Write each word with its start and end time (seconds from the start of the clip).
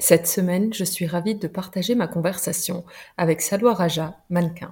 Cette 0.00 0.28
semaine, 0.28 0.72
je 0.72 0.84
suis 0.84 1.06
ravie 1.06 1.34
de 1.34 1.48
partager 1.48 1.96
ma 1.96 2.06
conversation 2.06 2.84
avec 3.16 3.40
Salwa 3.40 3.74
Raja, 3.74 4.16
mannequin. 4.30 4.70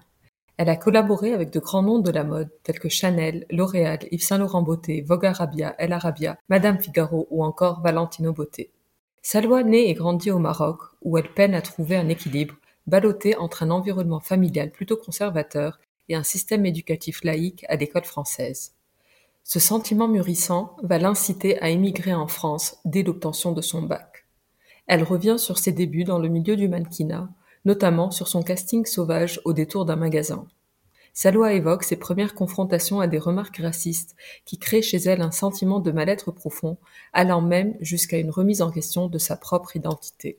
Elle 0.56 0.68
a 0.68 0.77
collaboré 0.77 1.33
avec 1.33 1.50
de 1.50 1.58
grands 1.58 1.83
noms 1.83 1.98
de 1.98 2.12
la 2.12 2.22
mode 2.22 2.48
tels 2.62 2.78
que 2.78 2.88
Chanel, 2.88 3.44
L'Oréal, 3.50 3.98
Yves 4.12 4.22
Saint 4.22 4.38
Laurent 4.38 4.62
Beauté, 4.62 5.02
Vogue 5.02 5.27
Arabia, 5.27 5.74
El 5.78 5.92
Arabia, 5.92 6.38
Madame 6.48 6.78
Figaro 6.78 7.27
ou 7.30 7.42
encore 7.44 7.83
Valentino 7.83 8.33
Beauté. 8.33 8.70
Salwa 9.20 9.64
naît 9.64 9.88
et 9.88 9.94
grandit 9.94 10.30
au 10.30 10.38
Maroc 10.38 10.80
où 11.02 11.18
elle 11.18 11.34
peine 11.34 11.55
à 11.55 11.61
trouver 11.61 11.96
un 11.96 12.08
équilibre, 12.08 12.55
ballottée 12.86 13.36
entre 13.36 13.64
un 13.64 13.70
environnement 13.70 14.20
familial 14.20 14.70
plutôt 14.70 14.96
conservateur 14.96 15.80
et 16.08 16.14
un 16.14 16.22
système 16.22 16.64
éducatif 16.64 17.24
laïque 17.24 17.66
à 17.68 17.74
l'école 17.74 18.05
française. 18.05 18.74
Ce 19.42 19.58
sentiment 19.58 20.06
mûrissant 20.06 20.77
va 20.84 20.98
l'inciter 20.98 21.61
à 21.61 21.68
émigrer 21.68 22.14
en 22.14 22.28
France 22.28 22.78
dès 22.84 23.02
l'obtention 23.02 23.50
de 23.50 23.61
son 23.61 23.83
bac. 23.83 24.16
Elle 24.87 25.03
revient 25.03 25.37
sur 25.39 25.59
ses 25.59 25.73
débuts 25.73 26.05
dans 26.05 26.19
le 26.19 26.29
milieu 26.29 26.56
du 26.56 26.69
mannequinat, 26.69 27.29
notamment 27.65 28.11
sur 28.11 28.29
son 28.29 28.42
casting 28.42 28.87
sauvage 28.87 29.41
au 29.45 29.53
détour 29.53 29.84
d'un 29.84 29.97
magasin. 29.97 30.47
Salwa 31.12 31.55
évoque 31.55 31.83
ses 31.83 31.97
premières 31.97 32.34
confrontations 32.34 33.01
à 33.01 33.07
des 33.07 33.19
remarques 33.19 33.57
racistes 33.57 34.17
qui 34.45 34.59
créent 34.59 34.83
chez 34.83 34.98
elle 34.98 35.23
un 35.23 35.31
sentiment 35.31 35.81
de 35.81 35.91
mal-être 35.91 36.30
profond, 36.30 36.77
allant 37.14 37.41
même 37.41 37.75
jusqu'à 37.80 38.19
une 38.19 38.30
remise 38.30 38.61
en 38.61 38.70
question 38.70 39.08
de 39.08 39.17
sa 39.17 39.36
propre 39.36 39.77
identité. 39.77 40.39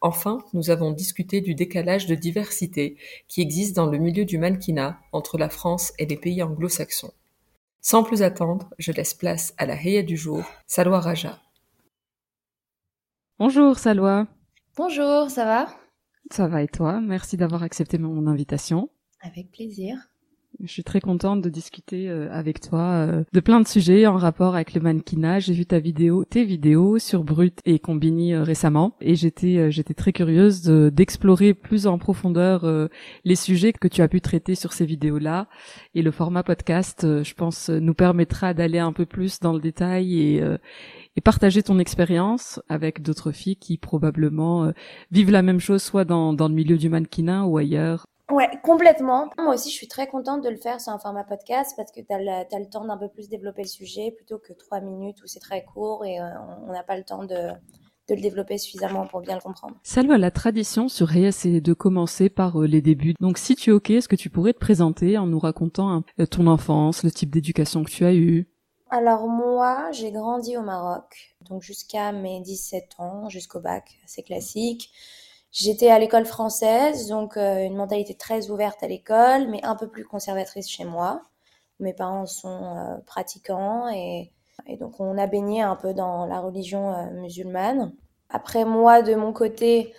Enfin, 0.00 0.44
nous 0.52 0.70
avons 0.70 0.90
discuté 0.90 1.40
du 1.40 1.54
décalage 1.54 2.06
de 2.06 2.16
diversité 2.16 2.96
qui 3.28 3.40
existe 3.40 3.76
dans 3.76 3.86
le 3.86 3.98
milieu 3.98 4.24
du 4.24 4.36
mannequinat 4.36 4.98
entre 5.12 5.38
la 5.38 5.48
France 5.48 5.92
et 5.98 6.06
les 6.06 6.16
pays 6.16 6.42
anglo-saxons. 6.42 7.12
Sans 7.80 8.02
plus 8.02 8.22
attendre, 8.22 8.68
je 8.78 8.92
laisse 8.92 9.14
place 9.14 9.54
à 9.58 9.64
la 9.64 9.80
Heya 9.80 10.02
du 10.02 10.16
jour, 10.16 10.42
Salwa 10.66 10.98
Raja. 10.98 11.40
Bonjour 13.46 13.78
Salwa. 13.78 14.26
Bonjour, 14.74 15.28
ça 15.28 15.44
va? 15.44 15.66
Ça 16.30 16.48
va 16.48 16.62
et 16.62 16.66
toi? 16.66 17.02
Merci 17.02 17.36
d'avoir 17.36 17.62
accepté 17.62 17.98
mon 17.98 18.26
invitation. 18.26 18.88
Avec 19.20 19.50
plaisir. 19.50 19.98
Je 20.62 20.70
suis 20.70 20.84
très 20.84 21.00
contente 21.00 21.42
de 21.42 21.48
discuter 21.48 22.08
euh, 22.08 22.28
avec 22.30 22.60
toi 22.60 22.80
euh, 22.80 23.24
de 23.32 23.40
plein 23.40 23.60
de 23.60 23.66
sujets 23.66 24.06
en 24.06 24.16
rapport 24.16 24.54
avec 24.54 24.74
le 24.74 24.80
mannequinat. 24.80 25.40
J'ai 25.40 25.52
vu 25.52 25.66
ta 25.66 25.78
vidéo, 25.78 26.24
tes 26.24 26.44
vidéos 26.44 26.98
sur 26.98 27.24
Brut 27.24 27.58
et 27.64 27.78
Combini 27.78 28.34
euh, 28.34 28.42
récemment, 28.42 28.96
et 29.00 29.16
j'étais 29.16 29.70
j'étais 29.70 29.94
très 29.94 30.12
curieuse 30.12 30.62
d'explorer 30.62 31.54
plus 31.54 31.86
en 31.86 31.98
profondeur 31.98 32.88
les 33.24 33.36
sujets 33.36 33.72
que 33.72 33.88
tu 33.88 34.02
as 34.02 34.08
pu 34.08 34.20
traiter 34.20 34.54
sur 34.54 34.72
ces 34.72 34.86
vidéos-là. 34.86 35.48
Et 35.94 36.02
le 36.02 36.10
format 36.10 36.42
podcast, 36.42 37.06
je 37.22 37.34
pense, 37.34 37.68
nous 37.68 37.94
permettra 37.94 38.54
d'aller 38.54 38.78
un 38.78 38.92
peu 38.92 39.06
plus 39.06 39.40
dans 39.40 39.52
le 39.52 39.60
détail 39.60 40.20
et 40.20 40.42
et 41.16 41.20
partager 41.20 41.62
ton 41.62 41.78
expérience 41.78 42.60
avec 42.68 43.02
d'autres 43.02 43.32
filles 43.32 43.56
qui 43.56 43.78
probablement 43.78 44.64
euh, 44.64 44.72
vivent 45.10 45.30
la 45.30 45.42
même 45.42 45.60
chose 45.60 45.82
soit 45.82 46.04
dans, 46.04 46.32
dans 46.32 46.48
le 46.48 46.54
milieu 46.54 46.76
du 46.76 46.88
mannequinat 46.88 47.44
ou 47.44 47.56
ailleurs. 47.56 48.06
Ouais, 48.30 48.48
complètement. 48.62 49.30
Moi 49.38 49.54
aussi, 49.54 49.70
je 49.70 49.74
suis 49.74 49.88
très 49.88 50.06
contente 50.06 50.42
de 50.42 50.48
le 50.48 50.56
faire 50.56 50.80
sur 50.80 50.92
un 50.92 50.98
format 50.98 51.24
podcast 51.24 51.74
parce 51.76 51.92
que 51.92 52.00
tu 52.00 52.12
as, 52.12 52.18
le 52.58 52.70
temps 52.70 52.84
d'un 52.84 52.96
peu 52.96 53.08
plus 53.08 53.28
développer 53.28 53.62
le 53.62 53.68
sujet 53.68 54.12
plutôt 54.12 54.38
que 54.38 54.52
trois 54.54 54.80
minutes 54.80 55.22
où 55.22 55.26
c'est 55.26 55.40
très 55.40 55.62
court 55.64 56.04
et 56.06 56.20
euh, 56.20 56.24
on 56.66 56.72
n'a 56.72 56.82
pas 56.82 56.96
le 56.96 57.04
temps 57.04 57.24
de, 57.24 57.50
de 58.08 58.14
le 58.14 58.20
développer 58.22 58.56
suffisamment 58.56 59.06
pour 59.06 59.20
bien 59.20 59.34
le 59.34 59.42
comprendre. 59.42 59.76
Salut 59.82 60.16
la 60.16 60.30
tradition 60.30 60.88
sur 60.88 61.08
Reyes, 61.08 61.32
c'est 61.32 61.60
de 61.60 61.72
commencer 61.74 62.30
par 62.30 62.62
euh, 62.62 62.66
les 62.66 62.80
débuts. 62.80 63.14
Donc 63.20 63.36
si 63.36 63.56
tu 63.56 63.70
es 63.70 63.72
ok, 63.74 63.90
est-ce 63.90 64.08
que 64.08 64.16
tu 64.16 64.30
pourrais 64.30 64.54
te 64.54 64.58
présenter 64.58 65.18
en 65.18 65.26
nous 65.26 65.38
racontant 65.38 66.02
ton 66.30 66.46
enfance, 66.46 67.02
le 67.02 67.10
type 67.10 67.30
d'éducation 67.30 67.84
que 67.84 67.90
tu 67.90 68.04
as 68.04 68.14
eu 68.14 68.48
alors 68.90 69.26
moi, 69.26 69.90
j'ai 69.90 70.12
grandi 70.12 70.56
au 70.56 70.62
Maroc, 70.62 71.34
donc 71.40 71.62
jusqu'à 71.62 72.12
mes 72.12 72.40
17 72.42 72.84
ans, 72.98 73.28
jusqu'au 73.28 73.58
bac, 73.58 73.98
c'est 74.06 74.22
classique. 74.22 74.92
J'étais 75.54 75.88
à 75.88 76.00
l'école 76.00 76.26
française, 76.26 77.06
donc 77.06 77.36
euh, 77.36 77.62
une 77.64 77.76
mentalité 77.76 78.14
très 78.16 78.50
ouverte 78.50 78.82
à 78.82 78.88
l'école, 78.88 79.46
mais 79.48 79.64
un 79.64 79.76
peu 79.76 79.86
plus 79.88 80.04
conservatrice 80.04 80.68
chez 80.68 80.84
moi. 80.84 81.22
Mes 81.78 81.92
parents 81.94 82.26
sont 82.26 82.64
euh, 82.76 82.96
pratiquants 83.06 83.88
et, 83.88 84.32
donc 84.80 84.98
on 84.98 85.16
a 85.16 85.28
baigné 85.28 85.62
un 85.62 85.76
peu 85.76 85.94
dans 85.94 86.26
la 86.26 86.40
religion 86.40 86.92
euh, 86.92 87.10
musulmane. 87.12 87.92
Après 88.30 88.64
moi, 88.64 89.02
de 89.02 89.14
mon 89.14 89.32
côté, 89.32 89.94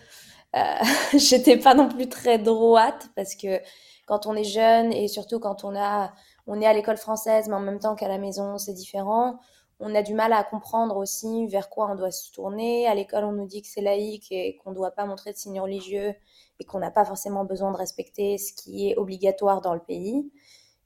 j'étais 1.13 1.57
pas 1.57 1.73
non 1.73 1.87
plus 1.87 2.09
très 2.09 2.37
droite 2.37 3.09
parce 3.15 3.35
que 3.35 3.61
quand 4.07 4.25
on 4.25 4.35
est 4.35 4.43
jeune 4.43 4.91
et 4.91 5.07
surtout 5.07 5.39
quand 5.39 5.63
on 5.63 5.75
a 5.75 6.11
on 6.47 6.61
est 6.61 6.65
à 6.65 6.73
l'école 6.73 6.97
française, 6.97 7.47
mais 7.47 7.55
en 7.55 7.59
même 7.61 7.79
temps 7.79 7.95
qu'à 7.95 8.07
la 8.09 8.17
maison, 8.17 8.57
c'est 8.57 8.73
différent. 8.73 9.39
On 9.79 9.93
a 9.93 10.01
du 10.01 10.13
mal 10.13 10.31
à 10.31 10.43
comprendre 10.43 10.95
aussi 10.95 11.47
vers 11.47 11.69
quoi 11.69 11.91
on 11.91 11.95
doit 11.95 12.11
se 12.11 12.31
tourner. 12.31 12.87
À 12.87 12.95
l'école, 12.95 13.25
on 13.25 13.33
nous 13.33 13.45
dit 13.45 13.61
que 13.61 13.67
c'est 13.67 13.81
laïque 13.81 14.31
et 14.31 14.57
qu'on 14.57 14.69
ne 14.69 14.75
doit 14.75 14.91
pas 14.91 15.05
montrer 15.05 15.33
de 15.33 15.37
signes 15.37 15.59
religieux 15.59 16.15
et 16.59 16.63
qu'on 16.63 16.79
n'a 16.79 16.91
pas 16.91 17.03
forcément 17.03 17.43
besoin 17.43 17.71
de 17.71 17.77
respecter 17.77 18.37
ce 18.37 18.53
qui 18.53 18.89
est 18.89 18.97
obligatoire 18.97 19.61
dans 19.61 19.73
le 19.73 19.81
pays. 19.81 20.31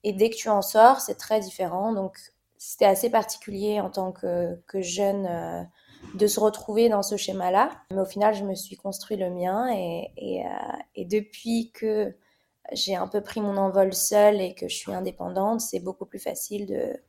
Et 0.04 0.14
dès 0.14 0.30
que 0.30 0.36
tu 0.36 0.50
en 0.50 0.64
sors, 0.64 1.02
c'est 1.02 1.16
très 1.16 1.40
différent. 1.40 1.94
Donc, 1.94 2.18
c'était 2.58 2.86
assez 2.86 3.10
particulier 3.12 3.80
en 3.80 3.92
tant 3.92 4.12
que, 4.12 4.60
jeune 4.74 5.28
euh, 5.28 5.64
de 6.16 6.26
se 6.26 6.40
retrouver 6.40 6.90
dans 6.90 7.04
ce 7.04 7.16
schéma-là. 7.16 7.70
Mais 7.92 8.02
au 8.02 8.06
final, 8.06 8.34
je 8.34 8.44
me 8.44 8.56
suis 8.56 8.76
construit 8.76 9.18
le 9.18 9.30
mien 9.30 9.72
et, 9.72 10.12
et 10.18 10.46
euh, 10.46 11.04
depuis 11.06 11.72
que 11.72 12.16
j'ai 12.72 12.96
un 12.96 13.08
peu 13.08 13.22
pris 13.22 13.42
mon 13.42 13.58
envol 13.58 13.94
seule 13.94 14.42
et 14.42 14.56
que 14.56 14.68
je 14.68 14.76
suis 14.76 14.94
indépendante, 14.94 15.62
c'est 15.62 15.80
beaucoup 15.80 16.06
plus 16.06 16.20
facile 16.20 16.66
de, 16.66 17.00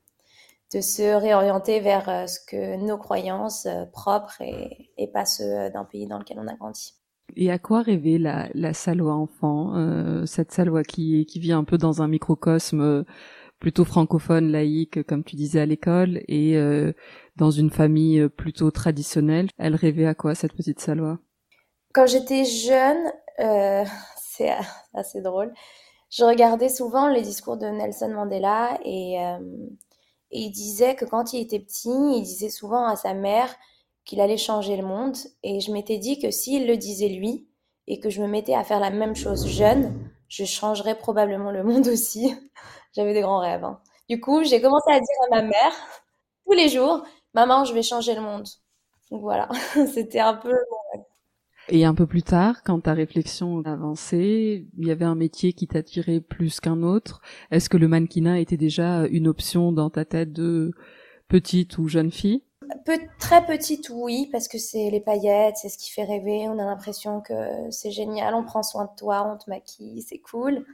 de 0.72 0.80
se 0.80 1.02
réorienter 1.14 1.80
vers 1.80 2.08
euh, 2.08 2.26
ce 2.26 2.38
que 2.46 2.76
nos 2.76 2.96
croyances 2.96 3.66
euh, 3.66 3.86
propres 3.86 4.40
et, 4.40 4.90
et 4.96 5.08
pas 5.08 5.24
ceux 5.24 5.70
d'un 5.70 5.84
pays 5.84 6.06
dans 6.06 6.18
lequel 6.18 6.38
on 6.38 6.46
a 6.46 6.54
grandi. 6.54 6.94
Et 7.36 7.50
à 7.50 7.58
quoi 7.58 7.82
rêvait 7.82 8.18
la, 8.18 8.48
la 8.54 8.72
Salois 8.72 9.14
enfant, 9.14 9.76
euh, 9.76 10.26
cette 10.26 10.52
Salois 10.52 10.82
qui, 10.82 11.26
qui 11.26 11.38
vit 11.38 11.52
un 11.52 11.64
peu 11.64 11.78
dans 11.78 12.02
un 12.02 12.08
microcosme 12.08 13.04
plutôt 13.60 13.84
francophone, 13.84 14.50
laïque, 14.50 15.02
comme 15.06 15.22
tu 15.22 15.36
disais 15.36 15.60
à 15.60 15.66
l'école, 15.66 16.22
et 16.28 16.56
dans 17.36 17.50
une 17.50 17.68
famille 17.68 18.26
plutôt 18.30 18.70
traditionnelle? 18.70 19.48
Elle 19.58 19.74
rêvait 19.76 20.06
à 20.06 20.14
quoi 20.14 20.34
cette 20.34 20.54
petite 20.54 20.80
Salois 20.80 21.18
Quand 21.92 22.06
j'étais 22.06 22.46
jeune, 22.46 23.12
c'est 24.16 24.50
assez 24.94 25.20
drôle. 25.20 25.52
Je 26.10 26.24
regardais 26.24 26.68
souvent 26.68 27.08
les 27.08 27.22
discours 27.22 27.56
de 27.56 27.66
Nelson 27.66 28.08
Mandela 28.08 28.78
et, 28.84 29.20
euh, 29.20 29.38
et, 30.30 30.40
il 30.42 30.50
disait 30.50 30.94
que 30.94 31.04
quand 31.04 31.32
il 31.32 31.40
était 31.40 31.58
petit, 31.58 31.88
il 31.88 32.22
disait 32.22 32.50
souvent 32.50 32.86
à 32.86 32.96
sa 32.96 33.14
mère 33.14 33.54
qu'il 34.04 34.20
allait 34.20 34.36
changer 34.36 34.76
le 34.76 34.84
monde. 34.86 35.16
Et 35.42 35.60
je 35.60 35.72
m'étais 35.72 35.98
dit 35.98 36.18
que 36.18 36.30
s'il 36.30 36.66
le 36.66 36.76
disait 36.76 37.08
lui 37.08 37.48
et 37.86 38.00
que 38.00 38.10
je 38.10 38.22
me 38.22 38.28
mettais 38.28 38.54
à 38.54 38.64
faire 38.64 38.80
la 38.80 38.90
même 38.90 39.16
chose 39.16 39.46
jeune, 39.46 40.10
je 40.28 40.44
changerais 40.44 40.96
probablement 40.96 41.50
le 41.50 41.64
monde 41.64 41.88
aussi. 41.88 42.34
J'avais 42.94 43.14
des 43.14 43.20
grands 43.20 43.40
rêves. 43.40 43.64
Hein. 43.64 43.80
Du 44.08 44.20
coup, 44.20 44.42
j'ai 44.44 44.60
commencé 44.60 44.90
à 44.90 44.98
dire 44.98 45.16
à 45.30 45.36
ma 45.36 45.42
mère 45.42 45.72
tous 46.44 46.52
les 46.52 46.68
jours, 46.68 47.04
maman, 47.34 47.64
je 47.64 47.72
vais 47.72 47.82
changer 47.82 48.14
le 48.14 48.20
monde. 48.20 48.48
Donc 49.10 49.20
voilà, 49.22 49.48
c'était 49.92 50.20
un 50.20 50.34
peu 50.34 50.56
et 51.70 51.84
un 51.84 51.94
peu 51.94 52.06
plus 52.06 52.22
tard, 52.22 52.62
quand 52.64 52.80
ta 52.80 52.94
réflexion 52.94 53.62
avançait, 53.64 54.66
il 54.76 54.86
y 54.86 54.90
avait 54.90 55.04
un 55.04 55.14
métier 55.14 55.52
qui 55.52 55.66
t'attirait 55.66 56.20
plus 56.20 56.60
qu'un 56.60 56.82
autre. 56.82 57.20
Est-ce 57.50 57.68
que 57.70 57.76
le 57.76 57.88
mannequinat 57.88 58.40
était 58.40 58.56
déjà 58.56 59.06
une 59.06 59.28
option 59.28 59.72
dans 59.72 59.88
ta 59.88 60.04
tête 60.04 60.32
de 60.32 60.72
petite 61.28 61.78
ou 61.78 61.88
jeune 61.88 62.10
fille? 62.10 62.42
Très 63.18 63.44
petite, 63.46 63.90
oui, 63.90 64.28
parce 64.30 64.48
que 64.48 64.58
c'est 64.58 64.90
les 64.90 65.00
paillettes, 65.00 65.56
c'est 65.56 65.68
ce 65.68 65.78
qui 65.78 65.90
fait 65.90 66.04
rêver. 66.04 66.48
On 66.48 66.58
a 66.58 66.64
l'impression 66.64 67.20
que 67.20 67.34
c'est 67.70 67.90
génial, 67.90 68.34
on 68.34 68.44
prend 68.44 68.62
soin 68.62 68.84
de 68.84 68.96
toi, 68.96 69.30
on 69.32 69.38
te 69.38 69.48
maquille, 69.48 70.02
c'est 70.02 70.18
cool. 70.18 70.64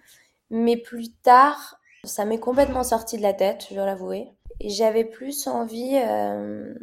Mais 0.50 0.76
plus 0.76 1.12
tard, 1.22 1.78
ça 2.04 2.24
m'est 2.24 2.38
complètement 2.38 2.84
sorti 2.84 3.16
de 3.16 3.22
la 3.22 3.34
tête, 3.34 3.66
je 3.68 3.74
dois 3.74 3.86
l'avouer. 3.86 4.28
Et 4.60 4.70
j'avais 4.70 5.04
plus 5.04 5.46
envie. 5.46 5.96
Euh, 5.96 6.74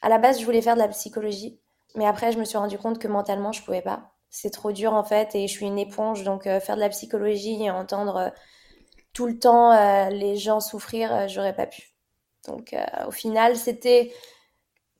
à 0.00 0.08
la 0.08 0.18
base, 0.18 0.40
je 0.40 0.44
voulais 0.44 0.62
faire 0.62 0.74
de 0.74 0.80
la 0.80 0.88
psychologie. 0.88 1.58
Mais 1.94 2.06
après, 2.06 2.32
je 2.32 2.38
me 2.38 2.44
suis 2.44 2.58
rendu 2.58 2.78
compte 2.78 2.98
que 2.98 3.08
mentalement, 3.08 3.52
je 3.52 3.62
pouvais 3.62 3.82
pas. 3.82 4.12
C'est 4.30 4.50
trop 4.50 4.72
dur 4.72 4.94
en 4.94 5.04
fait, 5.04 5.34
et 5.34 5.46
je 5.46 5.52
suis 5.52 5.66
une 5.66 5.78
éponge, 5.78 6.24
donc 6.24 6.46
euh, 6.46 6.60
faire 6.60 6.76
de 6.76 6.80
la 6.80 6.88
psychologie 6.88 7.62
et 7.62 7.70
entendre 7.70 8.16
euh, 8.16 8.30
tout 9.12 9.26
le 9.26 9.38
temps 9.38 9.72
euh, 9.72 10.08
les 10.08 10.36
gens 10.36 10.60
souffrir, 10.60 11.28
j'aurais 11.28 11.54
pas 11.54 11.66
pu. 11.66 11.92
Donc 12.46 12.74
au 13.06 13.10
final, 13.12 13.56
c'était 13.56 14.12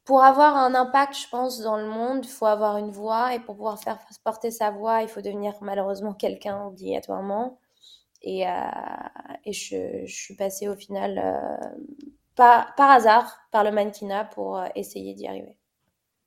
pour 0.04 0.22
avoir 0.22 0.56
un 0.56 0.74
impact, 0.74 1.16
je 1.16 1.28
pense, 1.28 1.60
dans 1.60 1.76
le 1.76 1.86
monde, 1.86 2.24
il 2.24 2.30
faut 2.30 2.46
avoir 2.46 2.76
une 2.76 2.90
voix, 2.90 3.34
et 3.34 3.40
pour 3.40 3.56
pouvoir 3.56 3.80
faire 3.82 3.98
porter 4.24 4.50
sa 4.50 4.70
voix, 4.70 5.02
il 5.02 5.08
faut 5.08 5.22
devenir 5.22 5.54
malheureusement 5.62 6.12
quelqu'un 6.14 6.66
obligatoirement. 6.66 7.58
Et, 8.22 8.44
je, 9.46 10.04
je, 10.06 10.14
suis 10.14 10.36
passée 10.36 10.68
au 10.68 10.76
final 10.76 11.20
par, 12.36 12.74
par 12.76 12.90
hasard 12.90 13.38
par 13.50 13.64
le 13.64 13.72
mannequinat 13.72 14.24
pour 14.26 14.62
essayer 14.76 15.14
d'y 15.14 15.26
arriver. 15.26 15.56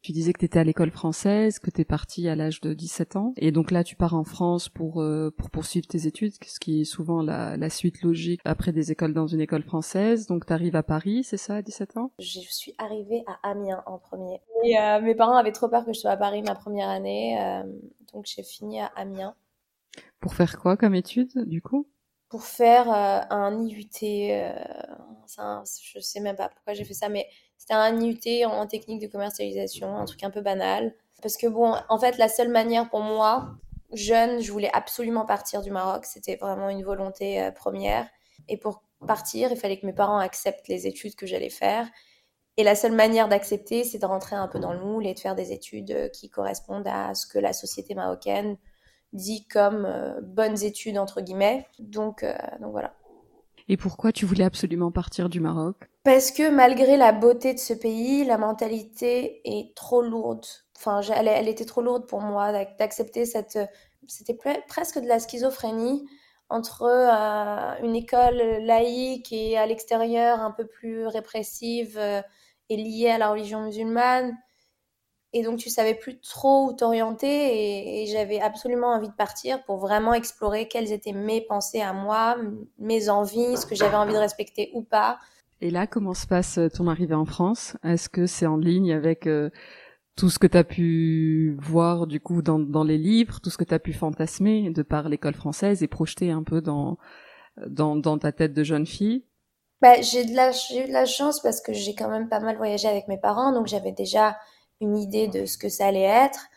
Tu 0.06 0.12
disais 0.12 0.34
que 0.34 0.38
tu 0.38 0.46
étais 0.46 0.60
à 0.60 0.64
l'école 0.64 0.92
française, 0.92 1.58
que 1.58 1.72
tu 1.72 1.82
es 1.82 1.84
partie 1.84 2.30
à 2.30 2.36
l'âge 2.36 2.62
de 2.62 2.76
17 2.76 3.16
ans. 3.16 3.34
Et 3.38 3.52
donc 3.52 3.72
là, 3.72 3.84
tu 3.84 3.96
pars 3.96 4.14
en 4.14 4.24
France 4.24 4.70
pour, 4.70 5.02
euh, 5.02 5.34
pour 5.36 5.50
poursuivre 5.50 5.88
tes 5.88 6.06
études, 6.06 6.34
ce 6.46 6.60
qui 6.60 6.82
est 6.82 6.84
souvent 6.84 7.24
la, 7.24 7.58
la 7.58 7.72
suite 7.72 8.04
logique 8.04 8.40
après 8.46 8.72
des 8.72 8.92
écoles 8.92 9.16
dans 9.16 9.26
une 9.26 9.42
école 9.42 9.64
française. 9.64 10.28
Donc 10.28 10.46
tu 10.46 10.54
arrives 10.54 10.76
à 10.76 10.84
Paris, 10.84 11.24
c'est 11.24 11.38
ça, 11.38 11.56
à 11.56 11.62
17 11.64 11.98
ans? 11.98 12.12
Je 12.20 12.40
suis 12.42 12.76
arrivée 12.78 13.24
à 13.26 13.50
Amiens 13.50 13.82
en 13.88 13.98
premier. 13.98 14.40
Et 14.64 14.78
euh, 14.78 15.02
mes 15.02 15.16
parents 15.16 15.38
avaient 15.38 15.52
trop 15.52 15.70
peur 15.70 15.84
que 15.84 15.92
je 15.92 16.00
sois 16.00 16.12
à 16.12 16.18
Paris 16.18 16.44
ma 16.44 16.54
première 16.54 16.90
année. 16.90 17.42
Euh, 17.42 17.64
donc 18.14 18.28
j'ai 18.28 18.44
fini 18.44 18.80
à 18.82 18.92
Amiens. 18.96 19.34
Pour 20.20 20.36
faire 20.36 20.60
quoi 20.60 20.78
comme 20.78 20.94
études, 20.94 21.48
du 21.48 21.64
coup? 21.64 21.88
Pour 22.30 22.44
faire 22.44 22.92
un 22.92 23.60
IUT. 23.60 23.88
Un, 25.40 25.64
je 25.82 26.00
sais 26.00 26.20
même 26.20 26.36
pas 26.36 26.50
pourquoi 26.50 26.76
j'ai 26.76 26.86
fait 26.86 26.94
ça, 26.94 27.10
mais 27.10 27.28
c'était 27.58 27.74
un 27.74 28.00
IUT 28.00 28.46
en 28.46 28.68
technique 28.68 29.02
de 29.02 29.08
commercialisation, 29.08 29.98
un 29.98 30.06
truc 30.06 30.24
un 30.24 30.30
peu 30.30 30.42
banal. 30.42 30.94
Parce 31.22 31.38
que 31.38 31.48
bon, 31.48 31.76
en 31.90 31.98
fait, 31.98 32.18
la 32.18 32.30
seule 32.30 32.50
manière 32.50 32.90
pour 32.90 33.00
moi, 33.00 33.56
jeune, 33.92 34.42
je 34.42 34.52
voulais 34.52 34.70
absolument 34.74 35.26
partir 35.26 35.62
du 35.62 35.72
Maroc. 35.72 36.06
C'était 36.06 36.36
vraiment 36.36 36.70
une 36.70 36.84
volonté 36.84 37.42
euh, 37.42 37.52
première. 37.52 38.08
Et 38.48 38.58
pour 38.58 38.84
partir, 39.08 39.52
il 39.52 39.58
fallait 39.58 39.80
que 39.80 39.86
mes 39.86 39.94
parents 39.94 40.20
acceptent 40.20 40.68
les 40.68 40.88
études 40.88 41.16
que 41.16 41.26
j'allais 41.26 41.50
faire. 41.50 41.88
Et 42.58 42.64
la 42.64 42.76
seule 42.76 42.94
manière 42.94 43.28
d'accepter, 43.28 43.84
c'est 43.84 44.00
de 44.00 44.06
rentrer 44.06 44.36
un 44.36 44.48
peu 44.48 44.60
dans 44.60 44.74
le 44.74 44.80
moule 44.80 45.08
et 45.08 45.14
de 45.14 45.20
faire 45.20 45.36
des 45.36 45.52
études 45.52 45.92
euh, 45.92 46.10
qui 46.10 46.30
correspondent 46.30 46.88
à 46.88 47.16
ce 47.16 47.26
que 47.26 47.40
la 47.40 47.54
société 47.54 47.96
marocaine 47.96 48.58
dit 49.14 49.48
comme 49.48 49.86
euh, 49.86 50.20
bonnes 50.22 50.62
études 50.64 50.98
entre 50.98 51.22
guillemets. 51.22 51.66
Donc, 51.80 52.24
donc 52.60 52.72
voilà. 52.72 52.94
Et 53.68 53.78
pourquoi 53.78 54.12
tu 54.12 54.26
voulais 54.26 54.44
absolument 54.44 54.92
partir 54.92 55.30
du 55.30 55.40
Maroc? 55.40 55.76
Parce 56.04 56.32
que 56.32 56.50
malgré 56.50 56.98
la 56.98 57.12
beauté 57.12 57.54
de 57.54 57.60
ce 57.60 57.74
pays, 57.74 58.24
la 58.24 58.38
mentalité 58.38 59.42
est 59.44 59.76
trop 59.76 60.02
lourde. 60.02 60.46
Enfin, 60.78 61.02
elle, 61.02 61.48
était 61.48 61.66
trop 61.66 61.82
lourde 61.82 62.06
pour 62.08 62.22
moi 62.22 62.52
d'accepter 62.78 63.26
cette. 63.26 63.58
C'était 64.08 64.38
presque 64.68 65.00
de 65.00 65.08
la 65.08 65.20
schizophrénie 65.20 66.08
entre 66.50 66.84
euh, 66.84 67.84
une 67.84 67.96
école 67.96 68.38
laïque 68.62 69.34
et 69.34 69.58
à 69.58 69.66
l'extérieur 69.66 70.42
un 70.42 70.52
peu 70.52 70.68
plus 70.68 71.08
répressive 71.08 72.00
et 72.70 72.78
liée 72.78 73.10
à 73.10 73.18
la 73.18 73.32
religion 73.32 73.62
musulmane 73.64 74.38
et 75.38 75.44
donc, 75.44 75.58
tu 75.58 75.70
savais 75.70 75.96
plus 75.96 76.18
trop 76.22 76.70
où 76.70 76.74
t'orienter 76.74 78.04
et, 78.04 78.06
j'avais 78.06 78.40
absolument 78.40 78.94
envie 78.94 79.10
de 79.10 79.14
partir 79.14 79.62
pour 79.66 79.80
vraiment 79.80 80.14
explorer 80.14 80.70
quelles 80.70 80.94
étaient 80.94 81.12
mes 81.12 81.42
pensées 81.42 81.82
à 81.82 81.92
moi, 81.92 82.38
mes 82.80 83.10
envies, 83.10 83.58
ce 83.58 83.66
que 83.66 83.76
j'avais 83.76 83.98
envie 83.98 84.14
de 84.14 84.18
respecter 84.18 84.72
ou 84.74 84.82
pas. 84.82 85.20
Et 85.60 85.72
là, 85.72 85.88
comment 85.88 86.14
se 86.14 86.26
passe 86.26 86.58
euh, 86.58 86.70
ton 86.70 86.88
arrivée 86.88 87.16
en 87.16 87.26
France? 87.26 87.76
Est-ce 87.84 88.08
que 88.08 88.28
c'est 88.28 88.46
en 88.46 88.56
ligne 88.56 88.94
avec 88.94 89.28
euh, 89.28 89.50
tout 90.16 90.30
ce 90.30 90.40
que 90.40 90.48
tu 90.48 90.58
as 90.58 90.64
pu 90.64 91.58
voir 91.60 92.08
du 92.08 92.22
coup 92.22 92.42
dans, 92.42 92.60
dans 92.60 92.86
les 92.86 92.98
livres, 92.98 93.42
tout 93.42 93.50
ce 93.50 93.58
que 93.58 93.66
tu 93.66 93.74
as 93.74 93.80
pu 93.80 93.92
fantasmer 93.92 94.70
de 94.70 94.84
par 94.84 95.10
l'école 95.10 95.36
française 95.36 95.84
et 95.84 95.88
projeter 95.90 96.32
un 96.32 96.44
peu 96.44 96.62
dans, 96.62 96.98
dans, 97.68 97.98
dans 97.98 98.18
ta 98.18 98.32
tête 98.32 98.54
de 98.54 98.64
jeune 98.64 98.86
fille? 98.86 99.26
Bah, 99.82 100.00
j'ai, 100.02 100.24
de 100.24 100.34
la, 100.34 100.52
j'ai 100.52 100.86
eu 100.86 100.88
de 100.88 100.94
la 100.94 101.06
chance 101.06 101.42
parce 101.42 101.60
que 101.60 101.74
j'ai 101.74 101.94
quand 101.94 102.10
même 102.10 102.30
pas 102.30 102.40
mal 102.40 102.56
voyagé 102.56 102.88
avec 102.88 103.10
mes 103.10 103.18
parents, 103.18 103.52
donc 103.52 103.68
j'avais 103.68 103.92
déjà 103.92 104.38
une 104.82 104.98
idée 104.98 105.28
de 105.28 105.46
ce 105.46 105.58
que 105.58 105.70
ça 105.70 105.88
allait 105.88 106.02
être. 106.02 106.48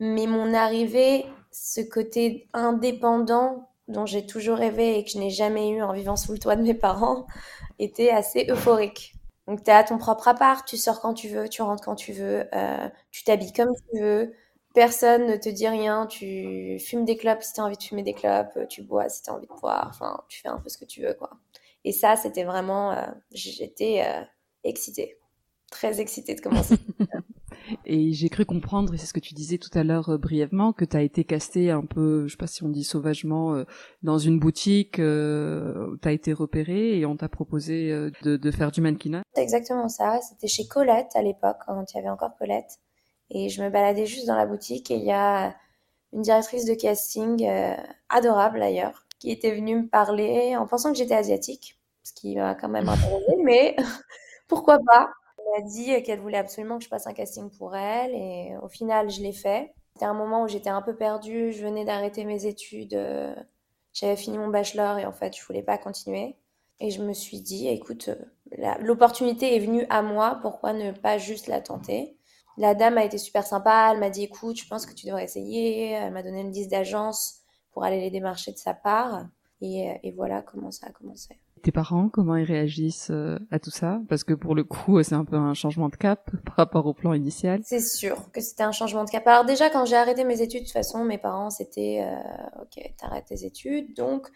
Mais 0.00 0.26
mon 0.26 0.54
arrivée, 0.54 1.26
ce 1.52 1.80
côté 1.80 2.48
indépendant 2.52 3.70
dont 3.88 4.06
j'ai 4.06 4.26
toujours 4.26 4.58
rêvé 4.58 4.98
et 4.98 5.04
que 5.04 5.10
je 5.10 5.18
n'ai 5.18 5.30
jamais 5.30 5.70
eu 5.70 5.82
en 5.82 5.92
vivant 5.92 6.16
sous 6.16 6.32
le 6.32 6.38
toit 6.38 6.56
de 6.56 6.62
mes 6.62 6.74
parents, 6.74 7.26
était 7.78 8.10
assez 8.10 8.46
euphorique. 8.50 9.14
Donc 9.46 9.62
tu 9.62 9.70
es 9.70 9.74
à 9.74 9.84
ton 9.84 9.98
propre 9.98 10.28
appart, 10.28 10.66
tu 10.66 10.76
sors 10.76 11.00
quand 11.00 11.14
tu 11.14 11.28
veux, 11.28 11.48
tu 11.48 11.62
rentres 11.62 11.84
quand 11.84 11.94
tu 11.94 12.12
veux, 12.12 12.48
euh, 12.54 12.88
tu 13.12 13.22
t'habilles 13.24 13.52
comme 13.52 13.72
tu 13.92 14.00
veux, 14.00 14.32
personne 14.74 15.26
ne 15.26 15.36
te 15.36 15.48
dit 15.48 15.68
rien, 15.68 16.06
tu 16.06 16.78
fumes 16.80 17.04
des 17.04 17.16
clopes 17.16 17.42
si 17.42 17.52
tu 17.52 17.60
as 17.60 17.64
envie 17.64 17.76
de 17.76 17.82
fumer 17.82 18.02
des 18.02 18.14
clopes, 18.14 18.58
tu 18.68 18.82
bois 18.82 19.08
si 19.08 19.22
tu 19.22 19.30
as 19.30 19.34
envie 19.34 19.46
de 19.46 19.52
boire, 19.60 19.86
enfin 19.88 20.20
tu 20.28 20.40
fais 20.40 20.48
un 20.48 20.58
peu 20.58 20.68
ce 20.68 20.78
que 20.78 20.84
tu 20.84 21.02
veux 21.02 21.14
quoi. 21.14 21.30
Et 21.84 21.92
ça 21.92 22.16
c'était 22.16 22.44
vraiment, 22.44 22.92
euh, 22.92 23.06
j'étais 23.32 24.02
euh, 24.04 24.22
excitée, 24.64 25.16
très 25.70 26.00
excitée 26.00 26.34
de 26.34 26.40
commencer. 26.40 26.76
Et 27.84 28.12
j'ai 28.12 28.28
cru 28.28 28.44
comprendre, 28.44 28.94
et 28.94 28.98
c'est 28.98 29.06
ce 29.06 29.12
que 29.12 29.20
tu 29.20 29.34
disais 29.34 29.58
tout 29.58 29.70
à 29.74 29.82
l'heure 29.82 30.10
euh, 30.10 30.18
brièvement, 30.18 30.72
que 30.72 30.84
tu 30.84 30.96
as 30.96 31.02
été 31.02 31.24
casté 31.24 31.70
un 31.70 31.84
peu, 31.84 32.26
je 32.26 32.32
sais 32.32 32.36
pas 32.36 32.46
si 32.46 32.62
on 32.62 32.68
dit 32.68 32.84
sauvagement, 32.84 33.54
euh, 33.54 33.64
dans 34.02 34.18
une 34.18 34.38
boutique, 34.38 34.98
euh, 34.98 35.96
tu 36.02 36.08
as 36.08 36.12
été 36.12 36.32
repéré 36.32 36.98
et 36.98 37.06
on 37.06 37.16
t'a 37.16 37.28
proposé 37.28 37.90
euh, 37.90 38.10
de, 38.22 38.36
de, 38.36 38.50
faire 38.50 38.70
du 38.70 38.80
mannequinat. 38.80 39.22
C'est 39.34 39.42
exactement 39.42 39.88
ça, 39.88 40.20
c'était 40.20 40.48
chez 40.48 40.66
Colette 40.66 41.10
à 41.14 41.22
l'époque, 41.22 41.58
quand 41.66 41.84
il 41.92 41.96
y 41.96 42.00
avait 42.00 42.10
encore 42.10 42.36
Colette. 42.38 42.78
Et 43.30 43.48
je 43.48 43.62
me 43.62 43.70
baladais 43.70 44.06
juste 44.06 44.26
dans 44.26 44.36
la 44.36 44.46
boutique 44.46 44.90
et 44.90 44.96
il 44.96 45.04
y 45.04 45.12
a 45.12 45.54
une 46.12 46.22
directrice 46.22 46.64
de 46.64 46.74
casting, 46.74 47.44
adorable 48.08 48.60
d'ailleurs, 48.60 49.04
qui 49.18 49.32
était 49.32 49.52
venue 49.52 49.82
me 49.82 49.88
parler 49.88 50.56
en 50.56 50.66
pensant 50.66 50.92
que 50.92 50.98
j'étais 50.98 51.14
asiatique, 51.14 51.76
ce 52.04 52.12
qui 52.12 52.36
m'a 52.36 52.54
quand 52.54 52.68
même 52.68 52.88
intéressée, 52.88 53.36
mais 53.42 53.74
pourquoi 54.48 54.78
pas? 54.78 55.10
Elle 55.46 55.62
a 55.62 55.66
dit 55.66 56.02
qu'elle 56.02 56.20
voulait 56.20 56.38
absolument 56.38 56.78
que 56.78 56.84
je 56.84 56.88
passe 56.88 57.06
un 57.06 57.12
casting 57.12 57.50
pour 57.50 57.76
elle 57.76 58.14
et 58.14 58.56
au 58.62 58.68
final, 58.68 59.10
je 59.10 59.20
l'ai 59.20 59.32
fait. 59.32 59.74
C'était 59.94 60.06
un 60.06 60.14
moment 60.14 60.42
où 60.42 60.48
j'étais 60.48 60.70
un 60.70 60.82
peu 60.82 60.94
perdue, 60.94 61.52
je 61.52 61.62
venais 61.62 61.84
d'arrêter 61.84 62.24
mes 62.24 62.46
études, 62.46 62.94
euh, 62.94 63.34
j'avais 63.94 64.16
fini 64.16 64.36
mon 64.38 64.48
bachelor 64.48 64.98
et 64.98 65.06
en 65.06 65.12
fait, 65.12 65.36
je 65.36 65.44
voulais 65.44 65.62
pas 65.62 65.78
continuer. 65.78 66.36
Et 66.80 66.90
je 66.90 67.02
me 67.02 67.14
suis 67.14 67.40
dit, 67.40 67.68
écoute, 67.68 68.10
euh, 68.10 68.74
l'opportunité 68.80 69.56
est 69.56 69.60
venue 69.60 69.86
à 69.88 70.02
moi, 70.02 70.38
pourquoi 70.42 70.74
ne 70.74 70.92
pas 70.92 71.16
juste 71.16 71.46
la 71.46 71.62
tenter? 71.62 72.18
La 72.58 72.74
dame 72.74 72.98
a 72.98 73.04
été 73.04 73.18
super 73.18 73.46
sympa, 73.46 73.90
elle 73.92 74.00
m'a 74.00 74.10
dit, 74.10 74.24
écoute, 74.24 74.58
je 74.58 74.66
pense 74.68 74.86
que 74.86 74.94
tu 74.94 75.06
devrais 75.06 75.24
essayer. 75.24 75.90
Elle 75.90 76.12
m'a 76.12 76.22
donné 76.22 76.40
une 76.40 76.52
liste 76.52 76.70
d'agences 76.70 77.40
pour 77.72 77.84
aller 77.84 78.00
les 78.00 78.10
démarcher 78.10 78.52
de 78.52 78.58
sa 78.58 78.74
part. 78.74 79.26
Et, 79.60 79.98
et 80.02 80.12
voilà 80.12 80.42
comment 80.42 80.70
ça 80.70 80.86
a 80.86 80.90
commencé 80.90 81.38
tes 81.62 81.72
parents, 81.72 82.08
comment 82.08 82.36
ils 82.36 82.44
réagissent 82.44 83.10
euh, 83.10 83.38
à 83.50 83.58
tout 83.58 83.70
ça? 83.70 84.00
Parce 84.08 84.24
que 84.24 84.34
pour 84.34 84.54
le 84.54 84.64
coup, 84.64 85.02
c'est 85.02 85.14
un 85.14 85.24
peu 85.24 85.36
un 85.36 85.54
changement 85.54 85.88
de 85.88 85.96
cap 85.96 86.30
par 86.44 86.56
rapport 86.56 86.86
au 86.86 86.94
plan 86.94 87.12
initial. 87.12 87.60
C'est 87.64 87.80
sûr 87.80 88.30
que 88.32 88.40
c'était 88.40 88.62
un 88.62 88.72
changement 88.72 89.04
de 89.04 89.10
cap. 89.10 89.26
Alors 89.26 89.44
déjà, 89.44 89.70
quand 89.70 89.84
j'ai 89.84 89.96
arrêté 89.96 90.24
mes 90.24 90.40
études, 90.40 90.60
de 90.60 90.64
toute 90.64 90.72
façon, 90.72 91.04
mes 91.04 91.18
parents, 91.18 91.50
c'était 91.50 92.06
euh, 92.06 92.62
OK, 92.62 92.82
t'arrêtes 92.98 93.26
tes 93.26 93.44
études, 93.44 93.94
donc 93.96 94.28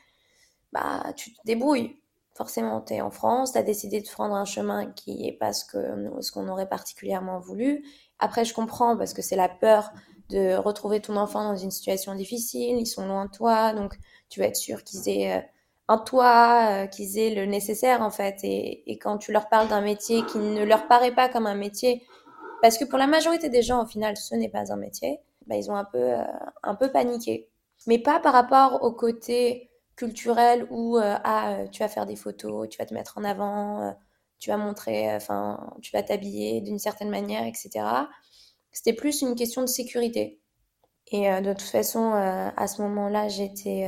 bah 0.72 1.12
tu 1.16 1.32
te 1.32 1.38
débrouilles. 1.44 1.96
Forcément, 2.34 2.80
t'es 2.80 3.00
en 3.00 3.10
France, 3.10 3.52
t'as 3.52 3.62
décidé 3.62 4.00
de 4.00 4.08
prendre 4.08 4.34
un 4.34 4.44
chemin 4.44 4.86
qui 4.86 5.26
est 5.26 5.32
pas 5.32 5.52
ce 5.52 5.64
qu'on 5.70 6.22
ce 6.22 6.38
aurait 6.38 6.68
particulièrement 6.68 7.38
voulu. 7.38 7.84
Après, 8.18 8.44
je 8.44 8.54
comprends 8.54 8.96
parce 8.96 9.12
que 9.12 9.20
c'est 9.20 9.36
la 9.36 9.48
peur 9.48 9.92
de 10.30 10.54
retrouver 10.54 11.00
ton 11.00 11.16
enfant 11.16 11.44
dans 11.44 11.56
une 11.56 11.72
situation 11.72 12.14
difficile, 12.14 12.78
ils 12.78 12.86
sont 12.86 13.06
loin 13.06 13.26
de 13.26 13.30
toi, 13.30 13.72
donc 13.72 13.98
tu 14.28 14.40
vas 14.40 14.46
être 14.46 14.56
sûr 14.56 14.84
qu'ils 14.84 15.08
aient... 15.08 15.38
Euh, 15.38 15.40
un 15.90 15.98
toit, 15.98 16.84
euh, 16.84 16.86
qu'ils 16.86 17.18
aient 17.18 17.34
le 17.34 17.46
nécessaire 17.46 18.00
en 18.02 18.10
fait. 18.10 18.38
Et, 18.44 18.84
quand 19.02 19.18
tu 19.18 19.32
leur 19.32 19.48
parles 19.48 19.68
d'un 19.68 19.80
métier 19.80 20.24
qui 20.24 20.38
ne 20.38 20.64
leur 20.64 20.86
paraît 20.86 21.14
pas 21.14 21.28
comme 21.28 21.46
un 21.46 21.56
métier, 21.56 22.06
parce 22.62 22.78
que 22.78 22.84
pour 22.84 22.98
la 22.98 23.08
majorité 23.08 23.48
des 23.48 23.62
gens 23.62 23.82
au 23.82 23.86
final 23.86 24.16
ce 24.16 24.36
n'est 24.36 24.48
pas 24.48 24.72
un 24.72 24.76
métier, 24.76 25.18
bah, 25.46 25.56
ils 25.56 25.68
ont 25.70 25.74
un 25.74 25.84
peu, 25.84 25.98
euh, 25.98 26.22
un 26.62 26.76
peu 26.76 26.92
paniqué. 26.92 27.48
Mais 27.88 27.98
pas 27.98 28.20
par 28.20 28.32
rapport 28.34 28.84
au 28.84 28.92
côté 28.92 29.70
culturel 29.96 30.66
où 30.70 30.96
euh, 30.98 31.16
ah, 31.24 31.56
tu 31.72 31.82
vas 31.82 31.88
faire 31.88 32.06
des 32.06 32.16
photos, 32.16 32.68
tu 32.68 32.78
vas 32.78 32.86
te 32.86 32.94
mettre 32.94 33.18
en 33.18 33.24
avant, 33.24 33.96
tu 34.38 34.50
vas 34.50 34.56
montrer, 34.58 35.14
enfin, 35.14 35.74
tu 35.82 35.92
vas 35.92 36.02
t'habiller 36.04 36.60
d'une 36.60 36.78
certaine 36.78 37.10
manière, 37.10 37.44
etc. 37.46 37.70
C'était 38.72 38.92
plus 38.92 39.22
une 39.22 39.34
question 39.34 39.62
de 39.62 39.66
sécurité. 39.66 40.40
Et 41.12 41.28
de 41.42 41.52
toute 41.52 41.62
façon, 41.62 42.12
à 42.12 42.66
ce 42.68 42.82
moment-là, 42.82 43.28
j'étais, 43.28 43.86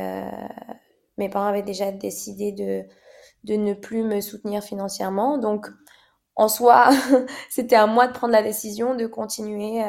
mes 1.18 1.28
parents 1.28 1.46
avaient 1.46 1.62
déjà 1.62 1.92
décidé 1.92 2.52
de, 2.52 2.82
de 3.44 3.54
ne 3.54 3.74
plus 3.74 4.02
me 4.02 4.20
soutenir 4.20 4.62
financièrement. 4.62 5.38
Donc, 5.38 5.66
en 6.36 6.48
soi, 6.48 6.90
c'était 7.50 7.76
à 7.76 7.86
moi 7.86 8.06
de 8.06 8.12
prendre 8.12 8.32
la 8.32 8.42
décision 8.42 8.94
de 8.94 9.06
continuer 9.06 9.82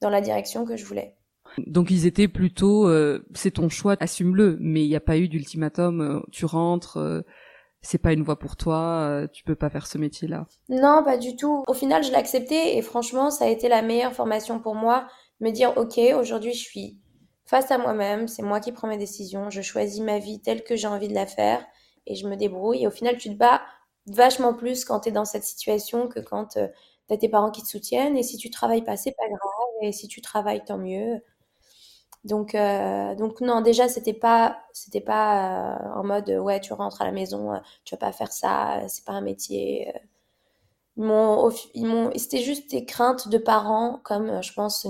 dans 0.00 0.10
la 0.10 0.20
direction 0.20 0.64
que 0.64 0.76
je 0.76 0.84
voulais. 0.84 1.16
Donc 1.66 1.90
ils 1.90 2.06
étaient 2.06 2.28
plutôt, 2.28 2.88
euh, 2.88 3.24
c'est 3.34 3.52
ton 3.52 3.68
choix, 3.68 3.96
assume-le, 4.00 4.56
mais 4.60 4.84
il 4.84 4.88
n'y 4.88 4.96
a 4.96 5.00
pas 5.00 5.16
eu 5.16 5.28
d'ultimatum, 5.28 6.00
euh, 6.00 6.20
tu 6.32 6.44
rentres, 6.44 6.98
euh, 6.98 7.22
c'est 7.80 7.98
pas 7.98 8.12
une 8.12 8.22
voie 8.22 8.38
pour 8.38 8.56
toi, 8.56 9.26
tu 9.32 9.44
peux 9.44 9.54
pas 9.54 9.70
faire 9.70 9.86
ce 9.86 9.96
métier-là. 9.96 10.46
Non, 10.68 11.02
pas 11.04 11.16
du 11.16 11.36
tout. 11.36 11.62
Au 11.68 11.72
final, 11.72 12.02
je 12.02 12.10
l'ai 12.10 12.16
accepté 12.16 12.76
et 12.76 12.82
franchement, 12.82 13.30
ça 13.30 13.44
a 13.44 13.48
été 13.48 13.68
la 13.68 13.80
meilleure 13.80 14.12
formation 14.12 14.58
pour 14.58 14.74
moi, 14.74 15.06
me 15.40 15.50
dire, 15.50 15.72
ok, 15.76 16.00
aujourd'hui 16.18 16.52
je 16.52 16.62
suis 16.62 16.98
face 17.46 17.70
à 17.70 17.78
moi-même, 17.78 18.28
c'est 18.28 18.42
moi 18.42 18.60
qui 18.60 18.72
prends 18.72 18.88
mes 18.88 18.98
décisions, 18.98 19.50
je 19.50 19.62
choisis 19.62 20.00
ma 20.00 20.18
vie 20.18 20.40
telle 20.40 20.64
que 20.64 20.76
j'ai 20.76 20.88
envie 20.88 21.08
de 21.08 21.14
la 21.14 21.26
faire 21.26 21.64
et 22.06 22.14
je 22.14 22.26
me 22.28 22.36
débrouille. 22.36 22.82
Et 22.82 22.86
au 22.86 22.90
final, 22.90 23.16
tu 23.16 23.30
te 23.30 23.34
bats 23.34 23.62
vachement 24.06 24.54
plus 24.54 24.84
quand 24.84 25.00
tu 25.00 25.08
es 25.10 25.12
dans 25.12 25.24
cette 25.24 25.44
situation 25.44 26.08
que 26.08 26.20
quand 26.20 26.46
tu 26.54 26.58
as 26.58 27.16
tes 27.16 27.28
parents 27.28 27.50
qui 27.50 27.62
te 27.62 27.68
soutiennent. 27.68 28.16
Et 28.16 28.22
si 28.22 28.36
tu 28.36 28.50
travailles 28.50 28.84
pas, 28.84 28.96
c'est 28.96 29.12
pas 29.12 29.28
grave. 29.28 29.40
Et 29.82 29.92
si 29.92 30.08
tu 30.08 30.20
travailles, 30.20 30.64
tant 30.64 30.78
mieux. 30.78 31.20
Donc, 32.24 32.54
euh, 32.56 33.14
donc 33.14 33.40
non, 33.40 33.60
déjà, 33.60 33.88
c'était 33.88 34.12
pas, 34.14 34.58
c'était 34.72 35.00
pas 35.00 35.76
euh, 35.76 36.00
en 36.00 36.04
mode, 36.04 36.28
ouais, 36.30 36.60
tu 36.60 36.72
rentres 36.72 37.00
à 37.02 37.04
la 37.04 37.12
maison, 37.12 37.52
euh, 37.54 37.58
tu 37.84 37.94
vas 37.94 37.98
pas 37.98 38.12
faire 38.12 38.32
ça, 38.32 38.80
c'est 38.88 39.04
pas 39.04 39.12
un 39.12 39.20
métier. 39.20 39.92
Ils 40.96 41.04
m'ont, 41.04 42.10
c'était 42.16 42.42
juste 42.42 42.70
des 42.70 42.84
craintes 42.84 43.28
de 43.28 43.38
parents, 43.38 44.00
comme 44.04 44.42
je 44.42 44.52
pense 44.52 44.86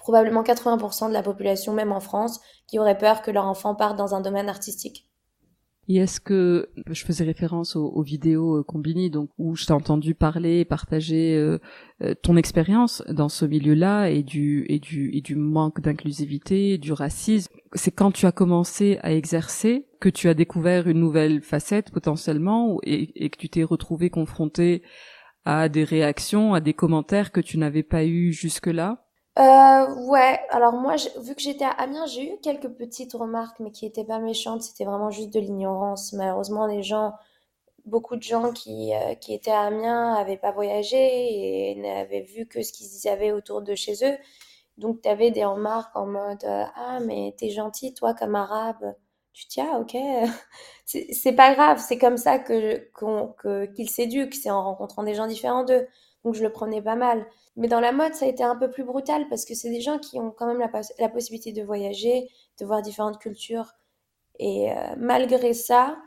probablement 0.00 0.42
80% 0.42 1.08
de 1.08 1.12
la 1.12 1.22
population, 1.22 1.72
même 1.72 1.92
en 1.92 2.00
France, 2.00 2.40
qui 2.66 2.78
auraient 2.78 2.98
peur 2.98 3.22
que 3.22 3.30
leur 3.30 3.46
enfant 3.46 3.74
parte 3.74 3.96
dans 3.96 4.14
un 4.14 4.20
domaine 4.20 4.48
artistique. 4.48 5.06
Et 5.88 5.96
est-ce 5.96 6.20
que 6.20 6.70
je 6.88 7.04
faisais 7.04 7.24
référence 7.24 7.74
aux, 7.74 8.02
vidéos 8.02 8.58
euh, 8.58 8.62
Combini, 8.62 9.10
donc 9.10 9.30
où 9.38 9.56
je 9.56 9.66
t'ai 9.66 9.72
entendu 9.72 10.14
parler, 10.14 10.64
partager 10.64 11.36
euh, 11.36 11.58
euh, 12.02 12.14
ton 12.22 12.36
expérience 12.36 13.02
dans 13.08 13.28
ce 13.28 13.44
milieu-là 13.44 14.08
et 14.08 14.22
du 14.22 14.66
et 14.68 14.78
du 14.78 15.10
et 15.12 15.20
du 15.20 15.34
manque 15.34 15.80
d'inclusivité, 15.80 16.78
du 16.78 16.92
racisme? 16.92 17.52
C'est 17.72 17.90
quand 17.90 18.12
tu 18.12 18.26
as 18.26 18.30
commencé 18.30 19.00
à 19.02 19.12
exercer 19.12 19.88
que 19.98 20.08
tu 20.08 20.28
as 20.28 20.34
découvert 20.34 20.86
une 20.86 21.00
nouvelle 21.00 21.42
facette 21.42 21.90
potentiellement 21.90 22.78
et, 22.84 23.24
et 23.24 23.28
que 23.28 23.38
tu 23.38 23.48
t'es 23.48 23.64
retrouvé 23.64 24.10
confronté 24.10 24.82
à 25.44 25.68
des 25.68 25.82
réactions, 25.82 26.54
à 26.54 26.60
des 26.60 26.74
commentaires 26.74 27.32
que 27.32 27.40
tu 27.40 27.58
n'avais 27.58 27.82
pas 27.82 28.04
eu 28.04 28.32
jusque-là? 28.32 29.09
Euh, 29.38 29.94
ouais, 30.08 30.40
alors 30.50 30.72
moi, 30.74 30.96
vu 31.20 31.34
que 31.34 31.40
j'étais 31.40 31.64
à 31.64 31.70
Amiens, 31.70 32.06
j'ai 32.06 32.34
eu 32.34 32.38
quelques 32.42 32.68
petites 32.68 33.12
remarques, 33.14 33.58
mais 33.60 33.70
qui 33.70 33.86
étaient 33.86 34.04
pas 34.04 34.18
méchantes, 34.18 34.62
c'était 34.62 34.84
vraiment 34.84 35.10
juste 35.10 35.30
de 35.32 35.40
l'ignorance. 35.40 36.12
Malheureusement, 36.12 36.66
les 36.66 36.82
gens, 36.82 37.14
beaucoup 37.86 38.16
de 38.16 38.22
gens 38.22 38.52
qui, 38.52 38.94
euh, 38.94 39.14
qui 39.16 39.34
étaient 39.34 39.50
à 39.52 39.62
Amiens 39.62 40.14
avaient 40.14 40.38
pas 40.38 40.52
voyagé 40.52 41.70
et 41.72 41.76
n'avaient 41.76 42.22
vu 42.22 42.46
que 42.46 42.62
ce 42.62 42.72
qu'ils 42.72 43.08
avaient 43.10 43.32
autour 43.32 43.62
de 43.62 43.74
chez 43.76 43.94
eux. 44.04 44.18
Donc, 44.78 45.02
tu 45.02 45.08
avais 45.10 45.30
des 45.32 45.44
remarques 45.44 45.96
en 45.96 46.06
mode 46.06 46.44
euh, 46.44 46.64
Ah, 46.76 47.00
mais 47.00 47.34
t'es 47.38 47.50
gentil, 47.50 47.94
toi, 47.94 48.14
comme 48.14 48.34
arabe. 48.36 48.94
Tu 49.34 49.46
tiens, 49.48 49.78
ok. 49.78 49.96
C'est 50.86 51.32
pas 51.34 51.54
grave, 51.54 51.78
c'est 51.80 51.98
comme 51.98 52.16
ça 52.16 52.38
que, 52.38 52.78
que, 52.94 53.66
qu'ils 53.66 53.88
s'éduquent, 53.90 54.34
c'est 54.34 54.50
en 54.50 54.64
rencontrant 54.64 55.04
des 55.04 55.14
gens 55.14 55.26
différents 55.28 55.64
d'eux. 55.64 55.86
Donc, 56.24 56.34
je 56.34 56.42
le 56.42 56.50
prenais 56.52 56.82
pas 56.82 56.96
mal. 56.96 57.24
Mais 57.56 57.68
dans 57.68 57.80
la 57.80 57.92
mode, 57.92 58.14
ça 58.14 58.26
a 58.26 58.28
été 58.28 58.42
un 58.42 58.56
peu 58.56 58.70
plus 58.70 58.84
brutal 58.84 59.28
parce 59.28 59.44
que 59.44 59.54
c'est 59.54 59.70
des 59.70 59.80
gens 59.80 59.98
qui 59.98 60.18
ont 60.18 60.30
quand 60.30 60.46
même 60.46 60.58
la, 60.98 61.08
possibilité 61.08 61.52
de 61.52 61.62
voyager, 61.62 62.28
de 62.58 62.66
voir 62.66 62.82
différentes 62.82 63.18
cultures. 63.18 63.72
Et 64.38 64.72
euh, 64.72 64.94
malgré 64.96 65.52
ça, 65.52 65.98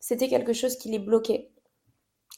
c'était 0.00 0.28
quelque 0.28 0.52
chose 0.52 0.76
qui 0.76 0.90
les 0.90 0.98
bloquait. 0.98 1.50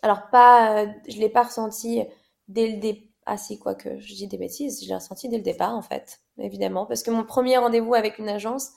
Alors, 0.03 0.31
pas, 0.31 0.85
euh, 0.85 0.87
je 1.09 1.17
ne 1.17 1.21
l'ai 1.21 1.29
pas 1.29 1.43
ressenti 1.45 2.03
dès 2.49 2.69
le 2.69 2.77
départ. 2.79 3.07
Ah 3.27 3.37
si, 3.37 3.59
quoi 3.59 3.75
que 3.75 4.01
je 4.01 4.15
dis 4.15 4.27
des 4.27 4.39
bêtises, 4.39 4.83
je 4.83 4.89
l'ai 4.89 4.95
ressenti 4.95 5.29
dès 5.29 5.37
le 5.37 5.43
départ 5.43 5.77
en 5.77 5.83
fait, 5.83 6.21
évidemment. 6.39 6.87
Parce 6.87 7.03
que 7.03 7.11
mon 7.11 7.23
premier 7.23 7.59
rendez-vous 7.59 7.95
avec 7.95 8.19
une 8.19 8.29
agence, 8.29 8.71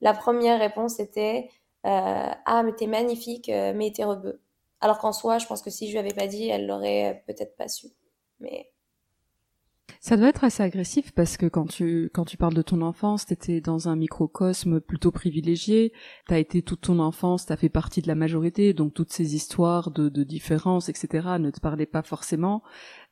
la 0.00 0.12
première 0.12 0.58
réponse 0.58 0.98
était 1.00 1.48
euh, 1.86 2.32
Ah, 2.44 2.62
mais 2.64 2.74
t'es 2.74 2.88
magnifique, 2.88 3.48
mais 3.48 3.92
t'es 3.94 4.04
rebeu. 4.04 4.42
Alors 4.80 4.98
qu'en 4.98 5.12
soi, 5.12 5.38
je 5.38 5.46
pense 5.46 5.62
que 5.62 5.70
si 5.70 5.86
je 5.86 5.92
lui 5.92 5.98
avais 5.98 6.12
pas 6.12 6.26
dit, 6.26 6.48
elle 6.48 6.66
l'aurait 6.66 7.22
peut-être 7.26 7.56
pas 7.56 7.68
su. 7.68 7.86
Mais 8.40 8.73
ça 10.00 10.16
doit 10.16 10.28
être 10.28 10.44
assez 10.44 10.62
agressif 10.62 11.12
parce 11.12 11.36
que 11.36 11.46
quand 11.46 11.66
tu 11.66 12.10
quand 12.12 12.24
tu 12.24 12.36
parles 12.36 12.54
de 12.54 12.62
ton 12.62 12.82
enfance, 12.82 13.26
t'étais 13.26 13.60
dans 13.60 13.88
un 13.88 13.96
microcosme 13.96 14.80
plutôt 14.80 15.10
privilégié. 15.10 15.92
T'as 16.26 16.38
été 16.38 16.62
toute 16.62 16.82
ton 16.82 16.98
enfance, 16.98 17.46
t'as 17.46 17.56
fait 17.56 17.68
partie 17.68 18.02
de 18.02 18.08
la 18.08 18.14
majorité, 18.14 18.74
donc 18.74 18.94
toutes 18.94 19.12
ces 19.12 19.34
histoires 19.34 19.90
de, 19.90 20.08
de 20.08 20.22
différences, 20.22 20.88
etc. 20.88 21.28
ne 21.38 21.50
te 21.50 21.60
parlaient 21.60 21.86
pas 21.86 22.02
forcément. 22.02 22.62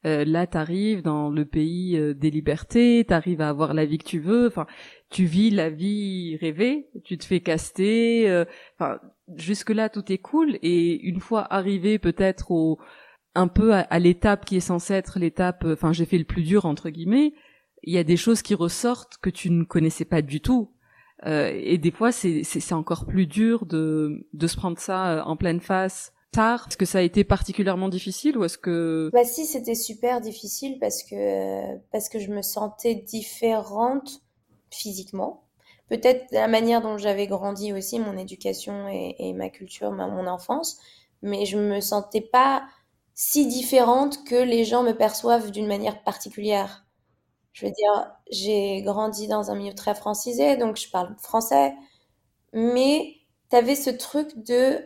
Euh, 0.05 0.25
là, 0.25 0.47
t'arrives 0.47 1.03
dans 1.03 1.31
le 1.31 1.45
pays 1.45 1.97
euh, 1.97 2.13
des 2.13 2.31
libertés, 2.31 3.05
t'arrives 3.07 3.41
à 3.41 3.49
avoir 3.49 3.73
la 3.73 3.85
vie 3.85 3.99
que 3.99 4.05
tu 4.05 4.19
veux. 4.19 4.49
Enfin, 4.49 4.67
tu 5.11 5.25
vis 5.25 5.51
la 5.51 5.71
vie 5.71 6.37
rêvée, 6.41 6.89
tu 7.05 7.19
te 7.19 7.25
fais 7.25 7.41
caster. 7.41 8.29
Euh, 8.29 8.45
enfin, 8.79 8.99
jusque 9.37 9.71
là, 9.71 9.89
tout 9.89 10.13
est 10.13 10.19
cool. 10.19 10.59
Et 10.63 11.01
une 11.03 11.21
fois 11.21 11.47
arrivé 11.53 11.99
peut-être 11.99 12.51
au 12.51 12.79
un 13.35 13.49
peu 13.49 13.73
à, 13.75 13.99
l'étape 13.99 14.45
qui 14.45 14.57
est 14.57 14.61
censée 14.61 14.95
être 14.95 15.19
l'étape, 15.19 15.65
euh, 15.65 15.75
enfin 15.75 15.93
j'ai 15.93 16.05
fait 16.05 16.19
le 16.19 16.25
plus 16.25 16.43
dur 16.43 16.67
entre 16.67 16.91
guillemets, 16.91 17.33
il 17.83 17.93
y 17.93 17.99
a 17.99 18.05
des 18.05 18.17
choses 18.17 18.43
qui 18.43 18.55
ressortent 18.55 19.17
que 19.19 19.31
tu 19.31 19.51
ne 19.51 19.65
connaissais 19.65 20.05
pas 20.05 20.23
du 20.23 20.41
tout. 20.41 20.73
Euh, 21.25 21.53
et 21.55 21.79
des 21.79 21.93
fois 21.93 22.11
c'est, 22.13 22.73
encore 22.73 23.07
plus 23.07 23.27
dur 23.27 23.65
de, 23.65 24.27
de 24.33 24.47
se 24.47 24.57
prendre 24.57 24.79
ça 24.79 25.13
euh, 25.13 25.23
en 25.23 25.37
pleine 25.37 25.61
face 25.61 26.13
tard. 26.33 26.67
Est-ce 26.69 26.77
que 26.77 26.85
ça 26.85 26.99
a 26.99 27.03
été 27.03 27.25
particulièrement 27.25 27.89
difficile 27.89 28.37
ou 28.39 28.45
est-ce 28.45 28.59
que... 28.59 29.11
Bah 29.13 29.25
si, 29.25 29.47
c'était 29.47 29.75
super 29.75 30.21
difficile 30.21 30.79
parce 30.81 31.03
que, 31.03 31.77
parce 31.93 32.09
que 32.09 32.19
je 32.19 32.31
me 32.31 32.43
sentais 32.43 32.95
différente 32.95 34.23
physiquement. 34.71 35.45
Peut-être 35.89 36.25
la 36.33 36.49
manière 36.49 36.81
dont 36.81 36.97
j'avais 36.97 37.27
grandi 37.27 37.73
aussi, 37.73 38.01
mon 38.01 38.17
éducation 38.17 38.89
et, 38.89 39.15
et 39.19 39.33
ma 39.35 39.51
culture, 39.51 39.93
mon 39.93 40.27
enfance, 40.27 40.79
mais 41.21 41.45
je 41.45 41.59
me 41.59 41.81
sentais 41.81 42.23
pas 42.23 42.65
si 43.15 43.47
différente 43.47 44.25
que 44.25 44.37
les 44.37 44.65
gens 44.65 44.83
me 44.83 44.93
perçoivent 44.93 45.51
d'une 45.51 45.67
manière 45.67 46.03
particulière. 46.03 46.85
Je 47.53 47.67
veux 47.67 47.73
dire, 47.73 48.13
j'ai 48.31 48.83
grandi 48.83 49.29
dans 49.29 49.51
un 49.51 49.55
milieu 49.55 49.75
très 49.75 49.95
francisé, 49.95 50.57
donc 50.57 50.77
je 50.77 50.91
parle 50.91 51.15
français, 51.19 51.75
mais 52.53 53.17
tu 53.51 53.57
avais 53.57 53.75
ce 53.77 53.91
truc 53.91 54.45
de 54.45 54.81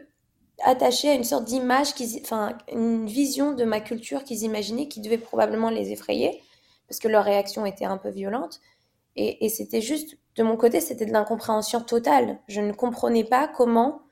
attaché 0.65 1.11
à 1.11 1.15
une 1.15 1.25
sorte 1.25 1.45
d'image, 1.45 1.89
enfin, 2.23 2.57
une 2.73 3.07
vision 3.07 3.53
de 3.53 3.65
ma 3.65 3.81
culture 3.81 4.25
qu'ils 4.25 4.43
imaginaient 4.43 4.89
qui 4.89 5.01
devait 5.01 5.19
probablement 5.19 5.71
les 5.71 5.93
effrayer, 5.93 6.43
parce 6.89 6.99
que 6.99 7.09
leur 7.09 7.25
réaction 7.25 7.67
était 7.67 7.85
un 7.85 7.99
peu 7.99 8.11
violente. 8.11 8.61
Et, 9.17 9.45
et 9.47 9.49
c'était 9.49 9.81
juste, 9.83 10.17
de 10.37 10.43
mon 10.43 10.57
côté, 10.57 10.81
c'était 10.81 11.07
de 11.07 11.13
l'incompréhension 11.13 11.81
totale. 11.81 12.39
Je 12.49 12.61
ne 12.61 12.73
comprenais 12.73 13.25
pas 13.25 13.49
comment 13.49 14.03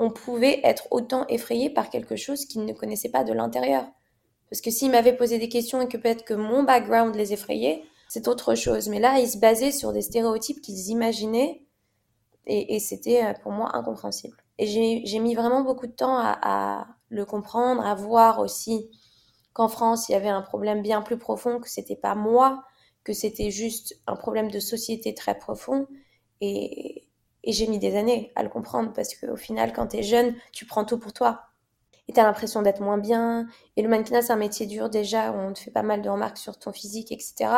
on 0.00 0.10
pouvait 0.10 0.60
être 0.64 0.88
autant 0.90 1.26
effrayé 1.28 1.68
par 1.68 1.90
quelque 1.90 2.16
chose 2.16 2.46
qu'ils 2.46 2.64
ne 2.64 2.72
connaissaient 2.72 3.10
pas 3.10 3.22
de 3.22 3.34
l'intérieur. 3.34 3.86
Parce 4.48 4.62
que 4.62 4.70
s'ils 4.70 4.90
m'avaient 4.90 5.16
posé 5.16 5.38
des 5.38 5.50
questions 5.50 5.82
et 5.82 5.88
que 5.88 5.98
peut-être 5.98 6.24
que 6.24 6.32
mon 6.32 6.62
background 6.62 7.14
les 7.14 7.34
effrayait, 7.34 7.84
c'est 8.08 8.26
autre 8.26 8.54
chose. 8.54 8.88
Mais 8.88 8.98
là, 8.98 9.20
ils 9.20 9.28
se 9.28 9.36
basaient 9.36 9.72
sur 9.72 9.92
des 9.92 10.00
stéréotypes 10.00 10.62
qu'ils 10.62 10.88
imaginaient 10.88 11.66
et, 12.46 12.80
c'était 12.80 13.24
euh, 13.24 13.34
pour 13.42 13.52
moi 13.52 13.76
incompréhensible. 13.76 14.38
Et 14.58 14.66
j'ai 14.66 15.18
mis 15.18 15.34
vraiment 15.34 15.60
beaucoup 15.60 15.86
de 15.86 15.92
temps 15.92 16.16
à, 16.18 16.88
le 17.10 17.24
comprendre, 17.26 17.84
à 17.84 17.94
voir 17.94 18.40
aussi 18.40 18.90
qu'en 19.52 19.68
France, 19.68 20.08
il 20.08 20.12
y 20.12 20.14
avait 20.14 20.28
un 20.28 20.42
problème 20.42 20.80
bien 20.80 21.02
plus 21.02 21.18
profond, 21.18 21.60
que 21.60 21.68
c'était 21.68 21.96
pas 21.96 22.14
moi, 22.14 22.64
que 23.04 23.12
c'était 23.12 23.50
juste 23.50 24.00
un 24.06 24.16
problème 24.16 24.50
de 24.50 24.60
société 24.60 25.12
très 25.14 25.36
profond. 25.36 25.86
Et, 26.40 26.89
et 27.44 27.52
j'ai 27.52 27.66
mis 27.66 27.78
des 27.78 27.96
années 27.96 28.32
à 28.36 28.42
le 28.42 28.48
comprendre 28.48 28.92
parce 28.92 29.14
qu'au 29.14 29.36
final, 29.36 29.72
quand 29.72 29.88
tu 29.88 29.98
es 29.98 30.02
jeune, 30.02 30.34
tu 30.52 30.66
prends 30.66 30.84
tout 30.84 30.98
pour 30.98 31.12
toi. 31.12 31.42
Et 32.08 32.12
tu 32.12 32.20
as 32.20 32.24
l'impression 32.24 32.62
d'être 32.62 32.82
moins 32.82 32.98
bien. 32.98 33.46
Et 33.76 33.82
le 33.82 33.88
mannequinat, 33.88 34.22
c'est 34.22 34.32
un 34.32 34.36
métier 34.36 34.66
dur 34.66 34.90
déjà, 34.90 35.32
on 35.32 35.52
te 35.52 35.60
fait 35.60 35.70
pas 35.70 35.82
mal 35.82 36.02
de 36.02 36.08
remarques 36.08 36.38
sur 36.38 36.58
ton 36.58 36.72
physique, 36.72 37.12
etc. 37.12 37.50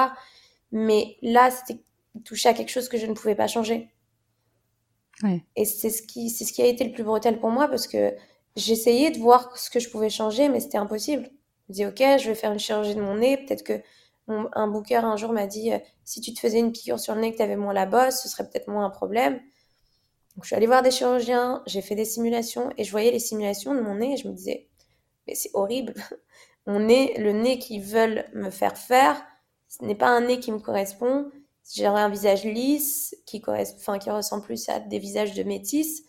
Mais 0.71 1.17
là, 1.23 1.51
c'était 1.51 1.83
touché 2.25 2.49
à 2.49 2.55
quelque 2.55 2.71
chose 2.71 2.89
que 2.89 2.99
je 2.99 3.07
ne 3.07 3.15
pouvais 3.15 3.35
pas 3.35 3.47
changer. 3.47 3.91
Et 5.57 5.65
c'est 5.65 5.91
ce, 5.91 6.03
qui, 6.03 6.31
c'est 6.31 6.45
ce 6.45 6.53
qui 6.53 6.63
a 6.63 6.67
été 6.67 6.85
le 6.85 6.93
plus 6.93 7.05
brutal 7.05 7.39
pour 7.39 7.51
moi 7.51 7.69
parce 7.69 7.87
que 7.87 8.15
j'essayais 8.57 9.11
de 9.11 9.19
voir 9.19 9.57
ce 9.57 9.71
que 9.71 9.81
je 9.81 9.89
pouvais 9.89 10.11
changer, 10.11 10.49
mais 10.49 10.61
c'était 10.61 10.79
impossible. 10.79 11.31
Je 11.69 11.73
me 11.73 11.75
dis, 11.75 11.87
ok, 11.87 12.19
je 12.19 12.29
vais 12.29 12.35
faire 12.35 12.53
une 12.53 12.59
chirurgie 12.59 12.95
de 12.95 13.01
mon 13.01 13.17
nez. 13.17 13.37
Peut-être 13.37 13.63
que 13.63 13.81
un 14.29 14.69
booker 14.69 14.97
un 15.05 15.17
jour 15.17 15.33
m'a 15.33 15.47
dit, 15.47 15.73
euh, 15.73 15.79
si 16.05 16.21
tu 16.21 16.33
te 16.33 16.41
faisais 16.41 16.59
une 16.59 16.73
piqûre 16.73 17.01
sur 17.01 17.15
le 17.15 17.21
nez, 17.21 17.33
que 17.33 17.37
tu 17.37 17.43
avais 17.43 17.57
moins 17.57 17.73
la 17.73 17.87
bosse, 17.87 18.23
ce 18.23 18.29
serait 18.29 18.49
peut-être 18.49 18.69
moins 18.69 18.85
un 18.85 18.91
problème. 18.91 19.41
Donc, 20.35 20.45
je 20.45 20.49
suis 20.49 20.57
allée 20.57 20.67
voir 20.67 20.83
des 20.83 20.91
chirurgiens, 20.91 21.63
j'ai 21.67 21.83
fait 21.83 21.95
des 21.95 22.05
simulations 22.05 22.71
et 22.79 22.85
je 22.85 22.91
voyais 22.91 23.11
les 23.11 23.19
simulations 23.19 23.75
de 23.75 23.81
mon 23.81 23.97
nez 23.97 24.15
et 24.15 24.17
je 24.17 24.29
me 24.29 24.33
disais, 24.33 24.69
mais 25.27 25.35
c'est 25.35 25.51
horrible. 25.55 25.95
Mon 26.69 26.79
nez, 26.79 27.13
le 27.19 27.33
nez 27.33 27.59
qu'ils 27.59 27.83
veulent 27.83 28.25
me 28.35 28.49
faire 28.49 28.79
faire, 28.79 29.21
ce 29.69 29.85
n'est 29.85 29.97
pas 29.97 30.07
un 30.07 30.21
nez 30.21 30.39
qui 30.39 30.53
me 30.53 30.61
correspond. 30.61 31.29
J'aurais 31.75 32.03
un 32.03 32.09
visage 32.09 32.45
lisse 32.45 33.17
qui 33.27 33.41
correspond, 33.41 33.99
qui 33.99 34.11
ressemble 34.11 34.45
plus 34.45 34.69
à 34.69 34.79
des 34.79 35.01
visages 35.01 35.35
de 35.35 35.43
métis, 35.43 36.05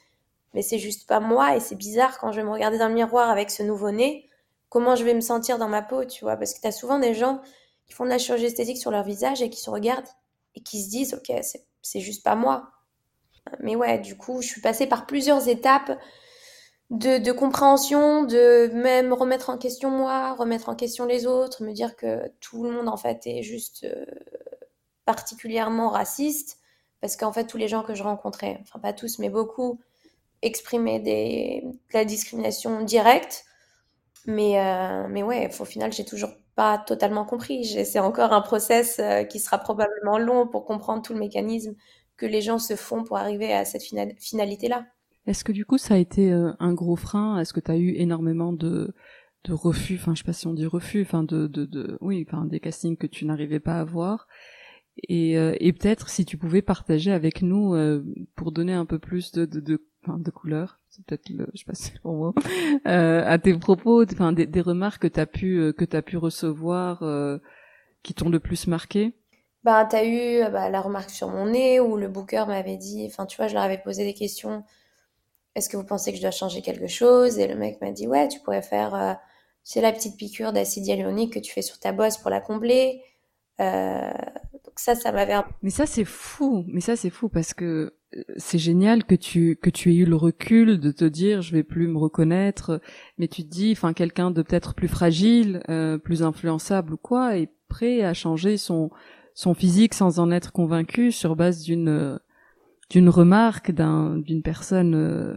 mais 0.53 0.62
c'est 0.62 0.77
juste 0.77 1.08
pas 1.08 1.20
moi 1.20 1.56
et 1.56 1.60
c'est 1.60 1.75
bizarre 1.75 2.20
quand 2.20 2.32
je 2.32 2.42
vais 2.42 2.46
me 2.46 2.51
regarder 2.51 2.77
dans 2.77 2.88
le 2.88 2.94
miroir 2.94 3.32
avec 3.32 3.50
ce 3.50 3.63
nouveau 3.63 3.89
nez, 3.89 4.30
comment 4.70 4.96
je 4.96 5.03
vais 5.03 5.13
me 5.13 5.22
sentir 5.22 5.58
dans 5.58 5.70
ma 5.70 5.82
peau, 5.82 6.06
tu 6.06 6.24
vois, 6.24 6.36
parce 6.38 6.53
que 6.53 6.62
tu 6.62 6.68
as 6.68 6.72
souvent 6.72 7.00
des 7.00 7.13
gens 7.13 7.42
qui 7.86 7.94
font 7.94 8.06
de 8.06 8.10
la 8.10 8.18
chirurgie 8.18 8.46
esthétique 8.46 8.77
sur 8.77 8.92
leur 8.92 9.03
visage 9.03 9.42
et 9.42 9.50
qui 9.50 9.60
se 9.60 9.70
regardent 9.70 10.10
et 10.56 10.62
qui 10.62 10.82
se 10.84 10.89
disent, 10.89 11.13
ok, 11.13 11.32
c'est 11.82 12.00
juste 12.00 12.24
pas 12.24 12.36
moi. 12.36 12.72
Mais 13.60 13.76
ouais, 13.76 14.00
du 14.00 14.18
coup, 14.18 14.42
je 14.42 14.48
suis 14.48 14.62
passée 14.62 14.88
par 14.88 15.06
plusieurs 15.06 15.48
étapes 15.48 15.98
de, 16.90 17.32
compréhension, 17.32 18.24
de 18.24 18.70
même 18.74 19.14
remettre 19.14 19.50
en 19.50 19.58
question 19.58 19.90
moi, 19.90 20.34
remettre 20.34 20.70
en 20.70 20.76
question 20.76 21.06
les 21.06 21.26
autres, 21.26 21.64
me 21.64 21.74
dire 21.74 21.96
que 21.96 22.32
tout 22.40 22.64
le 22.64 22.72
monde 22.72 22.88
en 22.88 22.98
fait 22.98 23.26
est 23.26 23.42
juste 23.42 23.86
euh, 23.86 24.06
particulièrement 25.06 25.90
raciste, 25.90 26.60
parce 27.02 27.16
qu'en 27.18 27.34
fait 27.34 27.46
tous 27.46 27.58
les 27.58 27.68
gens 27.68 27.84
que 27.84 27.96
je 27.96 28.04
rencontrais, 28.04 28.60
enfin 28.62 28.80
pas 28.80 28.94
tous 28.94 29.18
mais 29.18 29.30
beaucoup, 29.30 29.80
exprimaient 30.44 31.00
de 31.00 31.76
la 31.94 32.06
discrimination 32.06 32.84
directe. 32.84 33.46
Mais, 34.26 34.60
euh, 34.60 35.08
mais 35.10 35.24
ouais, 35.24 35.50
au 35.60 35.66
final, 35.66 35.92
j'ai 35.92 36.06
toujours 36.06 36.32
pas 36.56 36.78
totalement 36.78 37.26
compris. 37.26 37.66
C'est 37.66 38.00
encore 38.00 38.32
un 38.34 38.42
process 38.42 39.00
euh, 39.00 39.24
qui 39.24 39.40
sera 39.40 39.58
probablement 39.58 40.18
long 40.18 40.48
pour 40.48 40.66
comprendre 40.66 41.02
tout 41.02 41.14
le 41.14 41.20
mécanisme 41.20 41.76
que 42.17 42.25
les 42.25 42.41
gens 42.41 42.60
se 42.60 42.75
font 42.75 43.03
pour 43.03 43.17
arriver 43.17 43.51
à 43.53 43.65
cette 43.65 43.84
finalité-là. 43.84 44.86
Est-ce 45.25 45.43
que 45.43 45.51
du 45.51 45.65
coup 45.65 45.77
ça 45.77 45.96
a 45.96 45.98
été 45.98 46.32
euh, 46.32 46.51
un 46.60 46.74
gros 46.74 46.96
frein? 46.96 47.39
Est-ce 47.39 47.53
que 47.53 47.60
tu 47.60 47.72
as 47.72 47.77
eu 47.77 47.93
énormément 47.96 48.53
de, 48.53 48.93
de 49.46 49.53
refus, 49.53 49.96
enfin 49.96 50.13
je 50.13 50.20
sais 50.20 50.25
pas 50.25 50.34
si 50.34 50.48
on 50.48 50.53
dit 50.53 50.65
refus, 50.65 51.01
enfin 51.01 51.24
de, 51.24 51.48
de, 51.48 51.65
de 51.65 51.98
oui, 52.01 52.25
enfin 52.27 52.46
des 52.46 52.60
castings 52.60 52.98
que 52.98 53.08
tu 53.08 53.25
n'arrivais 53.25 53.60
pas 53.60 53.79
à 53.79 53.84
voir 53.84 54.27
et, 55.08 55.38
euh, 55.38 55.55
et 55.60 55.74
peut-être 55.74 56.10
si 56.10 56.24
tu 56.25 56.38
pouvais 56.38 56.62
partager 56.62 57.12
avec 57.12 57.41
nous 57.41 57.74
euh, 57.74 58.03
pour 58.36 58.51
donner 58.51 58.74
un 58.74 58.86
peu 58.86 59.00
plus 59.00 59.32
de 59.32 59.46
de, 59.46 59.60
de, 59.60 59.82
de 60.08 60.32
couleur, 60.32 60.79
c'est 60.89 61.03
peut-être 61.05 61.29
le, 61.29 61.48
je 61.53 61.60
sais 61.60 61.65
pas 61.65 61.74
si 61.74 61.84
c'est 61.84 62.00
pour 62.01 62.13
moi, 62.13 62.34
euh, 62.86 63.24
à 63.25 63.39
tes 63.39 63.58
propos, 63.58 64.03
enfin 64.03 64.34
des, 64.34 64.46
des 64.46 64.62
remarques 64.62 65.03
que 65.03 65.08
t'as 65.08 65.25
pu 65.25 65.74
que 65.77 65.86
t'as 65.86 66.01
pu 66.03 66.17
recevoir 66.17 67.01
qui 68.03 68.13
t'ont 68.13 68.29
le 68.29 68.39
plus 68.39 68.67
marqué? 68.67 69.13
Bah 69.63 69.86
t'as 69.89 70.05
eu 70.05 70.43
bah, 70.51 70.70
la 70.70 70.82
remarque 70.82 71.10
sur 71.10 71.29
mon 71.29 71.48
nez 71.48 71.79
où 71.79 71.96
le 71.96 72.10
booker 72.10 72.46
m'avait 72.48 72.77
dit, 72.77 73.05
enfin 73.10 73.25
tu 73.25 73.38
vois, 73.38 73.48
je 73.48 73.53
leur 73.53 73.63
avais 73.63 73.77
posé 73.77 74.03
des 74.03 74.13
questions 74.13 74.63
est-ce 75.55 75.70
que 75.70 75.77
vous 75.77 75.84
pensez 75.84 76.12
que 76.12 76.17
je 76.17 76.22
dois 76.22 76.32
changer 76.32 76.62
quelque 76.62 76.88
chose? 76.88 77.38
Et 77.39 77.48
le 77.48 77.55
mec 77.55 77.79
m'a 77.82 77.91
dit, 77.91 78.08
ouais, 78.08 78.27
tu 78.27 78.39
pourrais 78.39 78.62
faire, 78.62 78.96
euh, 78.96 79.13
c'est 79.63 79.82
la 79.82 79.91
petite 79.91 80.17
piqûre 80.17 80.53
d'acide 80.53 80.86
hyaluronique 80.86 81.34
que 81.34 81.39
tu 81.39 81.53
fais 81.53 81.62
sur 81.62 81.79
ta 81.79 81.91
bosse 81.91 82.17
pour 82.17 82.32
la 82.32 82.41
combler. 82.41 83.01
Euh, 83.62 84.12
donc 84.65 84.74
ça, 84.77 84.96
ça 84.96 85.12
m'avait. 85.12 85.36
Mais 85.62 85.70
ça, 85.70 85.86
c'est 85.86 86.05
fou. 86.05 86.65
Mais 86.67 86.82
ça, 86.82 86.96
c'est 86.96 87.12
fou 87.12 87.29
parce 87.29 87.53
que 87.53 87.93
euh, 88.15 88.24
c'est 88.38 88.58
génial 88.58 89.03
que 89.03 89.13
tu 89.13 89.55
que 89.62 89.70
tu 89.70 89.91
aies 89.91 89.98
eu 89.98 90.05
le 90.05 90.15
recul 90.15 90.79
de 90.79 90.91
te 90.91 91.05
dire, 91.05 91.43
je 91.43 91.53
vais 91.53 91.63
plus 91.63 91.88
me 91.88 92.00
reconnaître. 92.00 92.82
Mais 93.20 93.27
tu 93.27 93.43
te 93.43 93.50
dis, 93.50 93.74
enfin, 93.74 93.93
quelqu'un 93.93 94.32
de 94.32 94.41
peut-être 94.41 94.74
plus 94.74 94.88
fragile, 94.88 95.62
euh, 95.70 96.00
plus 96.00 96.24
influençable 96.24 96.93
ou 96.93 96.98
quoi, 96.98 97.38
est 97.38 97.51
prêt 97.67 98.01
à 98.01 98.15
changer 98.15 98.58
son 98.58 98.89
son 99.36 99.54
physique 99.54 99.94
sans 99.94 100.20
en 100.20 100.32
être 100.32 100.52
convaincu 100.52 101.12
sur 101.12 101.36
base 101.36 101.62
d'une 101.62 102.20
d'une 102.90 103.10
remarque 103.10 103.72
d'une 103.72 104.44
personne 104.44 104.94
euh, 104.96 105.36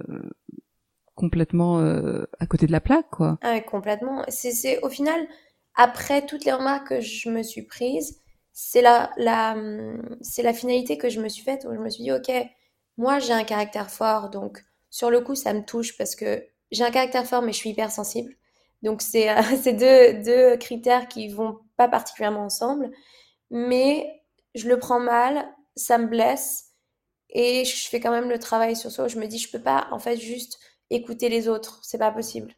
complètement 1.15 1.80
euh, 1.80 2.25
à 2.39 2.47
côté 2.47 2.67
de 2.67 2.73
la 2.73 2.80
plaque, 2.80 3.09
quoi. 3.11 3.39
Ah, 3.41 3.61
complètement. 3.61 4.25
C'est 4.28 4.78
au 4.82 4.91
final, 4.91 5.26
après 5.75 6.26
toutes 6.26 6.45
les 6.45 6.52
remarques 6.52 6.89
que 6.89 7.00
je 7.00 7.30
me 7.30 7.43
suis 7.43 7.63
prises, 7.63 8.21
c'est 8.52 8.82
la, 8.82 9.11
la, 9.17 9.56
c'est 10.21 10.43
la 10.43 10.52
finalité 10.52 10.99
que 10.99 11.09
je 11.09 11.21
me 11.21 11.28
suis 11.28 11.43
faite 11.43 11.67
où 11.69 11.75
je 11.75 11.80
me 11.80 11.89
suis 11.89 12.04
dit, 12.04 12.13
ok, 12.13 12.30
moi 12.99 13.19
j'ai 13.19 13.32
un 13.32 13.45
caractère 13.45 13.91
fort, 13.91 14.30
donc 14.30 14.63
sur 14.91 15.11
le 15.11 15.21
coup 15.21 15.35
ça 15.35 15.52
me 15.52 15.65
touche 15.65 15.97
parce 15.97 16.15
que 16.17 16.45
j'ai 16.71 16.85
un 16.85 16.91
caractère 16.91 17.26
fort 17.26 17.43
mais 17.43 17.52
je 17.52 17.59
suis 17.59 17.71
hypersensible. 17.71 18.35
Donc 18.82 19.02
c'est 19.02 19.30
euh, 19.30 19.73
deux, 19.73 20.23
deux 20.23 20.56
critères 20.59 21.09
qui 21.09 21.28
vont 21.28 21.59
pas 21.76 21.89
particulièrement 21.89 22.45
ensemble, 22.45 22.91
mais 23.50 24.23
je 24.54 24.69
le 24.69 24.78
prends 24.78 25.00
mal, 25.00 25.49
ça 25.76 25.99
me 25.99 26.06
blesse 26.06 26.73
et 27.30 27.65
je 27.65 27.89
fais 27.89 28.00
quand 28.00 28.11
même 28.11 28.30
le 28.30 28.39
travail 28.39 28.76
sur 28.76 28.91
soi. 28.91 29.09
Je 29.09 29.19
me 29.19 29.26
dis, 29.26 29.39
je 29.39 29.50
peux 29.50 29.63
pas, 29.63 29.89
en 29.91 29.99
fait, 29.99 30.17
juste 30.17 30.59
écouter 30.91 31.28
les 31.28 31.49
autres. 31.49 31.80
C'est 31.82 31.99
pas 31.99 32.11
possible. 32.11 32.54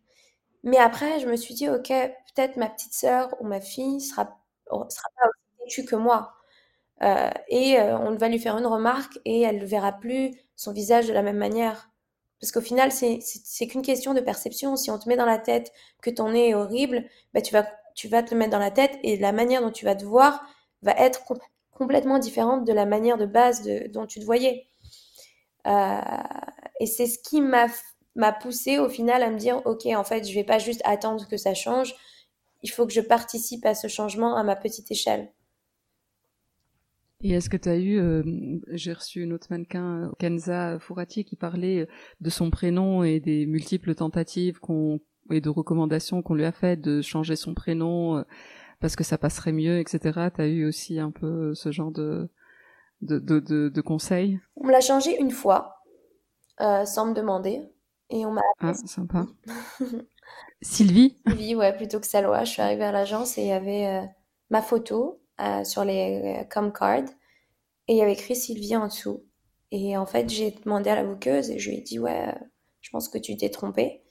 Mais 0.64 0.78
après, 0.78 1.20
je 1.20 1.26
me 1.28 1.36
suis 1.36 1.54
dit, 1.54 1.68
ok, 1.68 1.88
peut-être 1.88 2.56
ma 2.56 2.68
petite 2.68 2.94
sœur 2.94 3.34
ou 3.40 3.46
ma 3.46 3.60
fille 3.60 4.00
sera, 4.00 4.38
sera 4.66 5.08
pas 5.16 5.28
aussi 5.28 5.76
têtue 5.76 5.84
que 5.86 5.96
moi. 5.96 6.34
Euh, 7.02 7.30
et 7.48 7.78
euh, 7.78 7.98
on 7.98 8.16
va 8.16 8.28
lui 8.28 8.38
faire 8.38 8.58
une 8.58 8.66
remarque 8.66 9.18
et 9.24 9.42
elle 9.42 9.58
ne 9.58 9.66
verra 9.66 9.92
plus 9.92 10.32
son 10.56 10.72
visage 10.72 11.06
de 11.06 11.12
la 11.12 11.22
même 11.22 11.36
manière. 11.38 11.90
Parce 12.40 12.52
qu'au 12.52 12.60
final, 12.60 12.92
c'est 12.92 13.66
qu'une 13.68 13.82
question 13.82 14.14
de 14.14 14.20
perception. 14.20 14.76
Si 14.76 14.90
on 14.90 14.98
te 14.98 15.08
met 15.08 15.16
dans 15.16 15.26
la 15.26 15.38
tête 15.38 15.72
que 16.02 16.10
ton 16.10 16.30
nez 16.32 16.50
est 16.50 16.54
horrible, 16.54 17.04
bah, 17.34 17.40
tu, 17.40 17.52
vas, 17.52 17.66
tu 17.94 18.08
vas 18.08 18.22
te 18.22 18.32
le 18.32 18.38
mettre 18.38 18.52
dans 18.52 18.58
la 18.58 18.70
tête 18.70 18.98
et 19.02 19.16
la 19.16 19.32
manière 19.32 19.62
dont 19.62 19.72
tu 19.72 19.84
vas 19.84 19.96
te 19.96 20.04
voir 20.04 20.44
va 20.82 20.92
être 20.92 21.20
complètement 21.72 22.18
différente 22.18 22.64
de 22.64 22.72
la 22.72 22.86
manière 22.86 23.18
de 23.18 23.26
base 23.26 23.68
dont 23.90 24.06
tu 24.06 24.20
te 24.20 24.24
voyais. 24.24 24.66
Euh, 25.66 26.00
et 26.80 26.86
c'est 26.86 27.06
ce 27.06 27.18
qui 27.18 27.40
m'a 27.40 27.68
poussé 28.40 28.78
au 28.78 28.88
final 28.88 29.22
à 29.22 29.30
me 29.30 29.38
dire 29.38 29.60
ok 29.64 29.86
en 29.86 30.04
fait 30.04 30.26
je 30.26 30.34
vais 30.34 30.44
pas 30.44 30.58
juste 30.58 30.80
attendre 30.84 31.26
que 31.28 31.36
ça 31.36 31.54
change 31.54 31.94
il 32.62 32.70
faut 32.70 32.86
que 32.86 32.92
je 32.92 33.00
participe 33.00 33.66
à 33.66 33.74
ce 33.74 33.86
changement 33.88 34.36
à 34.36 34.42
ma 34.44 34.56
petite 34.56 34.90
échelle 34.90 35.30
et 37.20 37.32
est-ce 37.32 37.50
que 37.50 37.56
tu 37.56 37.68
as 37.68 37.76
eu, 37.76 37.98
euh, 37.98 38.22
j'ai 38.68 38.92
reçu 38.92 39.22
une 39.22 39.32
autre 39.32 39.48
mannequin, 39.50 40.12
Kenza 40.20 40.78
Fourati, 40.78 41.24
qui 41.24 41.34
parlait 41.34 41.88
de 42.20 42.30
son 42.30 42.48
prénom 42.50 43.02
et 43.02 43.18
des 43.18 43.44
multiples 43.44 43.96
tentatives 43.96 44.60
et 45.30 45.40
de 45.40 45.48
recommandations 45.48 46.22
qu'on 46.22 46.34
lui 46.34 46.44
a 46.44 46.52
faites 46.52 46.80
de 46.80 47.02
changer 47.02 47.34
son 47.34 47.54
prénom 47.54 48.18
euh, 48.18 48.22
parce 48.80 48.96
que 48.96 49.04
ça 49.04 49.18
passerait 49.18 49.52
mieux, 49.52 49.78
etc. 49.80 50.30
Tu 50.30 50.40
as 50.40 50.46
eu 50.48 50.66
aussi 50.66 50.98
un 51.00 51.10
peu 51.10 51.54
ce 51.54 51.72
genre 51.72 51.90
de, 51.92 52.28
de, 53.02 53.18
de, 53.20 53.40
de, 53.68 53.80
conseils? 53.82 54.40
On 54.56 54.66
me 54.66 54.72
l'a 54.72 54.80
changé 54.82 55.18
une 55.18 55.30
fois, 55.30 55.82
euh, 56.60 56.84
sans 56.86 57.06
me 57.06 57.14
demander. 57.14 57.62
Et 58.10 58.26
on 58.26 58.32
m'a 58.32 58.42
Ah, 58.60 58.74
sympa. 58.74 59.26
Sylvie? 60.62 61.16
Sylvie, 61.26 61.54
ouais, 61.54 61.76
plutôt 61.76 62.00
que 62.00 62.06
Salwa. 62.06 62.44
Je 62.44 62.50
suis 62.52 62.62
arrivée 62.62 62.84
à 62.84 62.92
l'agence 62.92 63.38
et 63.38 63.42
il 63.42 63.48
y 63.48 63.52
avait 63.52 63.86
euh, 63.86 64.06
ma 64.50 64.62
photo 64.62 65.20
euh, 65.40 65.64
sur 65.64 65.84
les 65.84 66.46
com 66.50 66.72
cards 66.72 67.08
et 67.88 67.94
il 67.94 67.96
y 67.98 68.02
avait 68.02 68.14
écrit 68.14 68.36
Sylvie 68.36 68.76
en 68.76 68.86
dessous. 68.88 69.24
Et 69.72 69.96
en 69.98 70.06
fait, 70.06 70.28
j'ai 70.30 70.52
demandé 70.52 70.90
à 70.90 70.96
la 70.96 71.04
bouqueuse 71.04 71.50
et 71.50 71.58
je 71.60 71.70
lui 71.70 71.78
ai 71.78 71.82
dit, 71.82 71.98
ouais, 72.00 72.34
je 72.82 72.90
pense 72.90 73.08
que 73.08 73.18
tu 73.18 73.36
t'es 73.36 73.50
trompée. 73.50 74.02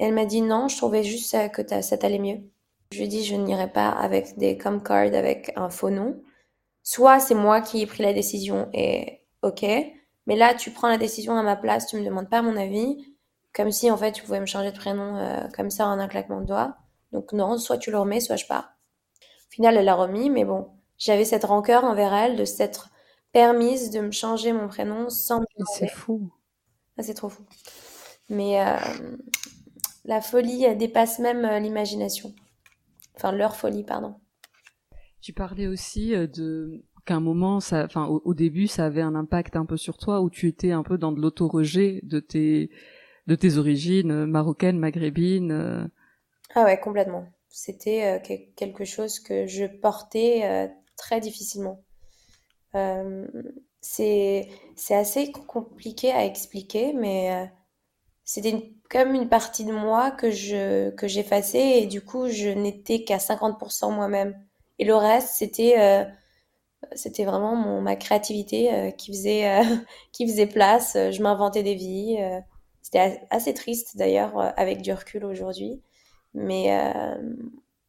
Et 0.00 0.04
elle 0.06 0.14
m'a 0.14 0.26
dit, 0.26 0.42
non, 0.42 0.68
je 0.68 0.76
trouvais 0.78 1.04
juste 1.04 1.36
que 1.52 1.62
ça 1.82 1.98
t'allait 1.98 2.18
mieux. 2.20 2.40
Je 2.92 2.98
lui 2.98 3.04
ai 3.04 3.08
dit, 3.08 3.24
je 3.24 3.34
n'irai 3.34 3.70
pas 3.70 3.88
avec 3.90 4.36
des 4.38 4.56
com 4.58 4.82
cards 4.82 5.14
avec 5.14 5.52
un 5.56 5.70
faux 5.70 5.90
nom. 5.90 6.20
Soit 6.82 7.20
c'est 7.20 7.34
moi 7.34 7.60
qui 7.60 7.82
ai 7.82 7.86
pris 7.86 8.02
la 8.02 8.12
décision 8.14 8.68
et 8.74 9.22
ok, 9.42 9.64
mais 10.26 10.36
là 10.36 10.54
tu 10.54 10.70
prends 10.70 10.88
la 10.88 10.98
décision 10.98 11.36
à 11.36 11.42
ma 11.42 11.56
place, 11.56 11.86
tu 11.88 11.96
me 11.96 12.04
demandes 12.04 12.30
pas 12.30 12.42
mon 12.42 12.56
avis, 12.56 13.14
comme 13.54 13.72
si 13.72 13.90
en 13.90 13.96
fait 13.96 14.12
tu 14.12 14.22
pouvais 14.24 14.40
me 14.40 14.46
changer 14.46 14.72
de 14.72 14.78
prénom 14.78 15.16
euh, 15.16 15.48
comme 15.56 15.70
ça 15.70 15.86
en 15.88 15.98
un 15.98 16.08
claquement 16.08 16.40
de 16.42 16.46
doigts. 16.46 16.76
Donc 17.12 17.32
non, 17.32 17.58
soit 17.58 17.78
tu 17.78 17.90
le 17.90 17.98
remets, 17.98 18.20
soit 18.20 18.36
je 18.36 18.46
pars. 18.46 18.70
Au 19.48 19.52
final, 19.54 19.76
elle 19.76 19.84
l'a 19.86 19.94
remis, 19.94 20.30
mais 20.30 20.44
bon, 20.44 20.68
j'avais 20.98 21.24
cette 21.24 21.44
rancœur 21.44 21.84
envers 21.84 22.12
elle 22.14 22.36
de 22.36 22.44
s'être 22.44 22.90
permise 23.32 23.90
de 23.90 24.00
me 24.00 24.12
changer 24.12 24.52
mon 24.52 24.68
prénom 24.68 25.10
sans 25.10 25.40
me 25.40 25.46
C'est 25.76 25.88
fou. 25.88 26.30
Ah, 26.98 27.02
c'est 27.02 27.14
trop 27.14 27.28
fou. 27.28 27.44
Mais 28.30 28.60
euh, 28.60 28.76
la 30.04 30.20
folie 30.20 30.74
dépasse 30.76 31.18
même 31.18 31.44
euh, 31.44 31.58
l'imagination. 31.58 32.34
Enfin, 33.16 33.32
leur 33.32 33.56
folie, 33.56 33.84
pardon. 33.84 34.16
Tu 35.20 35.32
parlais 35.32 35.66
aussi 35.66 36.14
euh, 36.14 36.26
de 36.26 36.84
qu'à 37.06 37.14
un 37.14 37.20
moment, 37.20 37.60
ça, 37.60 37.84
enfin, 37.84 38.06
au, 38.06 38.34
début, 38.34 38.66
ça 38.66 38.86
avait 38.86 39.02
un 39.02 39.14
impact 39.14 39.56
un 39.56 39.66
peu 39.66 39.76
sur 39.76 39.98
toi, 39.98 40.22
où 40.22 40.30
tu 40.30 40.48
étais 40.48 40.72
un 40.72 40.82
peu 40.82 40.96
dans 40.96 41.12
de 41.12 41.20
l'auto-rejet 41.20 42.00
de 42.02 42.18
tes, 42.18 42.70
de 43.26 43.34
tes 43.34 43.58
origines 43.58 44.10
euh, 44.10 44.26
marocaines, 44.26 44.78
maghrébines. 44.78 45.52
Euh. 45.52 45.84
Ah 46.54 46.64
ouais, 46.64 46.80
complètement. 46.80 47.26
C'était 47.48 48.20
quelque 48.56 48.84
chose 48.84 49.20
que 49.20 49.46
je 49.46 49.64
portais 49.64 50.72
très 50.96 51.20
difficilement. 51.20 51.84
c'est 53.80 54.48
c'est 54.74 54.94
assez 54.96 55.30
compliqué 55.30 56.10
à 56.10 56.24
expliquer, 56.24 56.92
mais 56.94 57.48
c'était 58.24 58.72
comme 58.90 59.14
une 59.14 59.28
partie 59.28 59.64
de 59.64 59.72
moi 59.72 60.10
que 60.10 60.30
je 60.30 60.90
que 60.90 61.08
j'effaçais 61.08 61.82
et 61.82 61.86
du 61.86 62.00
coup 62.02 62.28
je 62.28 62.48
n'étais 62.48 63.04
qu'à 63.04 63.18
50% 63.18 63.92
moi-même. 63.92 64.38
Et 64.78 64.84
le 64.84 64.94
reste, 64.96 65.28
c'était 65.36 65.74
euh, 65.78 66.04
c'était 66.94 67.24
vraiment 67.24 67.56
mon, 67.56 67.80
ma 67.80 67.96
créativité 67.96 68.72
euh, 68.72 68.90
qui 68.90 69.12
faisait 69.12 69.48
euh, 69.48 69.76
qui 70.12 70.26
faisait 70.28 70.46
place. 70.46 70.94
Je 70.94 71.22
m'inventais 71.22 71.62
des 71.62 71.74
vies. 71.74 72.18
c'était 72.82 73.26
assez 73.30 73.54
triste 73.54 73.96
d'ailleurs 73.96 74.38
avec 74.58 74.82
du 74.82 74.92
recul 74.92 75.24
aujourd'hui. 75.24 75.82
Mais, 76.34 76.70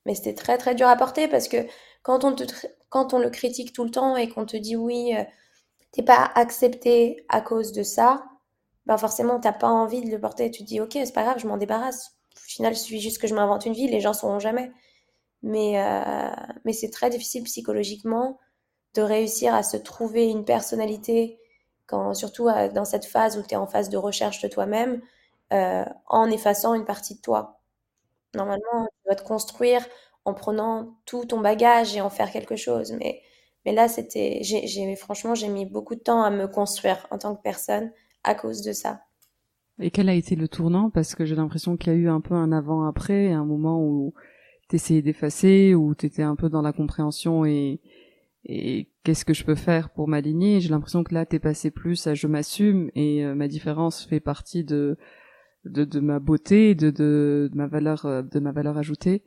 mais 0.06 0.16
c'était 0.16 0.36
très 0.36 0.58
très 0.58 0.76
dur 0.76 0.88
à 0.88 0.96
porter 0.96 1.28
parce 1.28 1.48
que 1.48 1.58
quand 2.04 2.24
on, 2.24 2.36
te, 2.36 2.44
quand 2.90 3.14
on 3.14 3.20
le 3.20 3.30
critique 3.32 3.74
tout 3.74 3.84
le 3.84 3.92
temps 3.92 4.16
et 4.18 4.30
qu'on 4.30 4.46
te 4.46 4.58
dit 4.58 4.76
oui, 4.76 5.14
t'es 5.92 6.04
pas 6.04 6.32
accepté 6.36 7.26
à 7.30 7.42
cause 7.42 7.72
de 7.72 7.84
ça, 7.84 8.24
ben 8.88 8.98
forcément 8.98 9.40
t'as 9.40 9.54
pas 9.54 9.70
envie 9.70 10.04
de 10.04 10.12
le 10.12 10.20
porter. 10.20 10.52
Tu 10.52 10.64
te 10.64 10.68
dis 10.68 10.82
ok, 10.82 10.92
c'est 10.94 11.14
pas 11.14 11.24
grave, 11.24 11.40
je 11.40 11.48
m'en 11.48 11.58
débarrasse. 11.58 12.14
Au 12.38 12.40
final, 12.40 12.74
il 12.74 12.78
suffit 12.78 13.02
juste 13.02 13.20
que 13.20 13.28
je 13.28 13.36
m'invente 13.36 13.66
une 13.66 13.74
vie, 13.74 13.88
les 13.88 14.02
gens 14.02 14.14
sauront 14.14 14.40
jamais. 14.40 14.72
Mais, 15.44 15.78
mais 16.66 16.74
c'est 16.74 16.90
très 16.90 17.10
difficile 17.10 17.44
psychologiquement 17.44 18.40
de 18.96 19.02
réussir 19.02 19.54
à 19.56 19.64
se 19.64 19.78
trouver 19.78 20.28
une 20.30 20.46
personnalité, 20.46 21.40
quand, 21.88 22.14
surtout 22.16 22.48
euh, 22.50 22.70
dans 22.70 22.86
cette 22.86 23.06
phase 23.06 23.38
où 23.38 23.44
tu 23.44 23.54
es 23.56 23.58
en 23.58 23.68
phase 23.68 23.90
de 23.90 23.98
recherche 23.98 24.42
de 24.42 24.48
toi-même, 24.48 25.02
euh, 25.54 25.86
en 26.08 26.30
effaçant 26.32 26.74
une 26.74 26.86
partie 26.86 27.16
de 27.16 27.22
toi. 27.22 27.62
Normalement, 28.36 28.88
tu 28.88 29.06
dois 29.08 29.16
te 29.16 29.24
construire 29.24 29.86
en 30.26 30.34
prenant 30.34 30.96
tout 31.06 31.26
ton 31.26 31.40
bagage 31.42 31.96
et 31.96 32.02
en 32.02 32.10
faire 32.10 32.32
quelque 32.32 32.56
chose. 32.56 32.94
Mais, 32.94 33.22
mais 33.66 33.74
là, 33.74 33.88
c'était, 33.88 34.40
j'ai, 34.44 34.96
franchement, 34.96 35.36
j'ai 35.36 35.50
mis 35.50 35.66
beaucoup 35.66 35.96
de 35.96 36.02
temps 36.02 36.24
à 36.24 36.30
me 36.32 36.48
construire 36.48 37.08
en 37.12 37.18
tant 37.20 37.36
que 37.36 37.42
personne 37.42 37.92
à 38.26 38.36
cause 38.36 38.62
de 38.62 38.74
ça. 38.74 39.02
Et 39.80 39.92
quel 39.92 40.10
a 40.10 40.14
été 40.14 40.36
le 40.36 40.48
tournant? 40.48 40.90
Parce 40.90 41.16
que 41.16 41.26
j'ai 41.26 41.36
l'impression 41.36 41.78
qu'il 41.78 41.94
y 41.94 41.96
a 41.96 42.00
eu 42.00 42.10
un 42.10 42.22
peu 42.22 42.34
un 42.34 42.52
avant-après, 42.52 43.32
un 43.32 43.46
moment 43.46 43.82
où 43.82 44.14
tu 44.70 44.78
essayais 44.78 45.02
d'effacer, 45.02 45.76
où 45.76 45.96
tu 45.96 46.06
étais 46.06 46.24
un 46.24 46.36
peu 46.36 46.50
dans 46.50 46.62
la 46.62 46.74
compréhension 46.74 47.46
et, 47.46 47.80
et 48.46 48.88
qu'est-ce 49.04 49.26
que 49.26 49.34
je 49.34 49.44
peux 49.44 49.56
faire 49.56 49.90
pour 49.90 50.08
m'aligner? 50.08 50.62
J'ai 50.62 50.70
l'impression 50.70 51.04
que 51.04 51.14
là, 51.14 51.26
t'es 51.26 51.40
passé 51.40 51.72
plus 51.72 52.08
à 52.08 52.14
je 52.14 52.28
m'assume 52.28 52.90
et 52.96 53.26
euh, 53.26 53.36
ma 53.36 53.48
différence 53.48 54.06
fait 54.06 54.20
partie 54.20 54.64
de 54.64 54.98
de, 55.66 55.84
de 55.84 56.00
ma 56.00 56.20
beauté, 56.20 56.76
de, 56.76 56.92
de, 56.92 57.50
ma 57.54 57.68
valeur, 57.68 58.06
euh, 58.06 58.22
de 58.22 58.40
ma 58.40 58.52
valeur 58.52 58.78
ajoutée. 58.78 59.24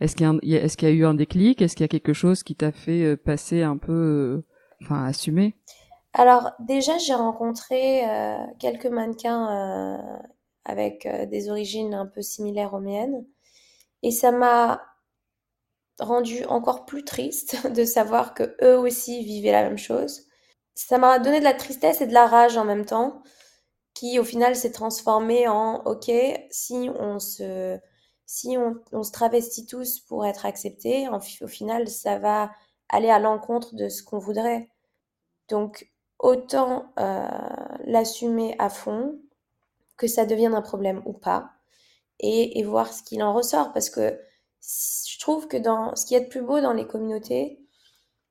Est-ce 0.00 0.14
qu'il 0.14 0.26
y, 0.42 0.56
a, 0.56 0.62
est-ce 0.62 0.76
qu'il 0.76 0.88
y 0.88 0.92
a 0.92 0.94
eu 0.94 1.04
un 1.04 1.14
déclic? 1.14 1.60
Est-ce 1.60 1.74
qu'il 1.74 1.84
y 1.84 1.86
a 1.86 1.88
quelque 1.88 2.12
chose 2.12 2.42
qui 2.42 2.54
t'a 2.54 2.72
fait 2.72 3.04
euh, 3.04 3.16
passer 3.16 3.62
un 3.62 3.78
peu, 3.78 4.42
enfin, 4.82 5.04
assumer? 5.04 5.56
Alors 6.14 6.52
déjà, 6.58 6.98
j'ai 6.98 7.14
rencontré 7.14 8.02
quelques 8.58 8.86
mannequins 8.86 9.98
avec 10.64 11.06
des 11.30 11.50
origines 11.50 11.94
un 11.94 12.06
peu 12.06 12.22
similaires 12.22 12.74
aux 12.74 12.80
miennes, 12.80 13.24
et 14.02 14.10
ça 14.10 14.32
m'a 14.32 14.82
rendu 16.00 16.44
encore 16.46 16.84
plus 16.86 17.04
triste 17.04 17.66
de 17.72 17.84
savoir 17.84 18.34
que 18.34 18.56
eux 18.62 18.78
aussi 18.78 19.24
vivaient 19.24 19.52
la 19.52 19.64
même 19.64 19.78
chose. 19.78 20.26
Ça 20.74 20.98
m'a 20.98 21.18
donné 21.18 21.40
de 21.40 21.44
la 21.44 21.54
tristesse 21.54 22.00
et 22.00 22.06
de 22.06 22.12
la 22.14 22.26
rage 22.26 22.56
en 22.56 22.64
même 22.64 22.84
temps, 22.84 23.22
qui 23.94 24.18
au 24.18 24.24
final 24.24 24.56
s'est 24.56 24.72
transformé 24.72 25.48
en 25.48 25.82
ok, 25.84 26.10
si 26.50 26.90
on 26.98 27.18
se 27.18 27.78
si 28.26 28.58
on, 28.92 29.02
se 29.02 29.10
travestit 29.10 29.66
tous 29.66 30.00
pour 30.00 30.26
être 30.26 30.44
acceptés, 30.46 31.08
au 31.08 31.48
final 31.48 31.88
ça 31.88 32.18
va 32.18 32.50
aller 32.90 33.10
à 33.10 33.18
l'encontre 33.18 33.74
de 33.74 33.88
ce 33.88 34.02
qu'on 34.02 34.18
voudrait. 34.18 34.68
Donc 35.48 35.90
autant 36.18 36.92
euh, 36.98 37.28
l'assumer 37.84 38.54
à 38.58 38.68
fond, 38.68 39.18
que 39.96 40.06
ça 40.06 40.26
devienne 40.26 40.54
un 40.54 40.62
problème 40.62 41.02
ou 41.06 41.12
pas, 41.12 41.50
et, 42.20 42.58
et 42.58 42.64
voir 42.64 42.92
ce 42.92 43.02
qu'il 43.02 43.22
en 43.22 43.32
ressort, 43.32 43.72
parce 43.72 43.90
que 43.90 44.18
je 44.60 45.18
trouve 45.20 45.48
que 45.48 45.56
dans 45.56 45.94
ce 45.96 46.06
qui 46.06 46.14
est 46.14 46.20
de 46.20 46.28
plus 46.28 46.42
beau 46.42 46.60
dans 46.60 46.72
les 46.72 46.86
communautés, 46.86 47.60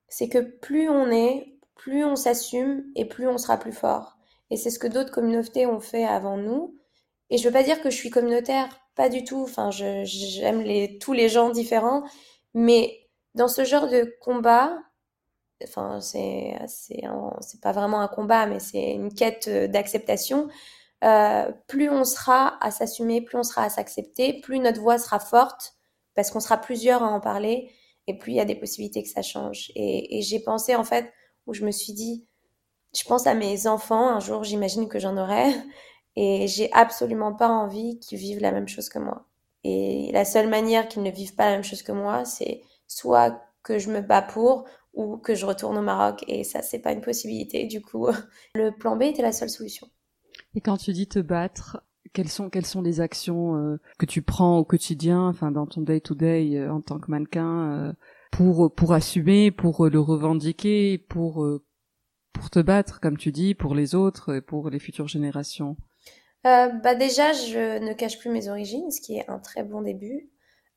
c'est 0.09 0.29
que 0.29 0.39
plus 0.39 0.89
on 0.89 1.09
est, 1.09 1.57
plus 1.75 2.03
on 2.05 2.15
s'assume 2.15 2.85
et 2.95 3.05
plus 3.05 3.27
on 3.27 3.37
sera 3.37 3.57
plus 3.57 3.71
fort. 3.71 4.17
Et 4.49 4.57
c'est 4.57 4.69
ce 4.69 4.79
que 4.79 4.87
d'autres 4.87 5.11
communautés 5.11 5.65
ont 5.65 5.79
fait 5.79 6.05
avant 6.05 6.37
nous. 6.37 6.75
Et 7.29 7.37
je 7.37 7.47
veux 7.47 7.53
pas 7.53 7.63
dire 7.63 7.81
que 7.81 7.89
je 7.89 7.95
suis 7.95 8.09
communautaire, 8.09 8.69
pas 8.95 9.09
du 9.09 9.23
tout. 9.23 9.41
Enfin, 9.41 9.69
j'aime 9.71 10.61
les, 10.61 10.97
tous 10.99 11.13
les 11.13 11.29
gens 11.29 11.49
différents, 11.49 12.03
mais 12.53 13.07
dans 13.35 13.47
ce 13.47 13.65
genre 13.65 13.87
de 13.87 14.15
combat, 14.21 14.77
enfin, 15.63 15.99
c'est, 16.01 16.57
c'est, 16.67 17.01
pas 17.61 17.71
vraiment 17.71 18.01
un 18.01 18.07
combat, 18.07 18.45
mais 18.45 18.59
c'est 18.59 18.91
une 18.91 19.13
quête 19.13 19.49
d'acceptation. 19.49 20.49
Euh, 21.03 21.51
plus 21.67 21.89
on 21.89 22.03
sera 22.03 22.57
à 22.63 22.71
s'assumer, 22.71 23.21
plus 23.21 23.37
on 23.37 23.43
sera 23.43 23.63
à 23.63 23.69
s'accepter, 23.69 24.39
plus 24.41 24.59
notre 24.59 24.81
voix 24.81 24.97
sera 24.97 25.19
forte 25.19 25.75
parce 26.15 26.31
qu'on 26.31 26.39
sera 26.39 26.57
plusieurs 26.57 27.03
à 27.03 27.07
en 27.07 27.19
parler 27.19 27.71
et 28.07 28.17
plus 28.17 28.31
il 28.31 28.35
y 28.35 28.39
a 28.39 28.45
des 28.45 28.55
possibilités 28.55 29.03
que 29.03 29.09
ça 29.09 29.21
change. 29.21 29.71
Et, 29.75 30.21
j'ai 30.21 30.39
pensé 30.39 30.75
en 30.75 30.83
fait, 30.83 31.11
où 31.45 31.53
je 31.53 31.65
me 31.65 31.71
suis 31.71 31.93
dit, 31.93 32.25
je 32.95 33.03
pense 33.03 33.27
à 33.27 33.35
mes 33.35 33.67
enfants, 33.67 34.09
un 34.09 34.19
jour 34.19 34.43
j'imagine 34.43 34.87
que 34.87 34.99
j'en 34.99 35.17
aurai, 35.17 35.45
et 36.15 36.47
j'ai 36.47 36.71
absolument 36.73 37.33
pas 37.33 37.49
envie 37.49 37.99
qu'ils 37.99 38.17
vivent 38.17 38.41
la 38.41 38.51
même 38.51 38.67
chose 38.67 38.89
que 38.89 38.99
moi. 38.99 39.25
Et 39.63 40.11
la 40.13 40.25
seule 40.25 40.47
manière 40.47 40.87
qu'ils 40.87 41.03
ne 41.03 41.11
vivent 41.11 41.35
pas 41.35 41.45
la 41.45 41.51
même 41.51 41.63
chose 41.63 41.83
que 41.83 41.91
moi, 41.91 42.25
c'est 42.25 42.61
soit 42.87 43.41
que 43.61 43.77
je 43.77 43.91
me 43.91 44.01
bats 44.01 44.21
pour 44.21 44.65
ou 44.97 45.17
que 45.17 45.35
je 45.35 45.45
retourne 45.45 45.77
au 45.77 45.81
Maroc. 45.81 46.25
Et 46.27 46.43
ça, 46.43 46.61
c'est 46.61 46.79
pas 46.79 46.91
une 46.91 47.01
possibilité. 47.01 47.65
Du 47.65 47.81
coup, 47.81 48.07
le 48.55 48.71
plan 48.71 48.97
B 48.97 49.03
était 49.03 49.21
la 49.21 49.31
seule 49.31 49.49
solution. 49.49 49.87
Et 50.55 50.61
quand 50.61 50.77
tu 50.77 50.91
dis 50.91 51.07
te 51.07 51.19
battre, 51.19 51.83
quelles 52.13 52.29
sont 52.29 52.49
quelles 52.49 52.65
sont 52.65 52.81
les 52.81 52.99
actions 52.99 53.55
euh, 53.57 53.79
que 53.99 54.05
tu 54.05 54.21
prends 54.21 54.57
au 54.57 54.65
quotidien, 54.65 55.27
enfin 55.27 55.51
dans 55.51 55.67
ton 55.67 55.81
day 55.81 55.99
to 55.99 56.15
day 56.15 56.67
en 56.67 56.81
tant 56.81 56.99
que 56.99 57.11
mannequin, 57.11 57.71
euh, 57.71 57.93
pour 58.31 58.73
pour 58.73 58.93
assumer, 58.93 59.51
pour 59.51 59.87
le 59.87 59.99
revendiquer, 59.99 60.97
pour 60.97 61.43
euh, 61.43 61.63
pour 62.33 62.49
te 62.49 62.59
battre, 62.59 62.99
comme 62.99 63.17
tu 63.17 63.31
dis, 63.31 63.55
pour 63.55 63.75
les 63.75 63.95
autres, 63.95 64.35
et 64.35 64.41
pour 64.41 64.69
les 64.69 64.79
futures 64.79 65.07
générations? 65.07 65.77
bah 66.43 66.95
déjà, 66.95 67.33
je 67.33 67.79
ne 67.79 67.91
cache 67.91 68.19
plus 68.19 68.29
mes 68.29 68.47
origines, 68.47 68.89
ce 68.89 69.01
qui 69.01 69.17
est 69.17 69.29
un 69.29 69.37
très 69.37 69.63
bon 69.63 69.81
début. 69.81 70.29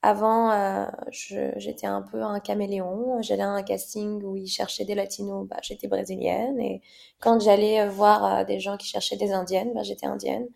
Avant, 0.02 0.86
j'étais 1.10 1.86
un 1.86 2.02
peu 2.02 2.22
un 2.22 2.40
caméléon. 2.40 3.20
J'allais 3.22 3.42
à 3.42 3.48
un 3.50 3.62
casting 3.62 4.22
où 4.22 4.36
ils 4.36 4.46
cherchaient 4.48 4.84
des 4.86 4.94
latinos, 4.94 5.46
bah, 5.48 5.58
j'étais 5.62 5.88
brésilienne. 5.88 6.58
Et 6.60 6.82
quand 7.20 7.40
j'allais 7.40 7.86
voir 7.88 8.46
des 8.46 8.60
gens 8.60 8.76
qui 8.78 8.86
cherchaient 8.88 9.16
des 9.16 9.32
indiennes, 9.32 9.72
bah, 9.74 9.82
j'étais 9.82 10.06
indienne. 10.06 10.46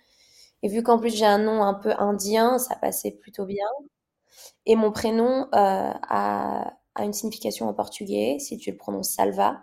Et 0.63 0.69
vu 0.69 0.83
qu'en 0.83 0.99
plus 0.99 1.15
j'ai 1.15 1.27
un 1.27 1.39
nom 1.39 1.63
un 1.63 1.75
peu 1.75 1.93
indien, 1.99 2.59
ça 2.59 2.77
passait 2.77 3.13
plutôt 3.13 3.45
bien. 3.47 3.67
Et 4.67 4.77
mon 4.77 4.93
prénom 4.93 5.43
euh, 5.55 5.93
a, 6.03 6.75
une 7.01 7.13
signification 7.13 7.69
en 7.69 7.75
portugais, 7.75 8.39
si 8.39 8.57
tu 8.59 8.71
le 8.71 8.77
prononces 8.77 9.11
Salva. 9.11 9.61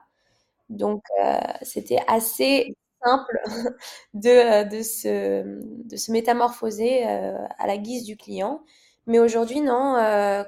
Donc 0.70 1.04
euh, 1.24 1.39
c'était 1.63 2.00
assez 2.08 2.76
simple 3.04 3.41
euh, 4.26 4.63
de 4.65 4.82
se 4.84 6.12
métamorphoser 6.12 7.04
à 7.04 7.67
la 7.67 7.78
guise 7.78 8.06
du 8.06 8.17
client. 8.17 8.63
Mais 9.12 9.19
aujourd'hui, 9.19 9.60
non, 9.60 9.95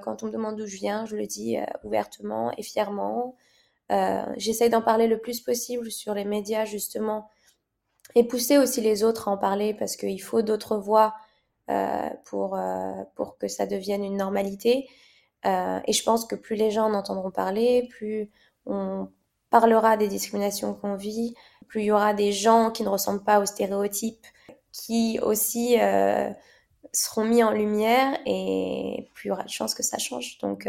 quand 0.02 0.24
on 0.24 0.28
me 0.28 0.32
demande 0.32 0.56
d'où 0.56 0.66
je 0.66 0.78
viens, 0.78 1.06
je 1.06 1.18
le 1.18 1.26
dis 1.26 1.58
ouvertement 1.84 2.50
et 2.58 2.64
fièrement. 2.64 3.36
J'essaye 4.38 4.70
d'en 4.70 4.82
parler 4.82 5.08
le 5.08 5.18
plus 5.20 5.42
possible 5.42 5.92
sur 5.92 6.14
les 6.14 6.24
médias, 6.24 6.64
justement, 6.64 7.30
et 8.16 8.24
pousser 8.24 8.58
aussi 8.58 8.80
les 8.80 9.04
autres 9.04 9.28
à 9.28 9.32
en 9.32 9.38
parler 9.38 9.74
parce 9.74 9.98
qu'il 9.98 10.22
faut 10.22 10.42
d'autres 10.42 10.78
voix 10.78 11.14
euh, 11.70 12.10
pour, 12.26 12.56
euh, 12.56 12.92
pour 13.16 13.38
que 13.38 13.48
ça 13.48 13.66
devienne 13.66 14.04
une 14.04 14.18
normalité. 14.18 14.90
Euh, 15.46 15.80
et 15.86 15.94
je 15.94 16.04
pense 16.04 16.26
que 16.26 16.36
plus 16.36 16.56
les 16.56 16.72
gens 16.72 16.86
en 16.86 16.94
entendront 16.94 17.32
parler, 17.32 17.88
plus 17.90 18.30
on 18.66 19.10
parlera 19.50 19.98
des 19.98 20.08
discriminations 20.08 20.74
qu'on 20.74 20.96
vit, 20.96 21.36
plus 21.68 21.82
il 21.82 21.86
y 21.86 21.92
aura 21.92 22.14
des 22.14 22.32
gens 22.32 22.72
qui 22.72 22.84
ne 22.84 22.90
ressemblent 22.90 23.24
pas 23.24 23.40
aux 23.40 23.46
stéréotypes 23.46 24.26
qui 24.72 25.20
aussi 25.22 25.78
euh, 25.80 26.30
seront 26.94 27.26
mis 27.26 27.44
en 27.44 27.52
lumière 27.52 28.18
et 28.26 29.10
plus 29.14 29.26
il 29.26 29.30
y 29.30 29.32
aura 29.32 29.44
de 29.44 29.50
chances 29.50 29.76
que 29.76 29.84
ça 29.84 29.98
change. 29.98 30.38
Donc 30.40 30.68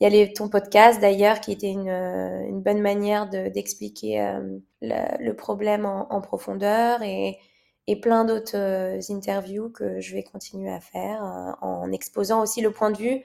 il 0.00 0.12
y 0.12 0.22
a 0.22 0.28
ton 0.28 0.48
podcast 0.48 1.00
d'ailleurs 1.00 1.40
qui 1.40 1.52
était 1.52 1.70
une, 1.70 1.88
une 1.88 2.60
bonne 2.60 2.80
manière 2.80 3.28
d'expliquer 3.28 4.20
euh, 4.20 4.58
le, 4.82 5.24
le, 5.24 5.36
problème 5.36 5.86
en, 5.86 6.12
en 6.12 6.20
profondeur 6.20 7.02
et, 7.02 7.38
et 7.86 8.00
plein 8.00 8.24
d'autres 8.24 8.56
euh, 8.56 9.00
interviews 9.10 9.70
que 9.70 10.00
je 10.00 10.14
vais 10.14 10.24
continuer 10.24 10.72
à 10.72 10.80
faire 10.80 11.24
euh, 11.24 11.52
en 11.62 11.92
exposant 11.92 12.42
aussi 12.42 12.60
le 12.60 12.72
point 12.72 12.90
de 12.90 12.98
vue 12.98 13.22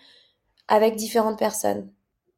avec 0.67 0.95
différentes 0.95 1.39
personnes. 1.39 1.91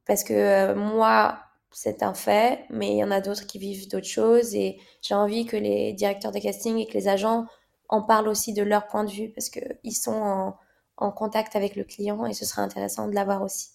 Parce 0.06 0.24
que 0.24 0.74
moi, 0.74 1.40
c'est 1.72 2.02
un 2.02 2.14
fait, 2.14 2.66
mais 2.70 2.92
il 2.92 2.98
y 2.98 3.04
en 3.04 3.12
a 3.12 3.22
d'autres 3.22 3.46
qui 3.46 3.60
vivent 3.60 3.90
d'autres 3.90 4.08
choses 4.08 4.56
et 4.56 4.80
j'ai 5.02 5.14
envie 5.14 5.46
que 5.46 5.58
les 5.58 5.94
directeurs 5.94 6.32
de 6.32 6.40
casting 6.40 6.78
et 6.78 6.88
que 6.88 6.94
les 6.94 7.08
agents 7.08 7.46
en 7.92 8.02
parlent 8.02 8.28
aussi 8.28 8.54
de 8.54 8.64
leur 8.64 8.88
point 8.88 9.04
de 9.04 9.12
vue 9.12 9.30
parce 9.30 9.50
qu'ils 9.50 9.96
sont 9.96 10.14
en, 10.14 10.58
en 10.98 11.12
contact 11.12 11.56
avec 11.56 11.76
le 11.76 11.84
client 11.84 12.26
et 12.26 12.34
ce 12.34 12.46
serait 12.46 12.62
intéressant 12.62 13.08
de 13.08 13.14
l'avoir 13.14 13.44
aussi. 13.44 13.70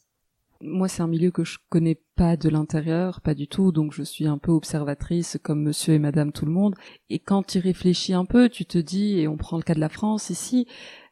Moi, 0.62 0.88
c'est 0.88 1.02
un 1.02 1.06
milieu 1.06 1.30
que 1.30 1.44
je 1.44 1.58
connais 1.68 2.00
pas 2.16 2.38
de 2.38 2.48
l'intérieur, 2.48 3.20
pas 3.20 3.34
du 3.34 3.46
tout, 3.46 3.72
donc 3.72 3.92
je 3.92 4.02
suis 4.02 4.26
un 4.26 4.38
peu 4.38 4.52
observatrice 4.52 5.36
comme 5.42 5.62
monsieur 5.62 5.94
et 5.94 5.98
madame 5.98 6.32
tout 6.32 6.46
le 6.46 6.52
monde. 6.52 6.74
Et 7.10 7.18
quand 7.18 7.42
tu 7.42 7.58
réfléchis 7.58 8.14
un 8.14 8.24
peu, 8.24 8.48
tu 8.48 8.64
te 8.64 8.78
dis, 8.78 9.20
et 9.20 9.28
on 9.28 9.36
prend 9.36 9.58
le 9.58 9.62
cas 9.62 9.74
de 9.74 9.80
la 9.80 9.90
France 9.90 10.30
ici, 10.30 10.66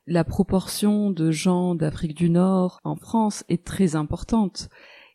la 0.07 0.25
proportion 0.25 1.11
de 1.11 1.31
gens 1.31 1.75
d'Afrique 1.75 2.15
du 2.15 2.31
Nord 2.31 2.81
en 2.85 2.97
France 2.97 3.45
est 3.51 3.65
très 3.65 3.97
importante. 3.97 4.71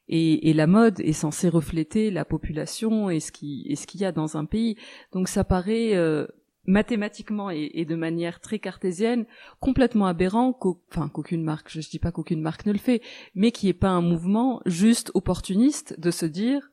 Et, 0.07 0.49
et, 0.49 0.53
la 0.53 0.65
mode 0.65 0.99
est 1.01 1.13
censée 1.13 1.49
refléter 1.49 2.09
la 2.09 2.25
population 2.25 3.11
et 3.11 3.19
ce 3.19 3.31
qui 3.31 3.67
et 3.69 3.75
ce 3.75 3.85
qu'il 3.85 4.01
y 4.01 4.05
a 4.05 4.11
dans 4.11 4.37
un 4.37 4.45
pays. 4.45 4.75
Donc 5.11 5.27
ça 5.27 5.43
paraît 5.43 5.95
euh, 5.95 6.25
mathématiquement 6.69 7.49
et, 7.49 7.83
de 7.83 7.95
manière 7.95 8.39
très 8.39 8.59
cartésienne, 8.59 9.25
complètement 9.59 10.05
aberrant, 10.05 10.53
qu'aucune 10.53 11.43
marque, 11.43 11.69
je, 11.69 11.79
ne 11.79 11.83
dis 11.83 11.99
pas 11.99 12.11
qu'aucune 12.11 12.41
marque 12.41 12.65
ne 12.65 12.71
le 12.71 12.77
fait, 12.77 13.01
mais 13.35 13.51
qui 13.51 13.67
est 13.67 13.73
pas 13.73 13.89
un 13.89 14.01
mouvement 14.01 14.61
juste 14.65 15.11
opportuniste 15.15 15.99
de 15.99 16.11
se 16.11 16.25
dire 16.25 16.71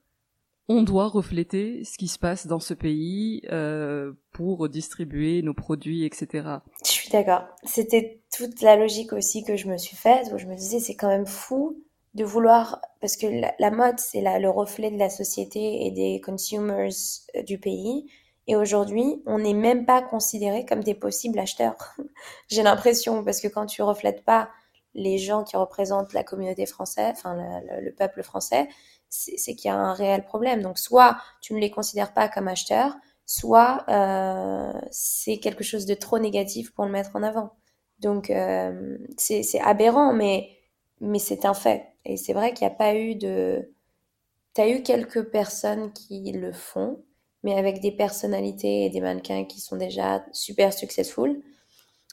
on 0.68 0.82
doit 0.82 1.06
refléter 1.06 1.84
ce 1.84 1.96
qui 1.96 2.08
se 2.08 2.18
passe 2.18 2.48
dans 2.48 2.58
ce 2.58 2.74
pays 2.74 3.42
euh, 3.52 4.12
pour 4.32 4.68
distribuer 4.68 5.40
nos 5.40 5.54
produits, 5.54 6.04
etc. 6.04 6.48
Je 6.84 6.90
suis 6.90 7.08
d'accord. 7.08 7.44
C'était 7.62 8.20
toute 8.36 8.60
la 8.62 8.74
logique 8.74 9.12
aussi 9.12 9.44
que 9.44 9.56
je 9.56 9.68
me 9.68 9.78
suis 9.78 9.96
faite, 9.96 10.26
où 10.34 10.38
je 10.38 10.46
me 10.46 10.56
disais 10.56 10.80
c'est 10.80 10.96
quand 10.96 11.08
même 11.08 11.26
fou 11.26 11.80
de 12.14 12.24
vouloir, 12.24 12.80
parce 13.00 13.16
que 13.16 13.26
la, 13.26 13.70
mode 13.70 14.00
c'est 14.00 14.22
le 14.22 14.48
reflet 14.50 14.90
de 14.90 14.98
la 14.98 15.08
société 15.08 15.86
et 15.86 15.90
des 15.92 16.20
consumers 16.20 16.90
euh, 17.36 17.42
du 17.42 17.58
pays. 17.58 18.06
Et 18.46 18.56
aujourd'hui, 18.56 19.22
on 19.26 19.38
n'est 19.38 19.54
même 19.54 19.86
pas 19.86 20.02
considéré 20.02 20.64
comme 20.64 20.82
des 20.82 20.94
possibles 20.94 21.38
acheteurs. 21.38 21.76
J'ai 22.48 22.62
l'impression, 22.62 23.24
parce 23.24 23.40
que 23.40 23.48
quand 23.48 23.66
tu 23.66 23.82
reflètes 23.82 24.24
pas 24.24 24.50
les 24.94 25.18
gens 25.18 25.44
qui 25.44 25.56
représentent 25.56 26.12
la 26.12 26.24
communauté 26.24 26.64
française, 26.64 27.12
enfin 27.16 27.36
le 27.80 27.90
peuple 27.92 28.22
français, 28.22 28.68
c'est 29.08 29.54
qu'il 29.54 29.68
y 29.68 29.72
a 29.72 29.76
un 29.76 29.92
réel 29.92 30.24
problème. 30.24 30.62
Donc 30.62 30.78
soit 30.78 31.18
tu 31.40 31.54
ne 31.54 31.58
les 31.58 31.70
considères 31.70 32.14
pas 32.14 32.28
comme 32.28 32.48
acheteurs, 32.48 32.94
soit 33.26 33.84
euh, 33.88 34.72
c'est 34.90 35.38
quelque 35.38 35.64
chose 35.64 35.86
de 35.86 35.94
trop 35.94 36.18
négatif 36.18 36.72
pour 36.72 36.84
le 36.84 36.92
mettre 36.92 37.14
en 37.14 37.22
avant. 37.22 37.52
Donc 38.00 38.30
euh, 38.30 38.96
c'est 39.16 39.60
aberrant, 39.60 40.12
mais, 40.12 40.50
mais 41.00 41.18
c'est 41.18 41.44
un 41.44 41.54
fait. 41.54 41.86
Et 42.04 42.16
c'est 42.16 42.32
vrai 42.32 42.54
qu'il 42.54 42.66
n'y 42.66 42.72
a 42.72 42.76
pas 42.76 42.94
eu 42.94 43.16
de... 43.16 43.70
Tu 44.54 44.60
as 44.60 44.68
eu 44.68 44.82
quelques 44.82 45.24
personnes 45.24 45.92
qui 45.92 46.32
le 46.32 46.52
font, 46.52 47.04
mais 47.46 47.56
avec 47.56 47.80
des 47.80 47.92
personnalités 47.92 48.86
et 48.86 48.90
des 48.90 49.00
mannequins 49.00 49.44
qui 49.44 49.60
sont 49.60 49.76
déjà 49.76 50.24
super 50.32 50.72
successful. 50.72 51.40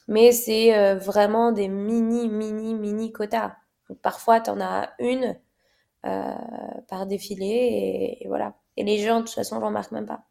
Mais 0.06 0.30
c'est 0.30 0.78
euh, 0.78 0.94
vraiment 0.94 1.50
des 1.50 1.66
mini, 1.66 2.28
mini, 2.28 2.72
mini 2.72 3.10
quotas. 3.10 3.56
Parfois, 4.00 4.40
tu 4.40 4.50
en 4.50 4.60
as 4.60 4.90
une 5.00 5.36
euh, 6.06 6.34
par 6.88 7.06
défilé 7.08 8.20
et, 8.20 8.28
voilà. 8.28 8.54
Et 8.76 8.84
les 8.84 8.98
gens, 8.98 9.16
de 9.16 9.24
toute 9.24 9.34
façon, 9.34 9.58
ne 9.58 9.64
remarquent 9.64 9.90
même 9.90 10.06
pas. 10.06 10.22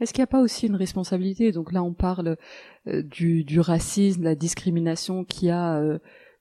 Est-ce 0.00 0.12
qu'il 0.12 0.22
n'y 0.22 0.24
a 0.24 0.34
pas 0.38 0.40
aussi 0.40 0.66
une 0.66 0.74
responsabilité? 0.74 1.52
Donc 1.52 1.70
là, 1.70 1.84
on 1.84 1.92
parle 1.94 2.36
euh, 2.88 3.04
du, 3.04 3.44
du, 3.44 3.60
racisme, 3.60 4.24
la 4.24 4.34
discrimination 4.34 5.24
qu'il 5.24 5.48
y 5.48 5.52
a 5.52 5.80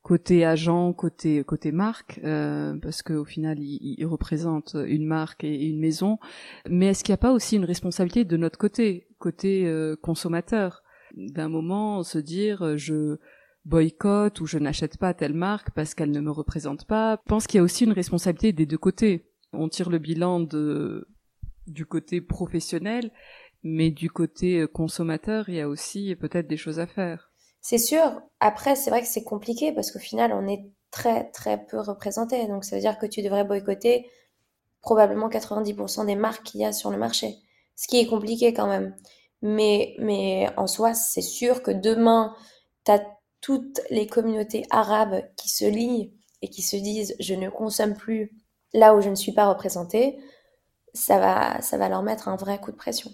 côté 0.01 0.45
agent, 0.45 0.93
côté 0.93 1.43
côté 1.43 1.71
marque, 1.71 2.19
parce 2.23 3.01
qu'au 3.01 3.25
final, 3.25 3.59
il, 3.59 3.95
il, 3.97 4.05
représente 4.05 4.75
une 4.87 5.05
marque 5.05 5.43
et 5.43 5.65
une 5.65 5.79
maison. 5.79 6.19
Mais 6.69 6.87
est-ce 6.87 7.03
qu'il 7.03 7.11
n'y 7.11 7.19
a 7.19 7.25
pas 7.25 7.33
aussi 7.33 7.57
une 7.57 7.65
responsabilité 7.65 8.25
de 8.25 8.37
notre 8.37 8.57
côté, 8.57 9.07
côté 9.19 9.71
consommateur, 10.01 10.83
d'un 11.15 11.49
moment 11.49 12.03
se 12.03 12.17
dire 12.17 12.77
je 12.77 13.17
boycott 13.65 14.41
ou 14.41 14.45
je 14.45 14.57
n'achète 14.57 14.97
pas 14.97 15.13
telle 15.13 15.33
marque 15.33 15.71
parce 15.71 15.93
qu'elle 15.93 16.11
ne 16.11 16.21
me 16.21 16.31
représente 16.31 16.85
pas. 16.85 17.19
Je 17.25 17.29
pense 17.29 17.47
qu'il 17.47 17.57
y 17.57 17.61
a 17.61 17.63
aussi 17.63 17.85
une 17.85 17.93
responsabilité 17.93 18.51
des 18.53 18.65
deux 18.65 18.77
côtés. 18.77 19.25
On 19.53 19.69
tire 19.69 19.89
le 19.89 19.99
bilan 19.99 20.39
de, 20.39 21.07
du 21.67 21.85
côté 21.85 22.21
professionnel, 22.21 23.11
mais 23.63 23.91
du 23.91 24.09
côté 24.09 24.65
consommateur, 24.71 25.49
il 25.49 25.55
y 25.55 25.61
a 25.61 25.69
aussi 25.69 26.15
peut-être 26.15 26.47
des 26.47 26.57
choses 26.57 26.79
à 26.79 26.87
faire. 26.87 27.28
C'est 27.69 27.77
sûr. 27.77 28.19
Après, 28.39 28.75
c'est 28.75 28.89
vrai 28.89 29.03
que 29.03 29.07
c'est 29.07 29.23
compliqué 29.23 29.71
parce 29.71 29.91
qu'au 29.91 29.99
final, 29.99 30.33
on 30.33 30.47
est 30.47 30.65
très 30.89 31.29
très 31.29 31.63
peu 31.67 31.79
représenté. 31.79 32.47
Donc 32.47 32.65
ça 32.65 32.75
veut 32.75 32.81
dire 32.81 32.97
que 32.97 33.05
tu 33.05 33.21
devrais 33.21 33.43
boycotter 33.43 34.09
probablement 34.81 35.29
90% 35.29 36.07
des 36.07 36.15
marques 36.15 36.41
qu'il 36.43 36.61
y 36.61 36.65
a 36.65 36.71
sur 36.73 36.89
le 36.89 36.97
marché. 36.97 37.37
Ce 37.75 37.87
qui 37.87 37.99
est 37.99 38.07
compliqué 38.07 38.55
quand 38.55 38.65
même. 38.65 38.95
Mais, 39.43 39.93
mais 39.99 40.49
en 40.57 40.65
soi, 40.65 40.95
c'est 40.95 41.21
sûr 41.21 41.61
que 41.61 41.69
demain, 41.69 42.35
tu 42.85 42.91
as 42.91 43.05
toutes 43.39 43.81
les 43.91 44.07
communautés 44.07 44.65
arabes 44.71 45.21
qui 45.37 45.49
se 45.49 45.65
lient 45.65 46.11
et 46.41 46.49
qui 46.49 46.63
se 46.63 46.75
disent 46.75 47.15
je 47.19 47.35
ne 47.35 47.49
consomme 47.51 47.93
plus 47.93 48.31
là 48.73 48.95
où 48.95 49.01
je 49.01 49.09
ne 49.09 49.15
suis 49.15 49.31
pas 49.33 49.47
représentée, 49.47 50.17
ça 50.95 51.19
va, 51.19 51.61
ça 51.61 51.77
va 51.77 51.87
leur 51.87 52.01
mettre 52.01 52.29
un 52.29 52.35
vrai 52.35 52.59
coup 52.59 52.71
de 52.71 52.77
pression. 52.77 53.11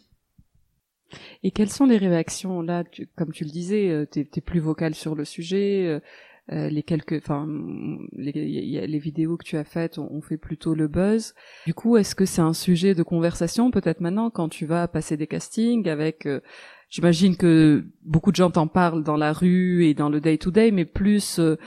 Et 1.46 1.52
quelles 1.52 1.70
sont 1.70 1.86
les 1.86 1.98
réactions 1.98 2.64
là 2.64 2.84
Comme 3.16 3.32
tu 3.32 3.44
le 3.44 3.52
disais, 3.52 3.90
euh, 3.90 4.06
tu 4.12 4.22
es, 4.22 4.42
plus 4.42 4.60
vocal 4.60 4.96
sur 4.96 5.14
le 5.14 5.26
sujet. 5.26 5.86
Euh, 5.86 6.00
euh, 6.52 6.70
les 6.70 6.84
quelques, 6.84 7.14
enfin, 7.14 7.48
les, 8.12 8.32
les, 8.88 9.00
vidéos 9.00 9.38
que 9.38 9.44
tu 9.44 9.58
as 9.58 9.64
faites 9.64 9.98
ont, 9.98 10.22
fait 10.22 10.38
plutôt 10.38 10.76
le 10.76 10.88
buzz. 10.88 11.34
Du 11.66 11.74
coup, 11.74 11.98
est-ce 11.98 12.14
que 12.14 12.26
c'est 12.26 12.42
un 12.42 12.54
sujet 12.54 12.94
de 12.94 13.02
conversation 13.02 13.72
peut-être 13.72 14.00
maintenant 14.00 14.30
quand 14.30 14.50
tu 14.50 14.68
vas 14.68 14.88
passer 14.88 15.18
des 15.18 15.26
castings 15.26 15.88
avec 15.88 16.28
J'imagine 16.90 17.36
que 17.36 17.86
beaucoup 18.04 18.32
de 18.32 18.36
gens 18.36 18.52
t'en 18.52 18.68
parlent 18.68 19.04
dans 19.04 19.18
la 19.18 19.34
rue 19.34 19.86
et 19.86 19.94
dans 19.94 20.10
le 20.10 20.22
day 20.22 20.38
to 20.38 20.52
day, 20.52 20.72
mais 20.72 20.86
plus 20.86 21.40
euh, 21.40 21.58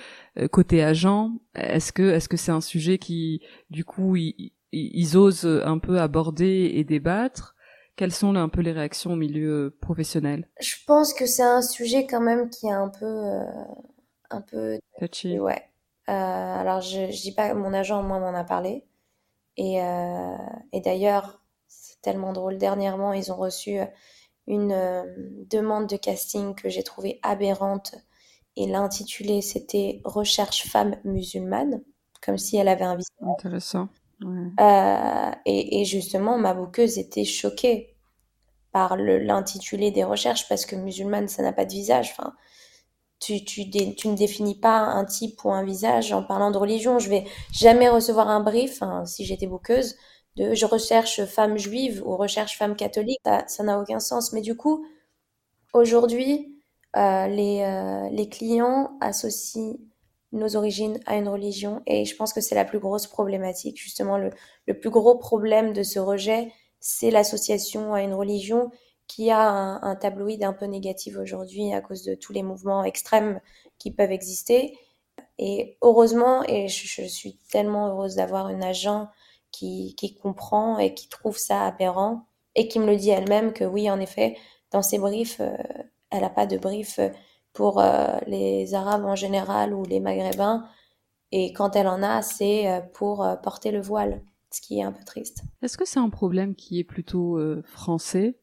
côté 0.51 0.83
agent. 0.83 1.33
Est-ce 1.55 1.93
que 1.93 2.03
est-ce 2.03 2.29
que 2.29 2.37
c'est 2.37 2.53
un 2.53 2.61
sujet 2.61 2.99
qui, 2.99 3.43
du 3.71 3.85
coup, 3.85 4.17
ils, 4.17 5.17
osent 5.17 5.45
un 5.65 5.79
peu 5.79 5.99
aborder 5.99 6.73
et 6.75 6.85
débattre 6.85 7.57
Quelles 7.99 8.15
sont 8.15 8.37
un 8.37 8.49
peu 8.49 8.61
les 8.61 8.71
réactions 8.71 9.15
au 9.15 9.17
milieu 9.17 9.77
professionnel? 9.81 10.49
Je 10.61 10.77
pense 10.87 11.13
que 11.13 11.27
c'est 11.27 11.43
un 11.43 11.63
sujet 11.63 12.07
quand 12.07 12.21
même 12.21 12.49
qui 12.49 12.69
est 12.69 12.73
un 12.73 12.89
peu 12.89 13.05
euh, 13.05 13.43
un 14.31 14.41
peu 14.41 14.79
touchy. 15.01 15.37
Ouais. 15.41 15.65
Euh, 16.09 16.13
alors 16.13 16.81
je, 16.81 17.11
je 17.11 17.21
dis 17.23 17.35
pas, 17.35 17.53
mon 17.55 17.75
agent 17.75 18.01
moi 18.05 18.21
m'en 18.21 18.39
a 18.39 18.45
parlé 18.45 18.85
et 19.57 19.79
et 20.73 20.81
d'ailleurs 20.81 21.43
c'est 21.67 22.01
tellement 22.01 22.33
drôle. 22.33 22.57
Dernièrement 22.57 23.13
ils 23.13 23.33
ont 23.33 23.37
reçu 23.37 23.81
une 24.47 24.71
euh, 24.71 25.03
demande 25.51 25.89
de 25.89 25.97
casting 25.97 26.55
que 26.55 26.69
j'ai 26.69 26.85
trouvée 26.85 27.19
aberrante 27.25 27.97
et 28.55 28.69
l'intitulé 28.69 29.43
c'était 29.43 30.01
Recherche 30.05 30.69
femme 30.69 30.95
musulmane, 31.03 31.83
comme 32.23 32.39
si 32.39 32.57
elle 32.59 32.69
avait 32.69 32.85
un 32.85 32.95
visage. 32.95 33.11
Intéressant. 33.21 33.89
Euh, 34.25 35.31
et, 35.45 35.85
justement, 35.85 36.39
ma 36.39 36.55
bouqueuse 36.55 36.99
était 36.99 37.25
choquée 37.25 37.95
par 38.73 38.97
l'intitulé 38.97 39.91
des 39.91 40.05
recherches 40.05 40.49
parce 40.49 40.67
que 40.67 40.77
musulmane, 40.77 41.29
ça 41.29 41.43
n'a 41.43 41.53
pas 41.53 41.65
de 41.65 41.73
visage. 41.73 42.15
Enfin, 42.17 42.35
tu, 43.21 43.35
ne 43.35 44.17
définis 44.17 44.59
pas 44.59 44.79
un 44.79 45.05
type 45.05 45.45
ou 45.45 45.53
un 45.53 45.65
visage 45.65 46.13
en 46.13 46.23
parlant 46.23 46.51
de 46.51 46.59
religion. 46.59 46.99
Je 46.99 47.09
vais 47.09 47.25
jamais 47.53 47.89
recevoir 47.89 48.29
un 48.29 48.41
brief, 48.41 48.83
hein, 48.83 49.05
si 49.07 49.25
j'étais 49.25 49.47
bouqueuse, 49.47 49.97
je 50.37 50.67
recherche 50.67 51.25
femme 51.25 51.59
juive 51.59 52.03
ou 52.05 52.17
recherche 52.17 52.57
femme 52.59 52.77
catholique, 52.77 53.21
ça 53.47 53.63
n'a 53.63 53.81
aucun 53.81 54.01
sens. 54.01 54.33
Mais 54.33 54.41
du 54.41 54.57
coup, 54.57 54.87
aujourd'hui, 55.73 56.59
euh, 56.97 57.27
euh, 57.29 58.09
les 58.11 58.29
clients 58.29 58.97
associent 59.01 59.77
nos 60.33 60.57
origines 60.57 61.01
à 61.07 61.17
une 61.17 61.29
religion 61.29 61.83
et 61.87 62.05
je 62.05 62.15
pense 62.15 62.33
que 62.33 62.41
c'est 62.41 62.55
la 62.55 62.65
plus 62.65 62.79
grosse 62.79 63.07
problématique. 63.07 63.81
Justement, 63.81 64.19
le, 64.19 64.31
le 64.67 64.79
plus 64.79 64.91
gros 64.91 65.17
problème 65.17 65.73
de 65.73 65.83
ce 65.83 65.99
rejet, 65.99 66.53
c'est 66.81 67.11
l'association 67.11 67.95
à 67.95 68.03
une 68.03 68.15
religion 68.15 68.71
qui 69.09 69.31
a 69.31 69.49
un, 69.49 69.97
tabloïd 69.97 70.45
un 70.45 70.53
peu 70.53 70.67
négatif 70.67 71.17
aujourd'hui 71.17 71.73
à 71.73 71.81
cause 71.81 72.03
de 72.05 72.15
tous 72.15 72.33
les 72.33 72.43
mouvements 72.43 72.85
extrêmes 72.85 73.41
qui 73.79 73.91
peuvent 73.91 74.13
exister. 74.13 74.79
Et 75.39 75.79
heureusement, 75.81 76.45
et 76.47 76.69
je, 76.69 77.03
suis 77.03 77.39
tellement 77.51 77.89
heureuse 77.89 78.17
d'avoir 78.17 78.47
un 78.47 78.61
agent 78.61 79.09
qui, 79.51 79.95
qui 79.97 80.15
comprend 80.15 80.79
et 80.79 80.95
qui 80.95 81.09
trouve 81.09 81.39
ça 81.39 81.67
aberrant 81.67 82.27
et 82.55 82.69
qui 82.69 82.79
me 82.79 82.87
le 82.87 82.97
dit 82.97 83.11
elle-même 83.11 83.53
que 83.53 83.65
oui, 83.65 83.91
en 83.91 83.99
effet, 83.99 84.37
dans 84.73 84.83
ses 84.83 84.99
briefs, 84.99 85.41
euh, 85.41 85.57
elle 86.11 86.21
n'a 86.21 86.31
pas 86.31 86.47
de 86.47 86.59
brief 86.59 87.01
pour 87.59 87.81
euh, 87.81 88.07
les 88.29 88.73
Arabes 88.73 89.05
en 89.05 89.17
général 89.17 89.75
ou 89.75 89.83
les 89.85 89.99
Maghrébins. 89.99 90.65
Et 91.33 91.53
quand 91.53 91.75
elle 91.75 91.89
en 91.89 92.05
a, 92.05 92.23
c'est 92.23 92.71
euh, 92.71 92.81
pour 92.95 93.27
porter 93.43 93.73
le 93.73 93.81
voile, 93.81 94.23
ce 94.53 94.61
qui 94.61 94.79
est 94.79 94.85
un 94.85 94.93
peu 94.93 95.05
triste. 95.05 95.43
Est-ce 95.61 95.77
que 95.77 95.85
c'est 95.85 95.99
un 95.99 96.09
problème 96.09 96.55
qui 96.55 96.79
est 96.79 96.85
plutôt 96.85 97.37
français 97.65 98.39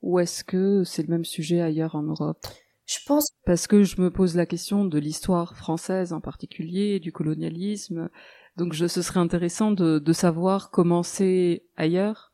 ou 0.00 0.18
est-ce 0.18 0.42
que 0.42 0.84
c'est 0.84 1.02
le 1.02 1.08
même 1.08 1.26
sujet 1.26 1.60
ailleurs 1.60 1.94
en 1.94 2.02
Europe? 2.02 2.46
Je 2.86 2.98
pense. 3.06 3.28
Parce 3.44 3.66
que 3.66 3.82
je 3.82 4.00
me 4.00 4.10
pose 4.10 4.36
la 4.36 4.46
question 4.46 4.84
de 4.84 4.98
l'histoire 4.98 5.54
française 5.54 6.12
en 6.12 6.20
particulier, 6.20 6.98
du 6.98 7.12
colonialisme. 7.12 8.08
Donc 8.56 8.72
je, 8.72 8.86
ce 8.86 9.02
serait 9.02 9.20
intéressant 9.20 9.70
de, 9.70 9.98
de 9.98 10.12
savoir 10.12 10.70
comment 10.70 11.02
c'est 11.02 11.64
ailleurs. 11.76 12.32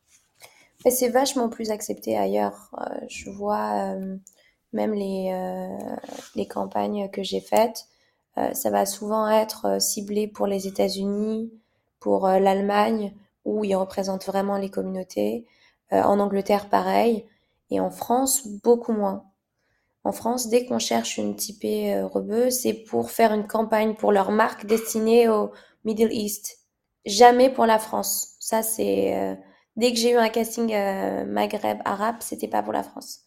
C'est 0.89 1.09
vachement 1.09 1.49
plus 1.49 1.71
accepté 1.71 2.17
ailleurs. 2.17 2.69
Euh, 2.77 2.99
je 3.09 3.29
vois 3.29 3.95
euh, 3.95 4.17
même 4.73 4.93
les, 4.93 5.31
euh, 5.33 5.95
les 6.35 6.47
campagnes 6.47 7.09
que 7.09 7.23
j'ai 7.23 7.41
faites, 7.41 7.87
ça 8.53 8.71
va 8.71 8.87
souvent 8.87 9.29
être 9.29 9.79
ciblé 9.79 10.27
pour 10.27 10.47
les 10.47 10.65
États-Unis, 10.65 11.53
pour 11.99 12.27
l'Allemagne, 12.27 13.13
où 13.45 13.63
ils 13.63 13.75
représentent 13.75 14.25
vraiment 14.25 14.57
les 14.57 14.71
communautés. 14.71 15.45
en 15.91 16.19
Angleterre, 16.19 16.67
pareil. 16.67 17.27
Et 17.69 17.79
en 17.79 17.91
France, 17.91 18.47
beaucoup 18.63 18.91
moins. 18.91 19.25
En 20.03 20.13
France, 20.13 20.49
dès 20.49 20.65
qu'on 20.65 20.79
cherche 20.79 21.19
une 21.19 21.35
typée 21.35 22.01
rebeu, 22.01 22.49
c'est 22.49 22.73
pour 22.73 23.11
faire 23.11 23.33
une 23.33 23.45
campagne 23.45 23.93
pour 23.93 24.11
leur 24.11 24.31
marque 24.31 24.65
destinée 24.65 25.29
aux, 25.29 25.51
Middle 25.85 26.11
East. 26.11 26.59
Jamais 27.05 27.49
pour 27.49 27.65
la 27.65 27.79
France. 27.79 28.35
Ça, 28.39 28.63
c'est. 28.63 29.15
Euh, 29.15 29.35
dès 29.75 29.91
que 29.91 29.99
j'ai 29.99 30.11
eu 30.11 30.17
un 30.17 30.29
casting 30.29 30.73
euh, 30.73 31.25
Maghreb 31.25 31.79
arabe, 31.85 32.17
c'était 32.19 32.47
pas 32.47 32.63
pour 32.63 32.73
la 32.73 32.83
France. 32.83 33.21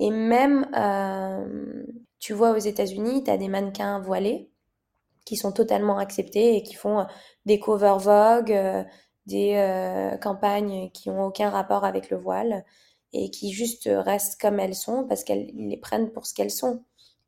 Et 0.00 0.10
même, 0.10 0.68
euh, 0.76 1.84
tu 2.18 2.32
vois, 2.32 2.52
aux 2.52 2.58
États-Unis, 2.58 3.24
tu 3.24 3.30
as 3.30 3.36
des 3.36 3.48
mannequins 3.48 4.00
voilés 4.00 4.50
qui 5.24 5.36
sont 5.36 5.52
totalement 5.52 5.98
acceptés 5.98 6.56
et 6.56 6.62
qui 6.62 6.74
font 6.74 7.00
euh, 7.00 7.04
des 7.46 7.58
cover 7.58 7.96
Vogue, 7.98 8.52
euh, 8.52 8.82
des 9.26 10.18
campagnes 10.20 10.90
qui 10.90 11.08
ont 11.08 11.24
aucun 11.24 11.48
rapport 11.48 11.84
avec 11.84 12.10
le 12.10 12.18
voile 12.18 12.62
et 13.14 13.30
qui 13.30 13.52
juste 13.52 13.88
restent 13.90 14.38
comme 14.38 14.60
elles 14.60 14.74
sont 14.74 15.06
parce 15.08 15.24
qu'elles 15.24 15.50
les 15.54 15.78
prennent 15.78 16.10
pour 16.10 16.26
ce 16.26 16.34
qu'elles 16.34 16.50
sont. 16.50 16.84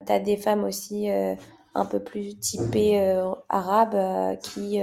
Tu 0.07 0.13
as 0.13 0.21
des 0.21 0.37
femmes 0.37 0.65
aussi 0.65 1.09
un 1.09 1.87
peu 1.87 2.05
plus 2.05 2.39
typées 2.39 3.01
arabes 3.49 4.39
qui, 4.41 4.79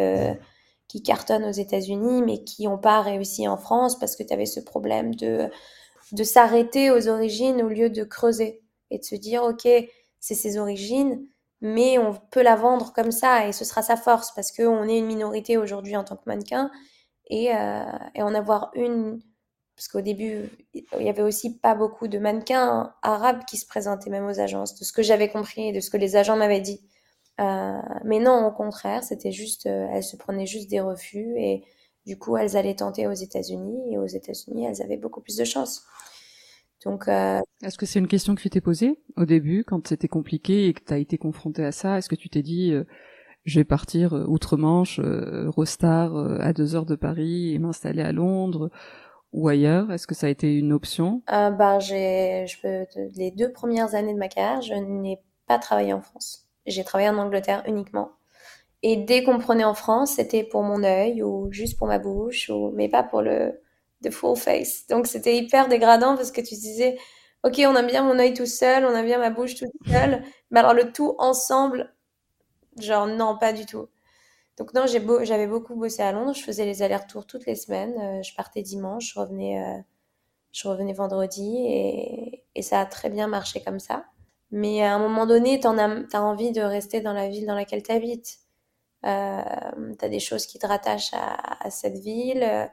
qui 0.88 1.04
cartonnent 1.04 1.46
aux 1.46 1.52
États-Unis 1.52 2.24
mais 2.24 2.44
qui 2.44 2.64
n'ont 2.64 2.80
pas 2.80 3.02
réussi 3.02 3.48
en 3.48 3.58
France 3.58 4.00
parce 4.00 4.16
que 4.16 4.24
tu 4.24 4.34
avais 4.34 4.48
ce 4.48 4.60
problème 4.60 5.14
de, 5.14 5.52
de 6.14 6.24
s'arrêter 6.24 6.92
aux 6.92 7.10
origines 7.10 7.62
au 7.62 7.70
lieu 7.70 7.90
de 7.90 8.04
creuser 8.04 8.62
et 8.92 9.00
de 9.00 9.04
se 9.04 9.16
dire, 9.16 9.44
OK, 9.44 9.68
c'est 10.20 10.36
ses 10.36 10.58
origines, 10.58 11.28
mais 11.60 11.98
on 11.98 12.14
peut 12.14 12.44
la 12.44 12.56
vendre 12.56 12.94
comme 12.94 13.12
ça 13.12 13.48
et 13.48 13.52
ce 13.52 13.66
sera 13.66 13.82
sa 13.82 13.98
force 13.98 14.32
parce 14.34 14.52
qu'on 14.52 14.88
est 14.88 15.00
une 15.00 15.06
minorité 15.06 15.58
aujourd'hui 15.58 15.98
en 15.98 16.04
tant 16.04 16.16
que 16.16 16.24
mannequin 16.28 16.70
et, 17.28 17.56
euh, 17.56 17.84
et 18.16 18.22
en 18.22 18.36
avoir 18.36 18.72
une 18.76 19.22
parce 19.76 19.88
qu'au 19.88 20.02
début 20.02 20.50
il 20.74 20.86
y 21.02 21.10
avait 21.10 21.24
aussi 21.24 21.58
pas 21.58 21.74
beaucoup 21.74 22.08
de 22.08 22.20
mannequins 22.20 22.94
arabes 23.02 23.44
qui 23.46 23.58
se 23.58 23.66
présentaient 23.66 24.10
même 24.10 24.28
aux 24.28 24.40
agences 24.40 24.78
de 24.78 24.84
ce 24.84 24.94
que 24.94 25.02
j'avais 25.02 25.30
compris 25.30 25.70
et 25.70 25.72
de 25.72 25.80
ce 25.80 25.90
que 25.90 25.98
les 25.98 26.16
agents 26.16 26.36
m'avaient 26.36 26.62
dit. 26.62 26.82
Euh, 27.40 27.82
mais 28.04 28.20
non 28.20 28.46
au 28.46 28.52
contraire 28.52 29.04
c'était 29.04 29.32
juste 29.32 29.66
euh, 29.66 29.88
elles 29.92 30.04
se 30.04 30.18
prenaient 30.18 30.46
juste 30.46 30.70
des 30.70 30.82
refus 30.82 31.34
et 31.38 31.64
du 32.06 32.18
coup 32.18 32.38
elles 32.38 32.58
allaient 32.58 32.76
tenter 32.76 33.08
aux 33.08 33.14
États-Unis 33.14 33.94
et 33.94 33.98
aux 33.98 34.08
États-Unis 34.08 34.66
elles 34.66 34.82
avaient 34.82 34.98
beaucoup 34.98 35.22
plus 35.22 35.38
de 35.38 35.44
chance 35.44 35.86
donc, 36.86 37.08
euh... 37.08 37.40
est-ce 37.64 37.78
que 37.78 37.86
c'est 37.86 38.00
une 38.00 38.08
question 38.08 38.36
que 38.36 38.42
tu 38.42 38.50
t'es 38.50 38.62
posée 38.62 39.00
au 39.16 39.26
début 39.26 39.64
quand 39.64 39.88
c'était 39.88 40.08
compliqué 40.08 40.68
et 40.68 40.74
que 40.74 40.84
tu 40.84 40.94
as 40.94 40.98
été 40.98 41.18
confronté 41.18 41.64
à 41.64 41.72
ça? 41.72 41.98
Est-ce 41.98 42.10
que 42.10 42.16
tu 42.16 42.30
t'es 42.30 42.42
dit 42.42 42.72
euh, 42.72 42.84
je 43.46 43.60
vais 43.60 43.64
partir 43.64 44.14
euh, 44.14 44.26
outre-Manche, 44.28 45.00
euh, 45.00 45.50
Rostar 45.50 46.16
à 46.42 46.54
deux 46.54 46.76
heures 46.76 46.86
de 46.86 46.96
Paris 46.96 47.54
et 47.54 47.60
m'installer 47.60 48.02
à 48.02 48.12
Londres 48.12 48.70
ou 49.32 49.48
ailleurs? 49.48 49.92
Est-ce 49.92 50.08
que 50.08 50.16
ça 50.16 50.28
a 50.28 50.30
été 50.30 50.54
une 50.54 50.74
option? 50.74 51.24
Ben 51.28 51.80
j'ai, 51.80 52.46
je 52.48 52.62
peux, 52.62 52.86
les 53.16 53.32
deux 53.32 53.52
premières 53.52 53.96
années 53.96 54.14
de 54.14 54.20
ma 54.20 54.28
carrière, 54.28 54.62
je 54.62 54.74
n'ai 54.74 55.20
pas 55.48 55.60
travaillé 55.60 55.94
en 55.94 56.02
France. 56.02 56.48
J'ai 56.66 56.84
travaillé 56.84 57.10
en 57.10 57.18
Angleterre 57.18 57.64
uniquement. 57.68 58.12
Et 58.84 58.98
dès 58.98 59.24
qu'on 59.24 59.40
prenait 59.40 59.64
en 59.64 59.74
France, 59.74 60.14
c'était 60.16 60.44
pour 60.44 60.64
mon 60.64 60.84
œil 60.84 61.24
ou 61.24 61.48
juste 61.52 61.78
pour 61.78 61.88
ma 61.88 62.00
bouche, 62.00 62.50
ou 62.50 62.72
mais 62.76 62.90
pas 62.90 63.04
pour 63.04 63.22
le 63.22 63.60
de 64.02 64.10
full 64.10 64.36
face. 64.38 64.86
Donc 64.88 65.08
c'était 65.08 65.38
hyper 65.38 65.70
dégradant 65.70 66.16
parce 66.16 66.32
que 66.32 66.42
tu 66.42 66.56
disais, 66.56 66.98
ok, 67.44 67.56
on 67.60 67.76
aime 67.76 67.88
bien 67.88 68.04
mon 68.04 68.20
œil 68.20 68.34
tout 68.34 68.46
seul, 68.46 68.86
on 68.86 68.96
aime 68.96 69.06
bien 69.06 69.20
ma 69.20 69.30
bouche 69.30 69.56
toute 69.56 69.72
seule, 69.88 70.24
mais 70.52 70.60
alors 70.60 70.74
le 70.74 70.92
tout 70.92 71.16
ensemble, 71.20 71.94
genre 72.80 73.08
non, 73.08 73.38
pas 73.38 73.54
du 73.54 73.66
tout. 73.66 73.88
Donc 74.58 74.74
non, 74.74 74.86
j'avais 74.88 75.48
beaucoup 75.48 75.76
bossé 75.76 76.04
à 76.04 76.12
Londres, 76.12 76.34
je 76.36 76.44
faisais 76.44 76.66
les 76.66 76.84
allers-retours 76.84 77.26
toutes 77.26 77.46
les 77.48 77.56
semaines, 77.56 77.96
euh, 78.00 78.24
je 78.24 78.36
partais 78.36 78.62
dimanche, 78.62 79.14
je 79.14 79.20
revenais, 79.20 79.64
euh, 79.64 79.82
je 80.52 80.68
revenais 80.68 80.94
vendredi 80.94 81.56
et, 81.68 82.46
et, 82.56 82.62
ça 82.62 82.82
a 82.82 82.86
très 82.86 83.10
bien 83.10 83.28
marché 83.28 83.62
comme 83.64 83.80
ça. 83.80 84.06
Mais 84.52 84.84
à 84.84 84.94
un 84.96 85.00
moment 85.00 85.26
donné, 85.26 85.60
tu 85.60 85.68
as, 85.68 86.24
envie 86.24 86.52
de 86.52 86.62
rester 86.62 87.02
dans 87.02 87.14
la 87.14 87.30
ville 87.30 87.48
dans 87.48 87.56
laquelle 87.56 87.84
tu 87.84 87.92
habites. 87.92 88.43
Euh, 89.06 89.44
tu 90.00 90.06
as 90.06 90.10
des 90.10 90.20
choses 90.20 90.46
qui 90.46 90.60
te 90.60 90.68
rattachent 90.68 91.14
à, 91.14 91.66
à 91.66 91.70
cette 91.70 91.98
ville 91.98 92.70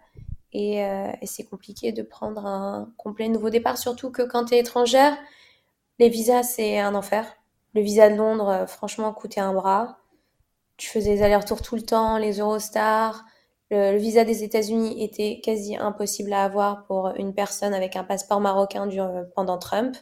euh, 0.54 1.12
et, 1.20 1.26
c'est 1.26 1.44
compliqué 1.44 1.92
de 1.92 2.02
prendre 2.02 2.46
un 2.46 2.92
complet 2.96 3.28
nouveau 3.28 3.50
départ, 3.50 3.78
surtout 3.78 4.10
que 4.10 4.22
quand 4.22 4.46
tu 4.46 4.54
es 4.54 4.58
étrangère, 4.58 5.16
les 5.98 6.08
visas, 6.08 6.42
c'est 6.42 6.78
un 6.78 6.94
enfer. 6.94 7.26
Le 7.74 7.82
visa 7.82 8.10
de 8.10 8.16
Londres, 8.16 8.48
euh, 8.48 8.66
franchement, 8.66 9.12
coûtait 9.12 9.40
un 9.40 9.52
bras. 9.52 9.98
Tu 10.76 10.88
faisais 10.88 11.14
les 11.14 11.22
allers-retours 11.22 11.62
tout 11.62 11.76
le 11.76 11.82
temps, 11.82 12.18
les 12.18 12.40
Eurostars. 12.40 13.24
Le, 13.70 13.96
visa 13.98 14.24
des 14.24 14.42
États-Unis 14.42 15.04
était 15.04 15.40
quasi 15.44 15.76
impossible 15.76 16.32
à 16.32 16.44
avoir 16.44 16.84
pour 16.84 17.12
une 17.16 17.34
personne 17.34 17.74
avec 17.74 17.94
un 17.94 18.02
passeport 18.02 18.40
marocain 18.40 18.88
euh, 18.90 19.24
pendant 19.36 19.58
Trump. 19.58 19.96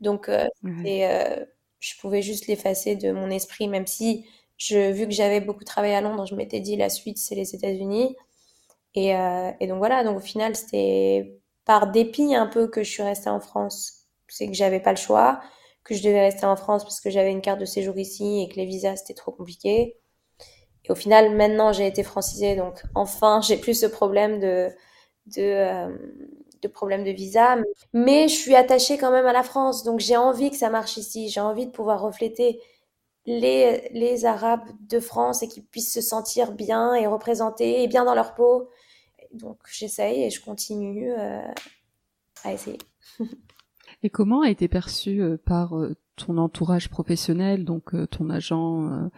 Donc, 0.00 0.30
je 0.62 2.00
pouvais 2.00 2.22
juste 2.22 2.46
l'effacer 2.46 2.96
de 2.96 3.12
mon 3.12 3.30
esprit, 3.30 3.68
même 3.68 3.86
si, 3.86 4.26
je, 4.56 4.92
vu 4.92 5.06
que 5.06 5.12
j'avais 5.12 5.40
beaucoup 5.40 5.64
travaillé 5.64 5.94
à 5.94 6.00
Londres, 6.00 6.26
je 6.26 6.34
m'étais 6.34 6.60
dit 6.60 6.76
la 6.76 6.88
suite, 6.88 7.18
c'est 7.18 7.34
les 7.34 7.54
États-Unis. 7.54 8.16
Et, 8.94 9.16
euh, 9.16 9.50
et, 9.60 9.66
donc 9.66 9.78
voilà, 9.78 10.04
donc 10.04 10.18
au 10.18 10.20
final, 10.20 10.54
c'était 10.56 11.40
par 11.64 11.90
dépit 11.90 12.34
un 12.34 12.46
peu 12.46 12.68
que 12.68 12.82
je 12.82 12.90
suis 12.90 13.02
restée 13.02 13.30
en 13.30 13.40
France. 13.40 14.06
C'est 14.28 14.46
que 14.46 14.54
j'avais 14.54 14.80
pas 14.80 14.90
le 14.92 14.96
choix, 14.96 15.40
que 15.84 15.94
je 15.94 16.02
devais 16.02 16.20
rester 16.20 16.46
en 16.46 16.56
France 16.56 16.84
parce 16.84 17.00
que 17.00 17.10
j'avais 17.10 17.30
une 17.30 17.40
carte 17.40 17.60
de 17.60 17.64
séjour 17.64 17.96
ici 17.98 18.42
et 18.42 18.48
que 18.48 18.56
les 18.56 18.66
visas 18.66 18.96
c'était 18.96 19.14
trop 19.14 19.32
compliqué. 19.32 19.96
Et 20.84 20.92
au 20.92 20.94
final, 20.94 21.34
maintenant 21.34 21.72
j'ai 21.72 21.86
été 21.86 22.02
francisée, 22.02 22.56
donc 22.56 22.82
enfin 22.94 23.40
j'ai 23.42 23.56
plus 23.56 23.74
ce 23.74 23.86
problème 23.86 24.40
de 24.40 24.70
de, 25.36 25.42
euh, 25.42 26.68
problème 26.72 27.04
de 27.04 27.10
visa. 27.10 27.56
Mais 27.92 28.28
je 28.28 28.34
suis 28.34 28.54
attachée 28.54 28.98
quand 28.98 29.10
même 29.10 29.26
à 29.26 29.32
la 29.32 29.42
France, 29.42 29.84
donc 29.84 30.00
j'ai 30.00 30.16
envie 30.16 30.50
que 30.50 30.56
ça 30.56 30.70
marche 30.70 30.96
ici. 30.96 31.28
J'ai 31.28 31.40
envie 31.40 31.66
de 31.66 31.70
pouvoir 31.70 32.00
refléter 32.00 32.60
les, 33.26 33.88
les 33.92 34.24
Arabes 34.24 34.68
de 34.88 35.00
France 35.00 35.42
et 35.42 35.48
qu'ils 35.48 35.64
puissent 35.64 35.92
se 35.92 36.00
sentir 36.00 36.52
bien 36.52 36.94
et 36.94 37.06
représentés 37.06 37.82
et 37.82 37.88
bien 37.88 38.04
dans 38.04 38.14
leur 38.14 38.34
peau 38.34 38.68
donc 39.34 39.58
j'essaye 39.70 40.22
et 40.22 40.30
je 40.30 40.42
continue 40.42 41.12
euh, 41.12 41.46
à 42.44 42.52
essayer. 42.52 42.78
et 44.02 44.10
comment 44.10 44.42
a 44.42 44.50
été 44.50 44.68
perçu 44.68 45.20
euh, 45.20 45.36
par 45.36 45.76
euh, 45.76 45.96
ton 46.16 46.38
entourage 46.38 46.88
professionnel, 46.88 47.64
donc 47.64 47.92
ton 48.10 48.30
agent 48.30 49.10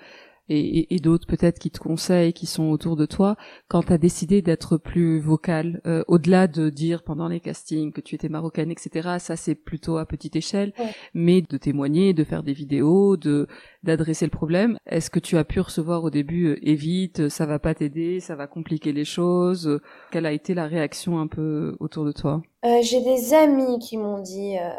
et, 0.49 0.95
et, 0.95 0.99
d'autres 0.99 1.27
peut-être 1.27 1.59
qui 1.59 1.71
te 1.71 1.79
conseillent, 1.79 2.33
qui 2.33 2.47
sont 2.47 2.71
autour 2.71 2.97
de 2.97 3.07
toi, 3.07 3.37
quand 3.69 3.83
tu 3.83 3.93
as 3.93 3.99
décidé 3.99 4.43
d'être 4.43 4.77
plus 4.77 5.19
vocal, 5.19 5.81
euh, 5.87 6.05
au-delà 6.09 6.47
de 6.47 6.71
dire 6.71 7.03
pendant 7.03 7.29
les 7.29 7.41
castings 7.41 7.93
que 7.93 8.01
tu 8.01 8.15
étais 8.15 8.29
marocaine, 8.29 8.71
etc. 8.71 9.17
Ça 9.19 9.37
c'est 9.37 9.55
plutôt 9.55 9.99
à 9.99 10.07
petite 10.07 10.37
échelle, 10.37 10.73
mais 11.15 11.43
de 11.43 11.57
témoigner, 11.57 12.15
de 12.15 12.25
faire 12.25 12.43
des 12.43 12.53
vidéos, 12.53 13.17
de 13.17 13.49
d'adresser 13.83 14.27
le 14.27 14.31
problème. 14.31 14.79
Est-ce 14.87 15.11
que 15.11 15.21
tu 15.21 15.37
as 15.37 15.45
pu 15.45 15.61
recevoir 15.61 16.05
au 16.05 16.11
début 16.11 16.49
euh, 16.49 16.69
évite, 16.69 17.29
ça 17.29 17.47
va 17.47 17.59
pas 17.59 17.75
t'aider, 17.75 18.21
ça 18.21 18.35
va 18.35 18.47
compliquer 18.47 18.93
les 18.93 19.05
choses? 19.05 19.81
Quelle 20.11 20.27
a 20.27 20.33
été 20.33 20.55
la 20.55 20.67
réaction 20.67 21.19
un 21.19 21.27
peu 21.27 21.77
autour 21.81 22.05
de 22.05 22.13
toi? 22.13 22.43
Euh, 22.65 22.83
J'ai 22.83 23.03
des 23.03 23.35
amis 23.35 23.79
qui 23.79 23.97
m'ont 23.97 24.21
dit 24.21 24.57
euh, 24.59 24.71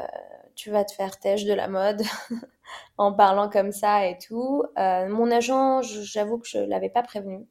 tu 0.55 0.71
vas 0.71 0.83
te 0.83 0.91
faire 0.91 1.17
têche 1.19 1.45
de 1.45 1.53
la 1.53 1.67
mode. 1.67 2.01
en 2.97 3.13
parlant 3.13 3.49
comme 3.49 3.71
ça 3.71 4.07
et 4.07 4.17
tout. 4.17 4.63
Euh, 4.77 5.07
mon 5.07 5.31
agent, 5.31 5.81
j'avoue 5.81 6.37
que 6.37 6.47
je 6.47 6.59
l'avais 6.59 6.89
pas 6.89 7.03
prévenu, 7.03 7.45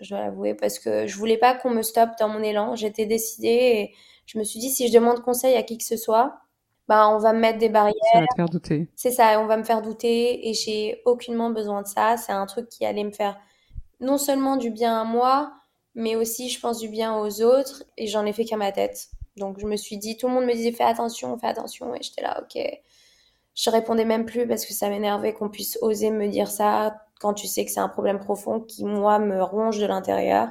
je 0.00 0.10
dois 0.10 0.20
l'avouer, 0.20 0.54
parce 0.54 0.78
que 0.78 1.06
je 1.06 1.16
voulais 1.16 1.38
pas 1.38 1.54
qu'on 1.54 1.70
me 1.70 1.82
stoppe 1.82 2.10
dans 2.18 2.28
mon 2.28 2.42
élan. 2.42 2.76
J'étais 2.76 3.06
décidée 3.06 3.48
et 3.48 3.94
je 4.26 4.38
me 4.38 4.44
suis 4.44 4.60
dit 4.60 4.70
si 4.70 4.88
je 4.88 4.92
demande 4.92 5.20
conseil 5.20 5.56
à 5.56 5.62
qui 5.62 5.78
que 5.78 5.84
ce 5.84 5.96
soit, 5.96 6.40
bah 6.88 7.08
on 7.08 7.18
va 7.18 7.32
me 7.32 7.40
mettre 7.40 7.58
des 7.58 7.68
barrières. 7.68 7.94
Ça 8.12 8.20
va 8.20 8.26
te 8.26 8.34
faire 8.34 8.48
douter. 8.48 8.88
C'est 8.96 9.10
ça, 9.10 9.40
on 9.40 9.46
va 9.46 9.56
me 9.56 9.64
faire 9.64 9.82
douter 9.82 10.48
et 10.48 10.54
j'ai 10.54 11.02
aucunement 11.04 11.50
besoin 11.50 11.82
de 11.82 11.86
ça. 11.86 12.16
C'est 12.16 12.32
un 12.32 12.46
truc 12.46 12.68
qui 12.68 12.84
allait 12.84 13.04
me 13.04 13.12
faire 13.12 13.38
non 14.00 14.18
seulement 14.18 14.56
du 14.56 14.70
bien 14.70 15.00
à 15.00 15.04
moi, 15.04 15.52
mais 15.94 16.16
aussi 16.16 16.48
je 16.48 16.60
pense 16.60 16.78
du 16.78 16.88
bien 16.88 17.16
aux 17.16 17.42
autres 17.42 17.84
et 17.96 18.06
j'en 18.06 18.26
ai 18.26 18.32
fait 18.32 18.44
qu'à 18.44 18.56
ma 18.56 18.72
tête. 18.72 19.08
Donc 19.36 19.58
je 19.58 19.66
me 19.66 19.76
suis 19.76 19.96
dit, 19.96 20.16
tout 20.16 20.28
le 20.28 20.34
monde 20.34 20.44
me 20.44 20.52
disait 20.52 20.72
fais 20.72 20.84
attention, 20.84 21.38
fais 21.38 21.46
attention 21.46 21.94
et 21.94 22.02
j'étais 22.02 22.22
là 22.22 22.42
ok 22.42 22.62
je 23.54 23.70
répondais 23.70 24.04
même 24.04 24.24
plus 24.24 24.46
parce 24.46 24.64
que 24.64 24.72
ça 24.72 24.88
m'énervait 24.88 25.34
qu'on 25.34 25.48
puisse 25.48 25.78
oser 25.82 26.10
me 26.10 26.28
dire 26.28 26.50
ça 26.50 26.96
quand 27.20 27.34
tu 27.34 27.46
sais 27.46 27.64
que 27.64 27.70
c'est 27.70 27.80
un 27.80 27.88
problème 27.88 28.18
profond 28.18 28.60
qui, 28.60 28.84
moi, 28.84 29.18
me 29.18 29.42
ronge 29.42 29.78
de 29.78 29.86
l'intérieur. 29.86 30.48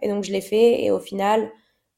Et 0.00 0.08
donc, 0.08 0.24
je 0.24 0.32
l'ai 0.32 0.40
fait. 0.40 0.82
Et 0.82 0.90
au 0.90 0.98
final, 0.98 1.50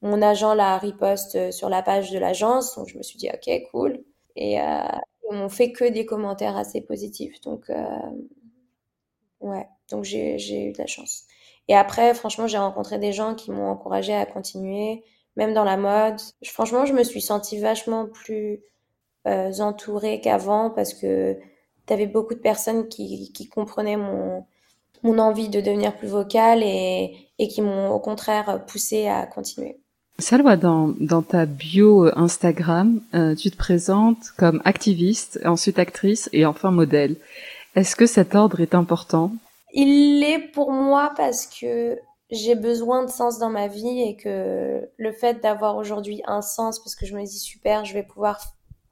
mon 0.03 0.21
agent 0.23 0.55
l'a 0.55 0.79
riposte 0.79 1.53
sur 1.53 1.69
la 1.69 1.83
page 1.83 2.11
de 2.11 2.19
l'agence. 2.19 2.77
Donc, 2.77 2.89
je 2.89 2.99
me 2.99 3.03
suis 3.03 3.19
dit, 3.19 3.29
OK, 3.33 3.63
cool. 3.71 4.03
Et 4.35 4.61
euh, 4.61 4.81
on 5.31 5.49
fait 5.49 5.73
que 5.73 5.85
des 5.85 6.07
commentaires 6.07 6.57
assez 6.57 6.81
positifs. 6.81 7.41
Donc, 7.43 7.71
euh, 7.71 7.85
ouais. 9.41 9.67
Donc, 9.91 10.05
j'ai 10.05 10.69
eu 10.69 10.73
de 10.73 10.79
la 10.79 10.87
chance. 10.87 11.25
Et 11.69 11.77
après, 11.77 12.15
franchement, 12.15 12.47
j'ai 12.47 12.59
rencontré 12.59 12.99
des 12.99 13.13
gens 13.13 13.35
qui 13.35 13.51
m'ont 13.51 13.69
encouragé 13.69 14.15
à 14.15 14.27
continuer, 14.27 15.05
même 15.37 15.55
dans 15.55 15.65
la 15.65 15.77
mode. 15.77 16.21
Franchement, 16.45 16.85
je 16.85 16.93
me 16.93 17.05
suis 17.05 17.21
sentie 17.21 17.59
vachement 17.59 18.07
plus 18.07 18.61
euh, 19.27 19.53
entourée 19.61 20.21
qu'avant 20.21 20.71
parce 20.71 20.95
que 20.95 21.37
tu 21.87 21.93
avais 21.93 22.07
beaucoup 22.07 22.35
de 22.35 22.41
personnes 22.41 22.89
qui, 22.89 23.33
qui 23.33 23.49
comprenaient 23.49 23.97
mon, 23.97 24.45
mon 25.03 25.19
envie 25.19 25.49
de 25.49 25.61
devenir 25.61 25.97
plus 25.97 26.09
vocale 26.09 26.63
et, 26.63 27.17
et 27.39 27.49
qui 27.49 27.63
m'ont 27.63 27.91
au 27.91 28.01
contraire 28.01 28.65
poussé 28.67 29.07
à 29.09 29.27
continuer. 29.27 29.79
Salwa, 30.19 30.57
dans, 30.57 30.95
dans 30.99 31.21
ta 31.21 31.45
bio 31.45 32.09
Instagram, 32.17 33.03
euh, 33.15 33.35
tu 33.35 33.51
te 33.51 33.57
présentes 33.57 34.31
comme 34.39 34.63
activiste, 34.65 35.39
ensuite 35.45 35.79
actrice 35.79 36.31
et 36.33 36.47
enfin 36.47 36.71
modèle. 36.71 37.17
Est-ce 37.75 37.95
que 37.95 38.07
cet 38.07 38.35
ordre 38.35 38.61
est 38.61 38.75
important? 38.75 39.33
Il 39.75 40.21
l'est 40.21 40.51
pour 40.55 40.73
moi 40.73 41.13
parce 41.19 41.47
que 41.47 41.99
j'ai 42.31 42.55
besoin 42.55 43.05
de 43.05 43.11
sens 43.11 43.39
dans 43.39 43.51
ma 43.51 43.69
vie 43.69 44.01
et 44.01 44.17
que 44.17 44.89
le 44.97 45.13
fait 45.13 45.43
d'avoir 45.43 45.77
aujourd'hui 45.77 46.23
un 46.27 46.41
sens, 46.41 46.79
parce 46.81 46.97
que 46.97 47.05
je 47.05 47.15
me 47.15 47.23
dis 47.23 47.39
super, 47.39 47.85
je 47.85 47.93
vais 47.93 48.03
pouvoir 48.03 48.41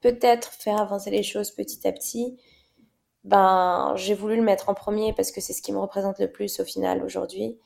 peut-être 0.05 0.51
faire 0.51 0.79
avancer 0.79 1.09
les 1.09 1.23
choses 1.23 1.49
petit 1.49 1.87
à 1.87 1.91
petit, 1.91 2.37
ben, 3.23 3.93
j'ai 3.95 4.13
voulu 4.13 4.35
le 4.35 4.43
mettre 4.43 4.69
en 4.69 4.75
premier 4.75 5.13
parce 5.13 5.31
que 5.31 5.41
c'est 5.41 5.51
ce 5.51 5.63
qui 5.63 5.71
me 5.71 5.79
représente 5.79 6.19
le 6.19 6.31
plus 6.31 6.59
au 6.59 6.63
final 6.63 7.03
aujourd'hui. 7.03 7.57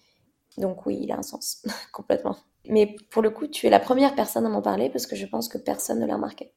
Donc 0.58 0.86
oui, 0.86 1.00
il 1.02 1.12
a 1.12 1.18
un 1.18 1.22
sens, 1.22 1.62
complètement. 1.92 2.38
Mais 2.70 2.96
pour 3.10 3.22
le 3.22 3.30
coup, 3.30 3.48
tu 3.48 3.68
es 3.68 3.70
la 3.70 3.82
première 3.82 4.16
personne 4.16 4.46
à 4.46 4.50
m'en 4.50 4.62
parler 4.62 4.90
parce 4.90 5.06
que 5.06 5.18
je 5.18 5.26
pense 5.26 5.50
que 5.50 5.58
personne 5.58 6.00
ne 6.00 6.06
l'a 6.06 6.16
remarqué. 6.16 6.54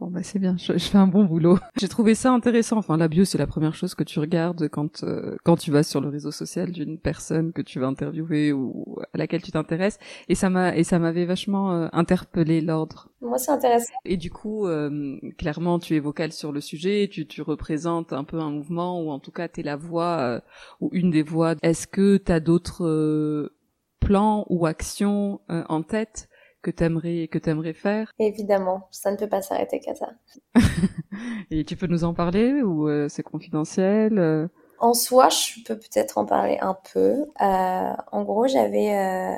Bon 0.00 0.06
bah 0.06 0.22
c'est 0.22 0.38
bien, 0.38 0.56
je, 0.56 0.78
fais 0.78 0.98
un 0.98 1.08
bon 1.08 1.24
boulot. 1.24 1.58
J'ai 1.76 1.88
trouvé 1.88 2.14
ça 2.14 2.30
intéressant. 2.30 2.76
Enfin 2.76 2.96
la 2.96 3.08
bio 3.08 3.24
c'est 3.24 3.38
la 3.38 3.48
première 3.48 3.74
chose 3.74 3.96
que 3.96 4.04
tu 4.04 4.20
regardes 4.20 4.68
quand 4.68 5.02
euh, 5.02 5.34
quand 5.44 5.56
tu 5.56 5.72
vas 5.72 5.82
sur 5.82 6.00
le 6.00 6.08
réseau 6.08 6.30
social 6.30 6.70
d'une 6.70 6.98
personne 6.98 7.52
que 7.52 7.62
tu 7.62 7.80
vas 7.80 7.88
interviewer 7.88 8.52
ou 8.52 9.00
à 9.12 9.18
laquelle 9.18 9.42
tu 9.42 9.50
t'intéresses 9.50 9.98
et 10.28 10.36
ça 10.36 10.50
m'a 10.50 10.76
et 10.76 10.84
ça 10.84 11.00
m'avait 11.00 11.24
vachement 11.24 11.72
euh, 11.72 11.88
interpellé 11.92 12.60
l'ordre. 12.60 13.08
Moi 13.20 13.38
c'est 13.38 13.50
intéressant. 13.50 13.92
Et 14.04 14.16
du 14.16 14.30
coup 14.30 14.68
euh, 14.68 15.18
clairement 15.36 15.80
tu 15.80 15.96
es 15.96 15.98
vocale 15.98 16.30
sur 16.30 16.52
le 16.52 16.60
sujet, 16.60 17.08
tu 17.10 17.26
tu 17.26 17.42
représentes 17.42 18.12
un 18.12 18.22
peu 18.22 18.38
un 18.38 18.50
mouvement 18.50 19.02
ou 19.02 19.10
en 19.10 19.18
tout 19.18 19.32
cas 19.32 19.48
tu 19.48 19.60
es 19.60 19.62
la 19.64 19.76
voix 19.76 20.40
ou 20.80 20.90
une 20.92 21.10
des 21.10 21.24
voix. 21.24 21.56
Est-ce 21.62 21.88
que 21.88 22.18
tu 22.18 22.30
as 22.30 22.38
d'autres 22.38 23.52
plans 23.98 24.46
ou 24.48 24.66
actions 24.66 25.40
en 25.48 25.82
tête 25.82 26.28
que 26.68 26.76
t'aimerais 26.76 27.28
que 27.28 27.38
t'aimerais 27.38 27.72
faire 27.72 28.12
Évidemment, 28.18 28.88
ça 28.90 29.10
ne 29.10 29.16
peut 29.16 29.28
pas 29.28 29.40
s'arrêter 29.40 29.80
qu'à 29.80 29.94
ça. 29.94 30.10
Et 31.50 31.64
tu 31.64 31.76
peux 31.76 31.86
nous 31.86 32.04
en 32.04 32.12
parler 32.12 32.62
ou 32.62 32.88
euh, 32.88 33.08
c'est 33.08 33.22
confidentiel 33.22 34.18
euh? 34.18 34.48
En 34.80 34.92
soi, 34.92 35.28
je 35.30 35.62
peux 35.64 35.76
peut-être 35.78 36.18
en 36.18 36.26
parler 36.26 36.58
un 36.60 36.76
peu. 36.92 37.26
Euh, 37.40 37.92
en 38.12 38.22
gros, 38.22 38.46
j'avais 38.46 39.36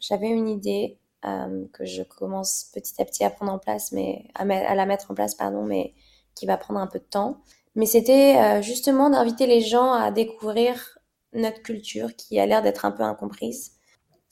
j'avais 0.00 0.28
une 0.28 0.48
idée 0.48 0.98
que 1.22 1.84
je 1.84 2.02
commence 2.02 2.70
petit 2.74 3.00
à 3.00 3.04
petit 3.04 3.22
à 3.22 3.30
prendre 3.30 3.52
en 3.52 3.60
place, 3.60 3.92
mais 3.92 4.24
à, 4.34 4.42
à, 4.42 4.74
la 4.74 4.86
mettre 4.86 5.12
en 5.12 5.14
place, 5.14 5.36
pardon, 5.36 5.64
mais 5.64 5.94
qui 6.34 6.44
va 6.44 6.56
prendre 6.56 6.80
un 6.80 6.88
peu 6.88 6.98
de 6.98 7.04
temps. 7.04 7.38
Mais 7.76 7.86
c'était 7.86 8.60
justement 8.62 9.10
d'inviter 9.10 9.46
les 9.46 9.60
gens 9.60 9.92
à 9.92 10.10
découvrir 10.10 10.98
notre 11.34 11.62
culture 11.62 12.16
qui 12.16 12.40
a 12.40 12.46
l'air 12.46 12.60
d'être 12.60 12.84
un 12.84 12.90
peu 12.90 13.04
incomprise 13.04 13.73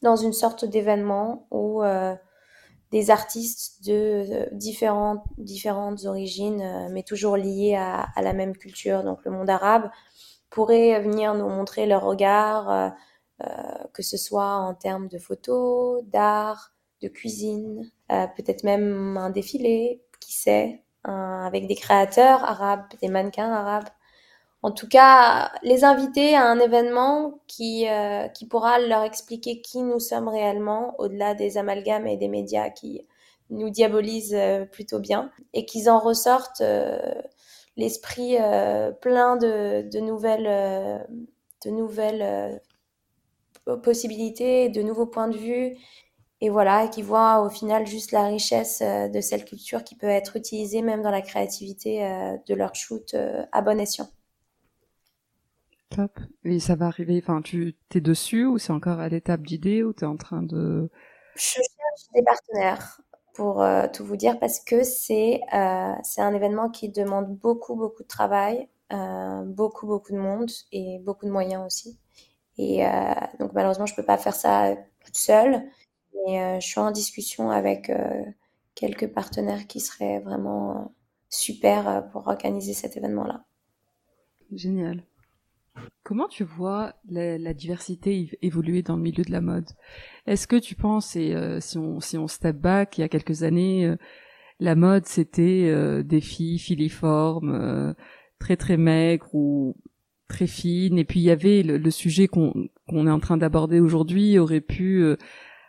dans 0.02 0.16
une 0.16 0.32
sorte 0.32 0.64
d'événement 0.64 1.46
où 1.50 1.82
euh, 1.82 2.14
des 2.90 3.10
artistes 3.10 3.86
de 3.86 4.26
euh, 4.30 4.46
différentes, 4.52 6.04
origines, 6.04 6.60
euh, 6.60 6.88
mais 6.90 7.02
toujours 7.02 7.36
liés 7.36 7.76
à, 7.76 8.10
la 8.20 8.32
même 8.32 8.56
culture, 8.56 9.04
donc 9.04 9.24
le 9.24 9.30
monde 9.30 9.48
arabe, 9.48 9.90
pourraient 10.50 11.00
venir 11.00 11.34
nous 11.34 11.48
montrer 11.48 11.86
leur 11.86 12.04
regard, 12.04 12.92
que 13.94 14.02
ce 14.02 14.18
soit 14.18 14.52
en 14.52 14.74
termes 14.74 15.08
de 15.08 15.16
photos, 15.16 16.04
d'art, 16.04 16.74
de 17.00 17.08
cuisine, 17.08 17.90
peut-être 18.08 18.62
même 18.62 19.16
un 19.16 19.30
défilé, 19.30 20.02
qui 20.20 20.34
sait, 20.34 20.84
avec 21.04 21.66
des 21.68 21.74
créateurs 21.74 22.44
arabes, 22.44 22.84
des 23.00 23.08
mannequins 23.08 23.50
arabes 23.50 23.88
en 24.62 24.70
tout 24.70 24.86
cas, 24.88 25.50
les 25.62 25.82
inviter 25.84 26.36
à 26.36 26.46
un 26.46 26.60
événement 26.60 27.40
qui, 27.48 27.88
euh, 27.88 28.28
qui 28.28 28.46
pourra 28.46 28.78
leur 28.78 29.02
expliquer 29.02 29.60
qui 29.60 29.82
nous 29.82 29.98
sommes 29.98 30.28
réellement, 30.28 30.94
au-delà 30.98 31.34
des 31.34 31.58
amalgames 31.58 32.06
et 32.06 32.16
des 32.16 32.28
médias 32.28 32.70
qui 32.70 33.04
nous 33.50 33.70
diabolisent 33.70 34.34
euh, 34.34 34.64
plutôt 34.64 35.00
bien, 35.00 35.32
et 35.52 35.66
qu'ils 35.66 35.90
en 35.90 35.98
ressortent 35.98 36.60
euh, 36.60 36.96
l'esprit 37.76 38.36
plein 39.00 39.36
de, 39.36 39.88
de 39.90 40.00
nouvelles, 40.00 41.06
de 41.64 41.70
nouvelles 41.70 42.60
possibilités, 43.82 44.68
de 44.68 44.82
nouveaux 44.82 45.06
points 45.06 45.28
de 45.28 45.38
vue, 45.38 45.76
et 46.40 46.50
voilà, 46.50 46.88
qui 46.88 47.02
voient 47.02 47.42
au 47.42 47.48
final 47.50 47.86
juste 47.86 48.12
la 48.12 48.26
richesse 48.26 48.82
de 48.82 49.20
cette 49.20 49.46
culture 49.46 49.84
qui 49.84 49.96
peut 49.96 50.06
être 50.06 50.36
utilisée 50.36 50.82
même 50.82 51.02
dans 51.02 51.10
la 51.10 51.22
créativité 51.22 52.00
de 52.46 52.54
leur 52.54 52.74
shoot 52.74 53.16
à 53.52 53.62
bon 53.62 53.80
escient. 53.80 54.08
Top. 55.94 56.18
Et 56.44 56.58
ça 56.58 56.74
va 56.74 56.86
arriver, 56.86 57.20
enfin, 57.22 57.42
tu 57.42 57.76
t'es 57.88 58.00
dessus 58.00 58.46
ou 58.46 58.58
c'est 58.58 58.72
encore 58.72 58.98
à 58.98 59.08
l'étape 59.08 59.42
d'idée 59.42 59.82
ou 59.82 59.92
tu 59.92 60.04
es 60.04 60.06
en 60.06 60.16
train 60.16 60.42
de... 60.42 60.90
Je 61.34 61.40
cherche 61.40 62.12
des 62.14 62.22
partenaires 62.22 63.00
pour 63.34 63.62
euh, 63.62 63.86
tout 63.92 64.04
vous 64.04 64.16
dire 64.16 64.38
parce 64.38 64.60
que 64.60 64.84
c'est 64.84 65.40
euh, 65.52 65.94
un 66.18 66.34
événement 66.34 66.70
qui 66.70 66.88
demande 66.88 67.36
beaucoup, 67.36 67.76
beaucoup 67.76 68.02
de 68.02 68.08
travail, 68.08 68.68
euh, 68.92 69.42
beaucoup, 69.44 69.86
beaucoup 69.86 70.12
de 70.12 70.18
monde 70.18 70.50
et 70.72 70.98
beaucoup 71.00 71.26
de 71.26 71.30
moyens 71.30 71.64
aussi. 71.66 71.98
Et 72.58 72.84
donc 73.40 73.54
malheureusement, 73.54 73.86
je 73.86 73.94
peux 73.94 74.04
pas 74.04 74.18
faire 74.18 74.34
ça 74.34 74.76
toute 75.02 75.16
seule, 75.16 75.62
mais 76.14 76.60
je 76.60 76.66
suis 76.66 76.78
en 76.78 76.90
discussion 76.90 77.50
avec 77.50 77.90
quelques 78.74 79.08
partenaires 79.08 79.66
qui 79.66 79.80
seraient 79.80 80.20
vraiment 80.20 80.92
super 81.30 82.06
pour 82.12 82.28
organiser 82.28 82.74
cet 82.74 82.98
événement-là. 82.98 83.44
Génial. 84.52 85.02
Comment 86.04 86.28
tu 86.28 86.44
vois 86.44 86.94
la, 87.08 87.54
diversité 87.54 88.30
évoluer 88.42 88.82
dans 88.82 88.96
le 88.96 89.02
milieu 89.02 89.24
de 89.24 89.30
la 89.30 89.40
mode? 89.40 89.70
Est-ce 90.26 90.46
que 90.46 90.56
tu 90.56 90.74
penses, 90.74 91.16
et 91.16 91.34
euh, 91.34 91.60
si 91.60 91.78
on 91.78 92.00
si 92.00 92.18
on 92.18 92.26
step 92.26 92.56
back, 92.56 92.98
il 92.98 93.02
y 93.02 93.04
a 93.04 93.08
quelques 93.08 93.44
années, 93.44 93.86
euh, 93.86 93.96
la 94.60 94.74
mode 94.74 95.06
c'était 95.06 95.68
euh, 95.70 96.02
des 96.02 96.20
filles 96.20 96.58
filiformes, 96.58 97.94
très 98.38 98.56
très 98.56 98.76
maigres 98.76 99.34
ou 99.34 99.76
très 100.28 100.46
fines, 100.46 100.98
et 100.98 101.04
puis 101.04 101.20
il 101.20 101.24
y 101.24 101.30
avait 101.30 101.62
le, 101.62 101.90
sujet 101.90 102.26
qu'on 102.28 102.52
qu'on 102.88 103.06
est 103.06 103.10
en 103.10 103.20
train 103.20 103.36
d'aborder 103.36 103.80
aujourd'hui 103.80 104.38
aurait 104.38 104.60
pu 104.60 105.04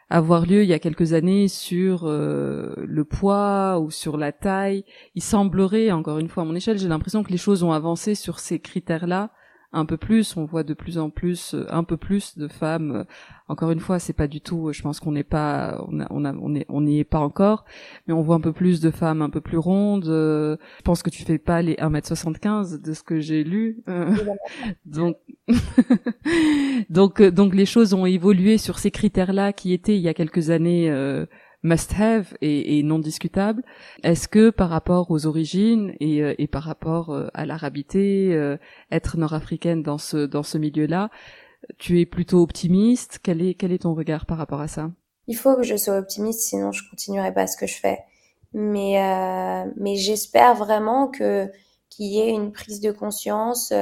avoir 0.10 0.45
lieu 0.45 0.64
il 0.64 0.70
y 0.70 0.74
a 0.74 0.80
quelques 0.80 1.14
années 1.14 1.47
sur 1.47 2.08
le 2.08 3.04
poids 3.04 3.80
ou 3.80 3.91
sur 3.91 4.18
la 4.18 4.32
taille. 4.32 4.84
Il 5.16 5.24
semblerait, 5.24 5.91
encore 5.91 6.20
une 6.20 6.30
fois 6.30 6.43
à 6.43 6.45
mon 6.45 6.56
échelle, 6.56 6.80
j'ai 6.80 6.88
l'impression 6.88 7.24
que 7.24 7.32
les 7.32 7.38
choses 7.38 7.64
ont 7.64 7.72
avancé 7.72 8.16
sur 8.16 8.39
ces 8.39 8.60
critères-là 8.60 9.32
un 9.74 9.86
peu 9.86 9.97
plus, 9.97 10.38
on 10.38 10.45
voit 10.45 10.63
de 10.63 10.74
plus 10.74 10.97
en 10.97 11.09
plus, 11.09 11.55
euh, 11.55 11.65
un 11.69 11.84
peu 11.84 11.97
plus 11.97 12.38
de 12.38 12.47
femmes. 12.47 12.91
Euh, 12.91 13.03
encore 13.47 13.71
une 13.71 13.80
fois, 13.80 13.99
c'est 13.99 14.13
pas 14.13 14.28
du 14.28 14.39
tout. 14.39 14.71
Je 14.71 14.82
pense 14.82 14.99
qu'on 14.99 15.11
n'est 15.11 15.24
pas, 15.24 15.84
on 15.89 15.99
on 16.11 16.24
on 16.26 16.55
est, 16.55 16.65
on 16.69 16.82
n'y 16.82 16.99
est 16.99 17.03
pas 17.03 17.19
encore, 17.19 17.65
mais 18.07 18.13
on 18.13 18.21
voit 18.21 18.36
un 18.36 18.39
peu 18.39 18.53
plus 18.53 18.80
de 18.80 18.91
femmes 18.91 19.21
un 19.21 19.30
peu 19.30 19.41
plus 19.41 19.57
rondes. 19.57 20.07
Euh, 20.07 20.57
je 20.78 20.82
pense 20.84 21.03
que 21.03 21.09
tu 21.09 21.24
fais 21.24 21.39
pas 21.39 21.61
les 21.61 21.74
1m75 21.76 22.82
de 22.82 22.93
ce 22.93 23.03
que 23.03 23.19
j'ai 23.19 23.43
lu. 23.43 23.84
donc, 24.86 25.17
donc, 26.89 27.21
donc 27.21 27.55
les 27.55 27.65
choses 27.65 27.93
ont 27.93 28.05
évolué 28.05 28.57
sur 28.57 28.80
ces 28.80 28.91
critères-là 28.91 29.53
qui 29.53 29.74
étaient 29.74 29.95
il 29.95 30.01
y 30.01 30.07
a 30.07 30.13
quelques 30.13 30.51
années 30.51 30.89
must-have 31.64 32.36
et, 32.41 32.84
non 32.84 32.99
discutable. 32.99 33.64
Est-ce 34.03 34.28
que 34.28 34.49
par 34.49 34.70
rapport 34.70 35.09
aux 35.09 35.26
origines 35.26 35.95
et, 35.99 36.22
euh, 36.22 36.36
par 36.51 36.64
rapport 36.64 37.09
euh, 37.09 37.28
à 37.34 37.45
l'arabité, 37.45 38.34
euh, 38.34 38.57
être 38.91 39.18
nord-africaine 39.18 39.82
dans 39.82 39.97
ce 39.97 40.26
dans 40.26 40.43
ce 40.43 40.57
milieu-là, 40.57 41.09
tu 41.78 41.99
es 41.99 42.05
plutôt 42.05 42.41
optimiste? 42.41 43.20
Quel 43.24 43.41
est 43.41 43.53
quel 43.55 43.72
est 43.72 43.84
ton 43.84 43.93
regard 43.93 44.26
par 44.26 44.38
rapport 44.38 44.61
à 44.61 44.68
ça? 44.68 44.91
Il 45.28 45.38
faut 45.38 45.55
que 45.55 45.64
je 45.64 45.78
sois 45.78 45.97
optimiste, 45.97 46.41
sinon 46.41 46.72
je 46.72 46.84
continuerai 46.89 47.34
pas 47.34 47.47
ce 47.47 47.55
que 47.57 47.66
je 47.66 47.76
fais. 47.76 47.99
Mais 48.53 49.66
mais 49.78 49.95
j'espère 49.95 50.55
vraiment 50.55 51.07
que 51.07 51.49
qu'il 51.89 52.07
y 52.07 52.20
ait 52.20 52.30
une 52.30 52.51
prise 52.51 52.82
de 52.82 52.91
conscience 52.91 53.74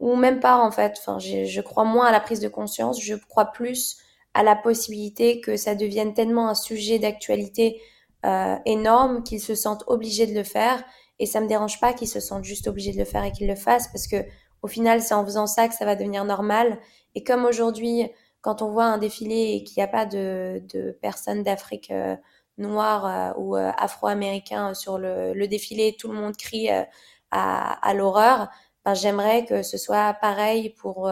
ou 0.00 0.16
même 0.16 0.40
pas 0.40 0.58
en 0.58 0.70
fait. 0.70 0.96
Enfin, 0.98 1.18
je, 1.18 1.44
je 1.44 1.60
crois 1.62 1.84
moins 1.84 2.06
à 2.06 2.12
la 2.12 2.20
prise 2.20 2.40
de 2.40 2.48
conscience. 2.48 3.00
Je 3.00 3.14
crois 3.14 3.46
plus 3.46 3.96
à 4.34 4.42
la 4.42 4.56
possibilité 4.56 5.40
que 5.40 5.56
ça 5.56 5.74
devienne 5.74 6.14
tellement 6.14 6.48
un 6.48 6.54
sujet 6.54 6.98
d'actualité 6.98 7.80
euh, 8.26 8.56
énorme 8.66 9.22
qu'ils 9.22 9.40
se 9.40 9.54
sentent 9.54 9.84
obligés 9.86 10.26
de 10.26 10.34
le 10.34 10.44
faire. 10.44 10.84
Et 11.18 11.26
ça 11.26 11.40
me 11.40 11.46
dérange 11.46 11.80
pas 11.80 11.92
qu'ils 11.92 12.08
se 12.08 12.20
sentent 12.20 12.44
juste 12.44 12.66
obligés 12.66 12.92
de 12.92 12.98
le 12.98 13.04
faire 13.04 13.24
et 13.24 13.32
qu'ils 13.32 13.46
le 13.46 13.54
fassent 13.54 13.88
parce 13.88 14.06
que 14.06 14.24
au 14.64 14.66
final, 14.66 15.02
c'est 15.02 15.12
en 15.12 15.24
faisant 15.26 15.46
ça 15.46 15.68
que 15.68 15.74
ça 15.74 15.84
va 15.84 15.94
devenir 15.94 16.24
normal. 16.24 16.78
Et 17.14 17.22
comme 17.22 17.44
aujourd'hui, 17.44 18.10
quand 18.40 18.62
on 18.62 18.70
voit 18.70 18.86
un 18.86 18.96
défilé 18.96 19.56
et 19.56 19.62
qu'il 19.62 19.78
n'y 19.78 19.84
a 19.84 19.88
pas 19.88 20.06
de, 20.06 20.62
de 20.72 20.90
personnes 21.02 21.42
d'Afrique 21.42 21.90
euh, 21.90 22.16
noire 22.56 23.04
euh, 23.06 23.40
ou 23.40 23.56
euh, 23.56 23.70
afro-américain 23.76 24.72
sur 24.72 24.96
le, 24.96 25.34
le, 25.34 25.48
défilé, 25.48 25.96
tout 25.98 26.08
le 26.08 26.14
monde 26.14 26.34
crie 26.36 26.70
à, 26.70 26.86
à 27.30 27.94
l'horreur. 27.94 28.48
Ben, 28.86 28.94
j'aimerais 28.94 29.44
que 29.44 29.62
ce 29.62 29.76
soit 29.76 30.14
pareil 30.14 30.70
pour 30.70 31.10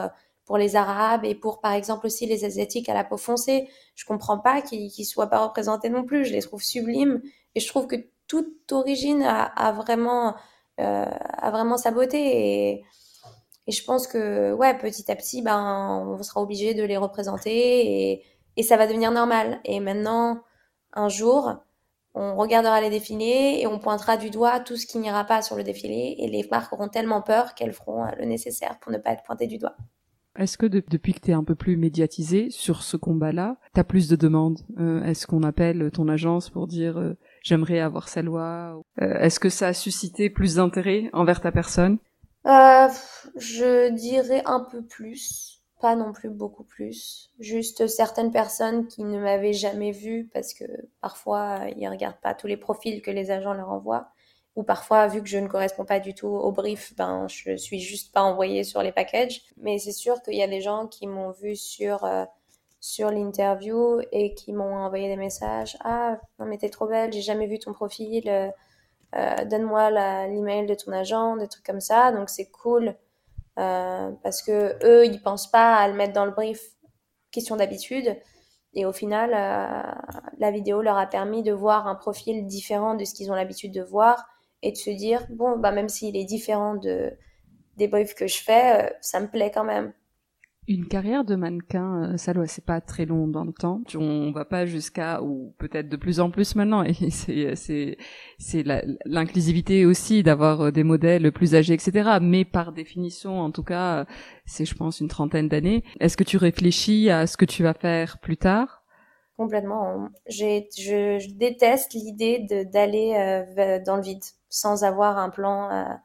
pour 0.52 0.58
les 0.58 0.76
Arabes 0.76 1.24
et 1.24 1.34
pour, 1.34 1.62
par 1.62 1.72
exemple, 1.72 2.04
aussi 2.04 2.26
les 2.26 2.44
Asiatiques 2.44 2.90
à 2.90 2.92
la 2.92 3.04
peau 3.04 3.16
foncée. 3.16 3.70
Je 3.94 4.04
comprends 4.04 4.38
pas 4.38 4.60
qu'ils 4.60 4.92
ne 4.98 5.04
soient 5.04 5.28
pas 5.28 5.42
représentés 5.42 5.88
non 5.88 6.04
plus. 6.04 6.26
Je 6.26 6.32
les 6.34 6.42
trouve 6.42 6.62
sublimes 6.62 7.22
et 7.54 7.60
je 7.60 7.66
trouve 7.66 7.86
que 7.86 7.96
toute 8.28 8.70
origine 8.70 9.22
a, 9.22 9.72
vraiment, 9.72 10.34
euh, 10.78 11.06
sa 11.78 11.90
beauté 11.90 12.18
et, 12.18 12.84
je 13.66 13.82
pense 13.82 14.06
que, 14.06 14.52
ouais, 14.52 14.76
petit 14.76 15.10
à 15.10 15.16
petit, 15.16 15.40
ben, 15.40 16.04
on 16.06 16.22
sera 16.22 16.42
obligé 16.42 16.74
de 16.74 16.82
les 16.82 16.98
représenter 16.98 18.10
et, 18.10 18.22
et 18.58 18.62
ça 18.62 18.76
va 18.76 18.86
devenir 18.86 19.10
normal. 19.10 19.58
Et 19.64 19.80
maintenant, 19.80 20.42
un 20.92 21.08
jour, 21.08 21.54
on 22.12 22.36
regardera 22.36 22.82
les 22.82 22.90
défilés 22.90 23.60
et 23.62 23.66
on 23.66 23.78
pointera 23.78 24.18
du 24.18 24.28
doigt 24.28 24.60
tout 24.60 24.76
ce 24.76 24.86
qui 24.86 24.98
n'ira 24.98 25.24
pas 25.24 25.40
sur 25.40 25.56
le 25.56 25.64
défilé 25.64 26.16
et 26.18 26.28
les 26.28 26.46
marques 26.50 26.74
auront 26.74 26.88
tellement 26.88 27.22
peur 27.22 27.54
qu'elles 27.54 27.72
feront 27.72 28.04
le 28.18 28.26
nécessaire 28.26 28.78
pour 28.80 28.92
ne 28.92 28.98
pas 28.98 29.12
être 29.12 29.22
pointées 29.22 29.46
du 29.46 29.56
doigt. 29.56 29.76
Est-ce 30.38 30.56
que 30.56 30.66
depuis 30.66 31.14
que 31.14 31.20
tu 31.20 31.30
es 31.30 31.34
un 31.34 31.44
peu 31.44 31.54
plus 31.54 31.76
médiatisé 31.76 32.48
sur 32.50 32.82
ce 32.82 32.96
combat-là, 32.96 33.56
tu 33.74 33.80
as 33.80 33.84
plus 33.84 34.08
de 34.08 34.16
demandes 34.16 34.60
euh, 34.78 35.02
Est-ce 35.04 35.26
qu'on 35.26 35.42
appelle 35.42 35.90
ton 35.92 36.08
agence 36.08 36.48
pour 36.48 36.66
dire 36.66 36.98
euh, 36.98 37.16
j'aimerais 37.42 37.80
avoir 37.80 38.08
sa 38.08 38.22
loi 38.22 38.80
Est-ce 38.98 39.40
que 39.40 39.50
ça 39.50 39.68
a 39.68 39.72
suscité 39.72 40.30
plus 40.30 40.56
d'intérêt 40.56 41.10
envers 41.12 41.40
ta 41.40 41.52
personne? 41.52 41.98
Je 42.44 43.90
dirais 43.90 44.42
un 44.46 44.60
peu 44.60 44.82
plus 44.82 45.52
pas 45.82 45.96
non 45.96 46.12
plus 46.12 46.30
beaucoup 46.30 46.62
plus. 46.62 47.30
Juste 47.40 47.88
certaines 47.88 48.30
personnes 48.30 48.86
qui 48.86 49.02
ne 49.02 49.18
m'avaient 49.18 49.52
jamais 49.52 49.90
vu 49.90 50.30
parce 50.32 50.54
que 50.54 50.64
parfois 51.02 51.66
ils 51.76 51.88
regardent 51.88 52.20
pas 52.22 52.34
tous 52.34 52.46
les 52.46 52.56
profils 52.56 53.02
que 53.02 53.10
les 53.10 53.30
agents 53.32 53.52
leur 53.52 53.68
envoient. 53.68 54.08
Ou 54.56 54.64
parfois, 54.64 55.06
vu 55.06 55.22
que 55.22 55.28
je 55.28 55.38
ne 55.38 55.48
corresponds 55.48 55.84
pas 55.86 56.00
du 56.00 56.14
tout 56.14 56.28
au 56.28 56.52
brief, 56.52 56.94
ben 56.96 57.26
je 57.28 57.56
suis 57.56 57.80
juste 57.80 58.12
pas 58.12 58.22
envoyée 58.22 58.64
sur 58.64 58.82
les 58.82 58.92
packages. 58.92 59.42
Mais 59.56 59.78
c'est 59.78 59.92
sûr 59.92 60.22
qu'il 60.22 60.34
y 60.34 60.42
a 60.42 60.48
des 60.48 60.60
gens 60.60 60.86
qui 60.86 61.06
m'ont 61.06 61.30
vu 61.30 61.56
sur 61.56 62.04
euh, 62.04 62.24
sur 62.80 63.10
l'interview 63.10 64.00
et 64.12 64.34
qui 64.34 64.52
m'ont 64.52 64.76
envoyé 64.76 65.08
des 65.08 65.16
messages. 65.16 65.76
Ah 65.84 66.18
non 66.38 66.46
mais 66.46 66.58
t'es 66.58 66.68
trop 66.70 66.86
belle, 66.86 67.12
j'ai 67.12 67.22
jamais 67.22 67.46
vu 67.46 67.58
ton 67.58 67.72
profil. 67.72 68.28
Euh, 68.28 68.50
euh 69.16 69.44
Donne-moi 69.46 69.90
l'email 70.28 70.66
de 70.66 70.74
ton 70.74 70.92
agent, 70.92 71.36
des 71.36 71.48
trucs 71.48 71.64
comme 71.64 71.80
ça. 71.80 72.12
Donc 72.12 72.28
c'est 72.30 72.50
cool 72.50 72.96
euh, 73.58 74.10
parce 74.22 74.42
que 74.42 74.78
eux, 74.84 75.06
ils 75.06 75.20
pensent 75.22 75.50
pas 75.50 75.76
à 75.76 75.88
le 75.88 75.94
mettre 75.94 76.12
dans 76.12 76.24
le 76.24 76.30
brief, 76.32 76.60
question 77.30 77.56
d'habitude. 77.56 78.16
Et 78.74 78.86
au 78.86 78.92
final, 78.92 79.32
euh, 79.34 79.92
la 80.38 80.50
vidéo 80.50 80.82
leur 80.82 80.96
a 80.96 81.06
permis 81.06 81.42
de 81.42 81.52
voir 81.52 81.86
un 81.86 81.94
profil 81.94 82.46
différent 82.46 82.94
de 82.94 83.04
ce 83.04 83.14
qu'ils 83.14 83.30
ont 83.30 83.34
l'habitude 83.34 83.72
de 83.72 83.82
voir 83.82 84.26
et 84.62 84.72
de 84.72 84.76
se 84.76 84.90
dire 84.90 85.26
bon, 85.30 85.58
bah 85.58 85.72
même 85.72 85.88
s'il 85.88 86.16
est 86.16 86.24
différent 86.24 86.76
de 86.76 87.12
des 87.76 87.88
briefs 87.88 88.14
que 88.14 88.26
je 88.26 88.38
fais, 88.38 88.82
euh, 88.82 88.90
ça 89.00 89.20
me 89.20 89.26
plaît 89.26 89.50
quand 89.52 89.64
même. 89.64 89.92
Une 90.68 90.86
carrière 90.86 91.24
de 91.24 91.34
mannequin, 91.34 92.12
euh, 92.12 92.16
ça 92.16 92.32
doit 92.32 92.46
c'est 92.46 92.64
pas 92.64 92.80
très 92.80 93.04
long 93.04 93.26
dans 93.26 93.44
le 93.44 93.52
temps. 93.52 93.82
On 93.96 94.30
va 94.30 94.44
pas 94.44 94.64
jusqu'à 94.64 95.20
ou 95.20 95.54
peut-être 95.58 95.88
de 95.88 95.96
plus 95.96 96.20
en 96.20 96.30
plus 96.30 96.54
maintenant. 96.54 96.84
Et 96.84 96.94
c'est 97.10 97.56
c'est 97.56 97.96
c'est 98.38 98.64
l'inclusivité 99.04 99.84
aussi 99.86 100.22
d'avoir 100.22 100.60
euh, 100.60 100.70
des 100.70 100.84
modèles 100.84 101.32
plus 101.32 101.56
âgés, 101.56 101.74
etc. 101.74 102.18
Mais 102.20 102.44
par 102.44 102.72
définition, 102.72 103.40
en 103.40 103.50
tout 103.50 103.64
cas, 103.64 104.06
c'est 104.44 104.64
je 104.64 104.74
pense 104.74 105.00
une 105.00 105.08
trentaine 105.08 105.48
d'années. 105.48 105.82
Est-ce 105.98 106.16
que 106.16 106.24
tu 106.24 106.36
réfléchis 106.36 107.10
à 107.10 107.26
ce 107.26 107.36
que 107.36 107.44
tu 107.44 107.64
vas 107.64 107.74
faire 107.74 108.18
plus 108.18 108.36
tard? 108.36 108.81
Complètement. 109.42 110.08
Je, 110.26 111.32
déteste 111.34 111.94
l'idée 111.94 112.38
d'aller 112.72 113.14
euh, 113.16 113.80
dans 113.84 113.96
le 113.96 114.02
vide 114.02 114.24
sans 114.48 114.84
avoir 114.84 115.18
un 115.18 115.30
plan. 115.30 115.98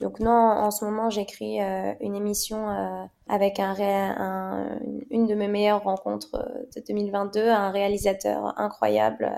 Donc 0.00 0.20
non, 0.20 0.30
en 0.30 0.70
ce 0.70 0.84
moment, 0.84 1.10
j'écris 1.10 1.60
euh, 1.60 1.92
une 2.00 2.14
émission 2.14 2.70
euh, 2.70 3.04
avec 3.28 3.58
un, 3.58 3.74
un, 3.80 4.78
une 5.10 5.26
de 5.26 5.34
mes 5.34 5.48
meilleures 5.48 5.82
rencontres 5.82 6.36
euh, 6.36 6.66
de 6.76 6.82
2022, 6.86 7.48
un 7.48 7.70
réalisateur 7.70 8.58
incroyable 8.58 9.32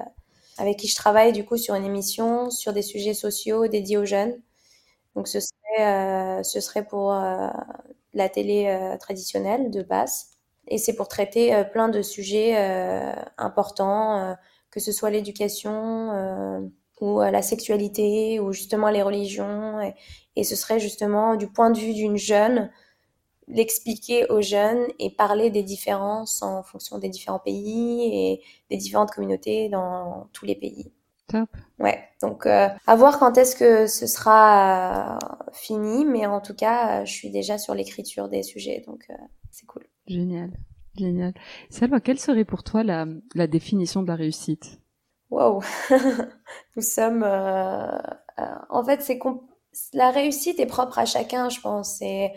avec 0.59 0.77
qui 0.79 0.89
je 0.89 0.97
travaille 0.97 1.33
du 1.33 1.47
coup 1.47 1.57
sur 1.57 1.75
une 1.75 1.85
émission 1.87 2.51
sur 2.51 2.75
des 2.75 2.83
sujets 2.83 3.15
sociaux 3.15 3.67
dédiés 3.69 3.97
aux 3.97 4.05
jeunes. 4.05 4.39
Donc 5.17 5.27
ce 5.29 5.41
serait 5.41 6.85
pour 6.85 7.13
la 7.13 8.29
télé 8.29 8.97
traditionnelle 9.01 9.71
de 9.71 9.83
base. 9.83 10.27
Et 10.71 10.79
c'est 10.79 10.95
pour 10.95 11.09
traiter 11.09 11.65
plein 11.73 11.89
de 11.89 12.01
sujets 12.01 12.57
importants, 13.37 14.37
que 14.71 14.81
ce 14.81 14.93
soit 14.93 15.11
l'éducation 15.11 16.71
ou 17.01 17.21
la 17.21 17.43
sexualité 17.43 18.41
ou 18.41 18.53
justement 18.53 18.89
les 18.89 19.03
religions 19.03 19.81
et, 19.81 19.95
et 20.37 20.45
ce 20.45 20.57
serait 20.57 20.79
justement 20.79 21.37
du 21.37 21.49
point 21.49 21.71
de 21.71 21.79
vue 21.79 21.93
d'une 21.93 22.17
jeune, 22.17 22.71
l'expliquer 23.49 24.27
aux 24.29 24.41
jeunes 24.41 24.87
et 24.99 25.11
parler 25.11 25.51
des 25.51 25.63
différences 25.63 26.43
en 26.43 26.63
fonction 26.63 26.99
des 26.99 27.09
différents 27.09 27.39
pays 27.39 28.03
et 28.15 28.43
des 28.71 28.77
différentes 28.77 29.11
communautés 29.11 29.69
dans 29.69 30.29
tous 30.33 30.47
les 30.47 30.55
pays. 30.55 30.93
Top. 31.29 31.49
Ouais, 31.79 32.03
donc 32.23 32.47
euh, 32.47 32.69
à 32.87 32.97
voir 32.97 33.19
quand 33.19 33.39
est-ce 33.39 33.55
que 33.55 33.87
ce 33.87 34.07
sera 34.07 35.15
euh, 35.15 35.19
fini, 35.53 36.05
mais 36.05 36.27
en 36.27 36.41
tout 36.41 36.55
cas, 36.55 37.03
euh, 37.03 37.05
je 37.05 37.13
suis 37.13 37.31
déjà 37.31 37.57
sur 37.57 37.75
l'écriture 37.75 38.29
des 38.29 38.43
sujets, 38.43 38.83
donc 38.87 39.07
c'est 39.51 39.67
cool. 39.67 39.87
Génial, 40.11 40.51
génial. 40.97 41.33
Salva, 41.71 42.01
quelle 42.01 42.19
serait 42.19 42.45
pour 42.45 42.65
toi 42.65 42.83
la, 42.83 43.07
définition 43.47 44.03
de 44.03 44.09
la 44.09 44.17
réussite? 44.17 44.81
Wow, 45.31 45.63
nous 46.77 46.83
sommes. 46.83 47.23
en 47.23 48.85
fait, 48.85 49.03
c'est 49.03 49.19
la 49.93 50.11
réussite 50.11 50.59
est 50.59 50.67
propre 50.67 50.99
à 50.99 51.05
chacun, 51.07 51.49
je 51.49 51.61
pense. 51.61 51.99
C'est 51.99 52.33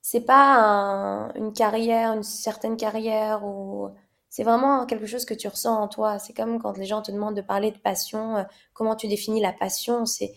c'est 0.00 0.24
pas 0.24 1.30
une 1.36 1.52
carrière, 1.52 2.12
une 2.12 2.22
certaine 2.22 2.76
carrière 2.76 3.44
ou 3.44 3.90
c'est 4.32 4.44
vraiment 4.44 4.86
quelque 4.86 5.06
chose 5.06 5.24
que 5.24 5.34
tu 5.34 5.46
ressens 5.46 5.76
en 5.78 5.88
toi. 5.88 6.18
C'est 6.18 6.32
comme 6.32 6.58
quand 6.58 6.78
les 6.78 6.86
gens 6.86 7.02
te 7.02 7.12
demandent 7.12 7.36
de 7.36 7.42
parler 7.42 7.70
de 7.70 7.78
passion, 7.78 8.36
euh, 8.38 8.44
comment 8.72 8.96
tu 8.96 9.06
définis 9.06 9.40
la 9.40 9.52
passion, 9.52 10.06
c'est 10.06 10.32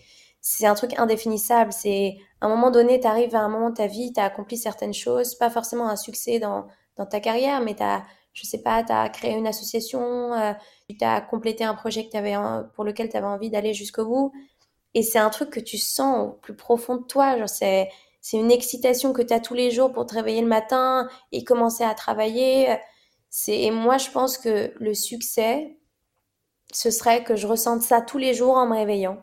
c'est 0.48 0.66
un 0.66 0.74
truc 0.74 0.96
indéfinissable. 0.96 1.72
C'est 1.72 2.18
à 2.40 2.46
un 2.46 2.48
moment 2.48 2.70
donné, 2.70 3.00
tu 3.00 3.06
arrives 3.08 3.34
à 3.34 3.40
un 3.40 3.48
moment 3.48 3.70
de 3.70 3.74
ta 3.74 3.88
vie, 3.88 4.12
tu 4.12 4.20
as 4.20 4.24
accompli 4.24 4.56
certaines 4.56 4.94
choses, 4.94 5.34
pas 5.34 5.50
forcément 5.50 5.88
un 5.88 5.96
succès 5.96 6.38
dans, 6.38 6.68
dans 6.94 7.04
ta 7.04 7.18
carrière, 7.18 7.60
mais 7.60 7.74
tu 7.74 7.82
as, 7.82 8.04
je 8.32 8.46
sais 8.46 8.62
pas, 8.62 8.84
tu 8.84 8.92
créé 9.12 9.32
une 9.32 9.48
association, 9.48 10.34
euh, 10.34 10.52
tu 10.88 11.04
as 11.04 11.20
complété 11.20 11.64
un 11.64 11.74
projet 11.74 12.08
que 12.08 12.16
avais, 12.16 12.36
pour 12.74 12.84
lequel 12.84 13.08
tu 13.08 13.16
avais 13.16 13.26
envie 13.26 13.50
d'aller 13.50 13.74
jusqu'au 13.74 14.06
bout. 14.06 14.32
Et 14.94 15.02
c'est 15.02 15.18
un 15.18 15.30
truc 15.30 15.50
que 15.50 15.58
tu 15.58 15.78
sens 15.78 16.28
au 16.28 16.32
plus 16.34 16.54
profond 16.54 16.94
de 16.96 17.02
toi. 17.02 17.36
Genre, 17.36 17.48
c'est, 17.48 17.88
c'est 18.20 18.36
une 18.36 18.52
excitation 18.52 19.12
que 19.12 19.22
tu 19.22 19.34
as 19.34 19.40
tous 19.40 19.54
les 19.54 19.72
jours 19.72 19.92
pour 19.92 20.06
te 20.06 20.14
réveiller 20.14 20.42
le 20.42 20.46
matin 20.46 21.08
et 21.32 21.42
commencer 21.42 21.82
à 21.82 21.94
travailler. 21.94 22.68
C'est, 23.30 23.62
et 23.62 23.72
moi, 23.72 23.98
je 23.98 24.10
pense 24.10 24.38
que 24.38 24.72
le 24.76 24.94
succès, 24.94 25.76
ce 26.72 26.92
serait 26.92 27.24
que 27.24 27.34
je 27.34 27.48
ressente 27.48 27.82
ça 27.82 28.00
tous 28.00 28.18
les 28.18 28.32
jours 28.32 28.54
en 28.56 28.68
me 28.68 28.76
réveillant. 28.76 29.20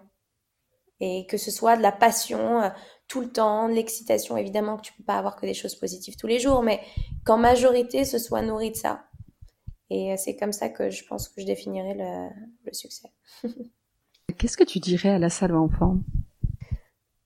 Et 1.05 1.25
que 1.27 1.35
ce 1.35 1.51
soit 1.51 1.75
de 1.75 1.81
la 1.81 1.91
passion 1.91 2.61
euh, 2.61 2.69
tout 3.09 3.19
le 3.19 3.29
temps, 3.29 3.67
de 3.67 3.73
l'excitation, 3.73 4.37
évidemment 4.37 4.77
que 4.77 4.83
tu 4.83 4.93
peux 4.93 5.03
pas 5.03 5.17
avoir 5.17 5.35
que 5.35 5.45
des 5.45 5.53
choses 5.53 5.75
positives 5.75 6.15
tous 6.15 6.27
les 6.27 6.39
jours, 6.39 6.63
mais 6.63 6.79
qu'en 7.25 7.35
majorité, 7.35 8.05
ce 8.05 8.17
soit 8.17 8.41
nourri 8.41 8.71
de 8.71 8.77
ça. 8.77 9.03
Et 9.89 10.13
euh, 10.13 10.15
c'est 10.17 10.37
comme 10.37 10.53
ça 10.53 10.69
que 10.69 10.89
je 10.89 11.03
pense 11.03 11.27
que 11.27 11.41
je 11.41 11.45
définirais 11.45 11.95
le, 11.95 12.29
le 12.65 12.73
succès. 12.73 13.09
Qu'est-ce 14.37 14.55
que 14.55 14.63
tu 14.63 14.79
dirais 14.79 15.09
à 15.09 15.19
la 15.19 15.29
salle 15.29 15.57
enfant? 15.57 15.97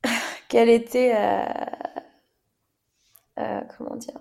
Qu'elle 0.50 0.70
était, 0.70 1.16
euh, 3.38 3.62
comment 3.78 3.96
dire, 3.96 4.20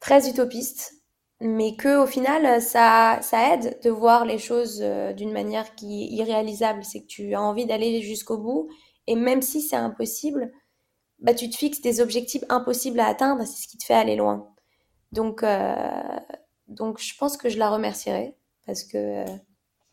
très 0.00 0.28
utopiste, 0.28 0.94
mais 1.40 1.76
que 1.76 2.02
au 2.02 2.06
final, 2.06 2.60
ça, 2.60 3.20
ça 3.22 3.54
aide 3.54 3.78
de 3.80 3.90
voir 3.90 4.24
les 4.24 4.38
choses 4.38 4.80
d'une 5.16 5.30
manière 5.30 5.76
qui 5.76 6.02
est 6.02 6.08
irréalisable. 6.16 6.82
C'est 6.82 7.02
que 7.02 7.06
tu 7.06 7.34
as 7.34 7.40
envie 7.40 7.64
d'aller 7.64 8.02
jusqu'au 8.02 8.38
bout, 8.38 8.68
et 9.08 9.16
même 9.16 9.40
si 9.40 9.62
c'est 9.62 9.74
impossible, 9.74 10.52
bah, 11.18 11.32
tu 11.32 11.48
te 11.48 11.56
fixes 11.56 11.80
des 11.80 12.02
objectifs 12.02 12.44
impossibles 12.50 13.00
à 13.00 13.06
atteindre, 13.06 13.44
c'est 13.46 13.62
ce 13.62 13.66
qui 13.66 13.78
te 13.78 13.84
fait 13.84 13.94
aller 13.94 14.16
loin. 14.16 14.54
Donc, 15.12 15.42
donc 16.68 17.00
je 17.00 17.16
pense 17.16 17.38
que 17.38 17.48
je 17.48 17.58
la 17.58 17.70
remercierai 17.70 18.36
parce 18.66 18.84
que 18.84 19.24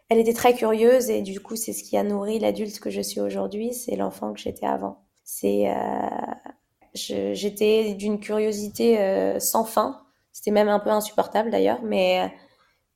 elle 0.10 0.20
était 0.20 0.34
très 0.34 0.54
curieuse 0.54 1.10
et 1.10 1.22
du 1.22 1.40
coup, 1.40 1.56
c'est 1.56 1.72
ce 1.72 1.84
qui 1.84 1.96
a 1.96 2.04
nourri 2.04 2.40
l'adulte 2.40 2.78
que 2.80 2.90
je 2.90 3.02
suis 3.02 3.22
aujourd'hui. 3.22 3.74
C'est 3.74 3.96
l'enfant 3.96 4.34
que 4.34 4.40
j'étais 4.40 4.68
avant. 4.68 5.06
C'est, 5.24 5.70
euh, 5.72 7.34
j'étais 7.34 7.96
d'une 7.96 8.20
curiosité 8.20 9.00
euh, 9.00 9.40
sans 9.40 9.64
fin. 9.64 10.04
C'était 10.34 10.52
même 10.52 10.68
un 10.68 10.80
peu 10.80 10.90
insupportable 10.90 11.50
d'ailleurs, 11.50 11.82
mais 11.84 12.32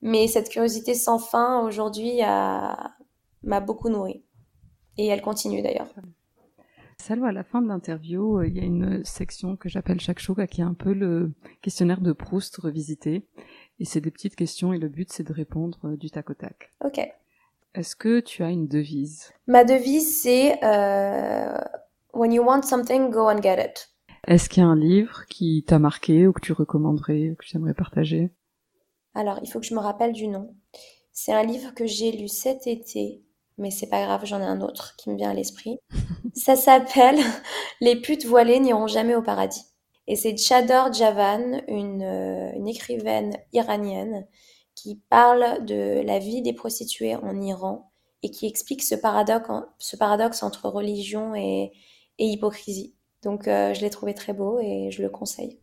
mais 0.01 0.27
cette 0.27 0.49
curiosité 0.49 0.93
sans 0.95 1.19
fin 1.19 1.61
aujourd'hui 1.61 2.19
m'a 2.21 3.59
beaucoup 3.61 3.89
nourri 3.89 4.25
et 4.99 5.07
elle 5.07 5.21
continue 5.21 5.61
d'ailleurs. 5.61 5.87
Salwa, 6.97 7.29
à 7.29 7.31
la 7.31 7.45
fin 7.45 7.61
de 7.61 7.67
l'interview, 7.69 8.39
euh, 8.39 8.47
il 8.47 8.57
y 8.57 8.59
a 8.59 8.63
une 8.63 9.05
section 9.05 9.55
que 9.55 9.69
j'appelle 9.69 10.01
chaque 10.01 10.19
show, 10.19 10.35
qui 10.49 10.59
est 10.59 10.65
un 10.65 10.73
peu 10.73 10.93
le 10.93 11.31
questionnaire 11.61 12.01
de 12.01 12.11
Proust 12.11 12.57
revisité. 12.57 13.25
Et 13.79 13.85
c'est 13.85 14.01
des 14.01 14.11
petites 14.11 14.35
questions 14.35 14.73
et 14.73 14.77
le 14.77 14.89
but 14.89 15.09
c'est 15.09 15.23
de 15.23 15.31
répondre 15.31 15.79
euh, 15.85 15.95
du 15.95 16.11
tac 16.11 16.29
au 16.29 16.33
tac. 16.33 16.73
Ok. 16.83 16.99
Est-ce 17.73 17.95
que 17.95 18.19
tu 18.19 18.43
as 18.43 18.49
une 18.49 18.67
devise? 18.67 19.31
Ma 19.47 19.63
devise 19.63 20.21
c'est 20.21 20.61
euh, 20.63 21.57
When 22.13 22.33
you 22.33 22.43
want 22.43 22.63
something, 22.63 23.09
go 23.09 23.29
and 23.29 23.41
get 23.41 23.63
it. 23.63 23.89
Est-ce 24.27 24.49
qu'il 24.49 24.61
y 24.61 24.65
a 24.65 24.69
un 24.69 24.75
livre 24.75 25.25
qui 25.29 25.63
t'a 25.65 25.79
marqué 25.79 26.27
ou 26.27 26.33
que 26.33 26.41
tu 26.41 26.51
recommanderais 26.51 27.29
ou 27.29 27.35
que 27.35 27.45
tu 27.45 27.55
aimerais 27.55 27.73
partager? 27.73 28.31
Alors, 29.13 29.39
il 29.41 29.49
faut 29.49 29.59
que 29.59 29.65
je 29.65 29.73
me 29.73 29.79
rappelle 29.79 30.11
du 30.11 30.27
nom. 30.27 30.53
C'est 31.13 31.33
un 31.33 31.43
livre 31.43 31.73
que 31.73 31.85
j'ai 31.85 32.11
lu 32.11 32.27
cet 32.27 32.67
été, 32.67 33.23
mais 33.59 33.71
c'est 33.71 33.89
pas 33.89 34.03
grave, 34.03 34.25
j'en 34.25 34.39
ai 34.39 34.45
un 34.45 34.61
autre 34.61 34.95
qui 34.97 35.09
me 35.09 35.17
vient 35.17 35.29
à 35.29 35.33
l'esprit. 35.33 35.79
Ça 36.33 36.55
s'appelle 36.55 37.19
Les 37.81 37.95
putes 37.95 38.25
voilées 38.25 38.59
n'iront 38.59 38.87
jamais 38.87 39.15
au 39.15 39.21
paradis. 39.21 39.65
Et 40.07 40.15
c'est 40.15 40.35
Chador 40.37 40.91
Javan, 40.91 41.61
une, 41.67 42.01
euh, 42.01 42.51
une, 42.55 42.67
écrivaine 42.67 43.37
iranienne, 43.53 44.25
qui 44.73 45.01
parle 45.09 45.65
de 45.65 46.01
la 46.01 46.17
vie 46.17 46.41
des 46.41 46.53
prostituées 46.53 47.15
en 47.15 47.39
Iran 47.41 47.91
et 48.23 48.31
qui 48.31 48.47
explique 48.47 48.81
ce 48.81 48.95
paradoxe, 48.95 49.49
ce 49.77 49.97
paradoxe 49.97 50.41
entre 50.41 50.69
religion 50.69 51.35
et, 51.35 51.71
et 52.17 52.25
hypocrisie. 52.25 52.95
Donc 53.23 53.47
euh, 53.47 53.73
je 53.73 53.81
l'ai 53.81 53.89
trouvé 53.89 54.13
très 54.13 54.33
beau 54.33 54.59
et 54.59 54.89
je 54.91 55.01
le 55.01 55.09
conseille. 55.09 55.59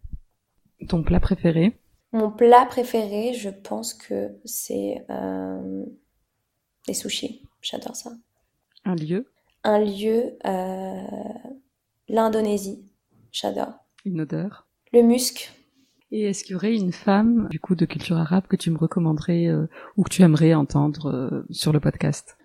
Ton 0.88 1.02
plat 1.02 1.20
préféré? 1.20 1.80
Mon 2.12 2.30
plat 2.30 2.66
préféré, 2.66 3.32
je 3.32 3.50
pense 3.50 3.94
que 3.94 4.38
c'est 4.44 5.04
euh, 5.10 5.84
les 6.86 6.94
sushis. 6.94 7.45
J'adore 7.60 7.96
ça. 7.96 8.10
Un 8.84 8.94
lieu? 8.94 9.26
Un 9.64 9.80
lieu, 9.80 10.38
euh, 10.46 11.02
l'Indonésie. 12.08 12.84
J'adore. 13.32 13.72
Une 14.04 14.20
odeur? 14.20 14.68
Le 14.92 15.02
musc. 15.02 15.52
Et 16.12 16.22
est-ce 16.22 16.44
qu'il 16.44 16.52
y 16.52 16.56
aurait 16.56 16.76
une 16.76 16.92
femme, 16.92 17.48
du 17.50 17.58
coup, 17.58 17.74
de 17.74 17.84
culture 17.84 18.16
arabe 18.16 18.46
que 18.46 18.54
tu 18.54 18.70
me 18.70 18.78
recommanderais 18.78 19.48
euh, 19.48 19.66
ou 19.96 20.04
que 20.04 20.10
tu 20.10 20.22
aimerais 20.22 20.54
entendre 20.54 21.10
euh, 21.10 21.44
sur 21.50 21.72
le 21.72 21.80
podcast? 21.80 22.38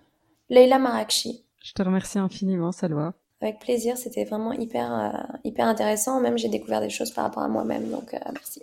Leila 0.49 0.80
Marakchi. 0.80 1.45
Je 1.64 1.74
te 1.74 1.84
remercie 1.84 2.18
infiniment, 2.18 2.72
Salwa. 2.72 3.14
Avec 3.39 3.59
plaisir, 3.59 3.97
c'était 3.97 4.26
vraiment 4.26 4.53
hyper, 4.53 5.28
hyper 5.43 5.68
intéressant. 5.68 6.20
Même 6.22 6.38
j'ai 6.38 6.49
découvert 6.49 6.82
des 6.82 6.89
choses 6.89 7.12
par 7.12 7.24
rapport 7.24 7.43
à 7.43 7.47
moi-même, 7.47 7.89
donc 7.89 8.16
merci. 8.34 8.62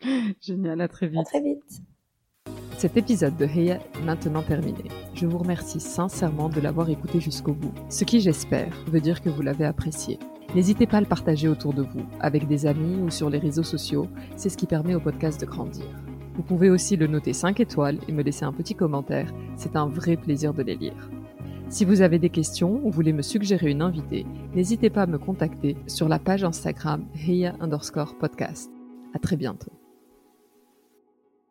Génial, 0.40 0.80
à 0.80 0.88
très 0.88 1.08
vite. 1.08 1.20
À 1.20 1.24
très 1.24 1.40
vite. 1.40 1.82
Cet 2.80 2.96
épisode 2.96 3.36
de 3.36 3.44
Heya 3.44 3.74
est 3.74 4.04
maintenant 4.06 4.42
terminé. 4.42 4.84
Je 5.12 5.26
vous 5.26 5.36
remercie 5.36 5.80
sincèrement 5.80 6.48
de 6.48 6.62
l'avoir 6.62 6.88
écouté 6.88 7.20
jusqu'au 7.20 7.52
bout, 7.52 7.74
ce 7.90 8.04
qui 8.04 8.20
j'espère 8.20 8.74
veut 8.86 9.02
dire 9.02 9.20
que 9.20 9.28
vous 9.28 9.42
l'avez 9.42 9.66
apprécié. 9.66 10.18
N'hésitez 10.54 10.86
pas 10.86 10.96
à 10.96 11.00
le 11.02 11.06
partager 11.06 11.46
autour 11.46 11.74
de 11.74 11.82
vous, 11.82 12.06
avec 12.20 12.48
des 12.48 12.64
amis 12.64 13.02
ou 13.02 13.10
sur 13.10 13.28
les 13.28 13.36
réseaux 13.36 13.64
sociaux, 13.64 14.08
c'est 14.34 14.48
ce 14.48 14.56
qui 14.56 14.64
permet 14.64 14.94
au 14.94 15.00
podcast 15.00 15.38
de 15.38 15.44
grandir. 15.44 15.84
Vous 16.36 16.42
pouvez 16.42 16.70
aussi 16.70 16.96
le 16.96 17.06
noter 17.06 17.34
5 17.34 17.60
étoiles 17.60 17.98
et 18.08 18.12
me 18.12 18.22
laisser 18.22 18.46
un 18.46 18.52
petit 18.54 18.74
commentaire, 18.74 19.30
c'est 19.56 19.76
un 19.76 19.86
vrai 19.86 20.16
plaisir 20.16 20.54
de 20.54 20.62
les 20.62 20.76
lire. 20.76 21.10
Si 21.68 21.84
vous 21.84 22.00
avez 22.00 22.18
des 22.18 22.30
questions 22.30 22.80
ou 22.82 22.90
voulez 22.90 23.12
me 23.12 23.20
suggérer 23.20 23.72
une 23.72 23.82
invitée, 23.82 24.24
n'hésitez 24.54 24.88
pas 24.88 25.02
à 25.02 25.06
me 25.06 25.18
contacter 25.18 25.76
sur 25.86 26.08
la 26.08 26.18
page 26.18 26.44
Instagram 26.44 27.04
Heya 27.14 27.56
underscore 27.60 28.16
podcast. 28.16 28.70
À 29.12 29.18
très 29.18 29.36
bientôt. 29.36 29.79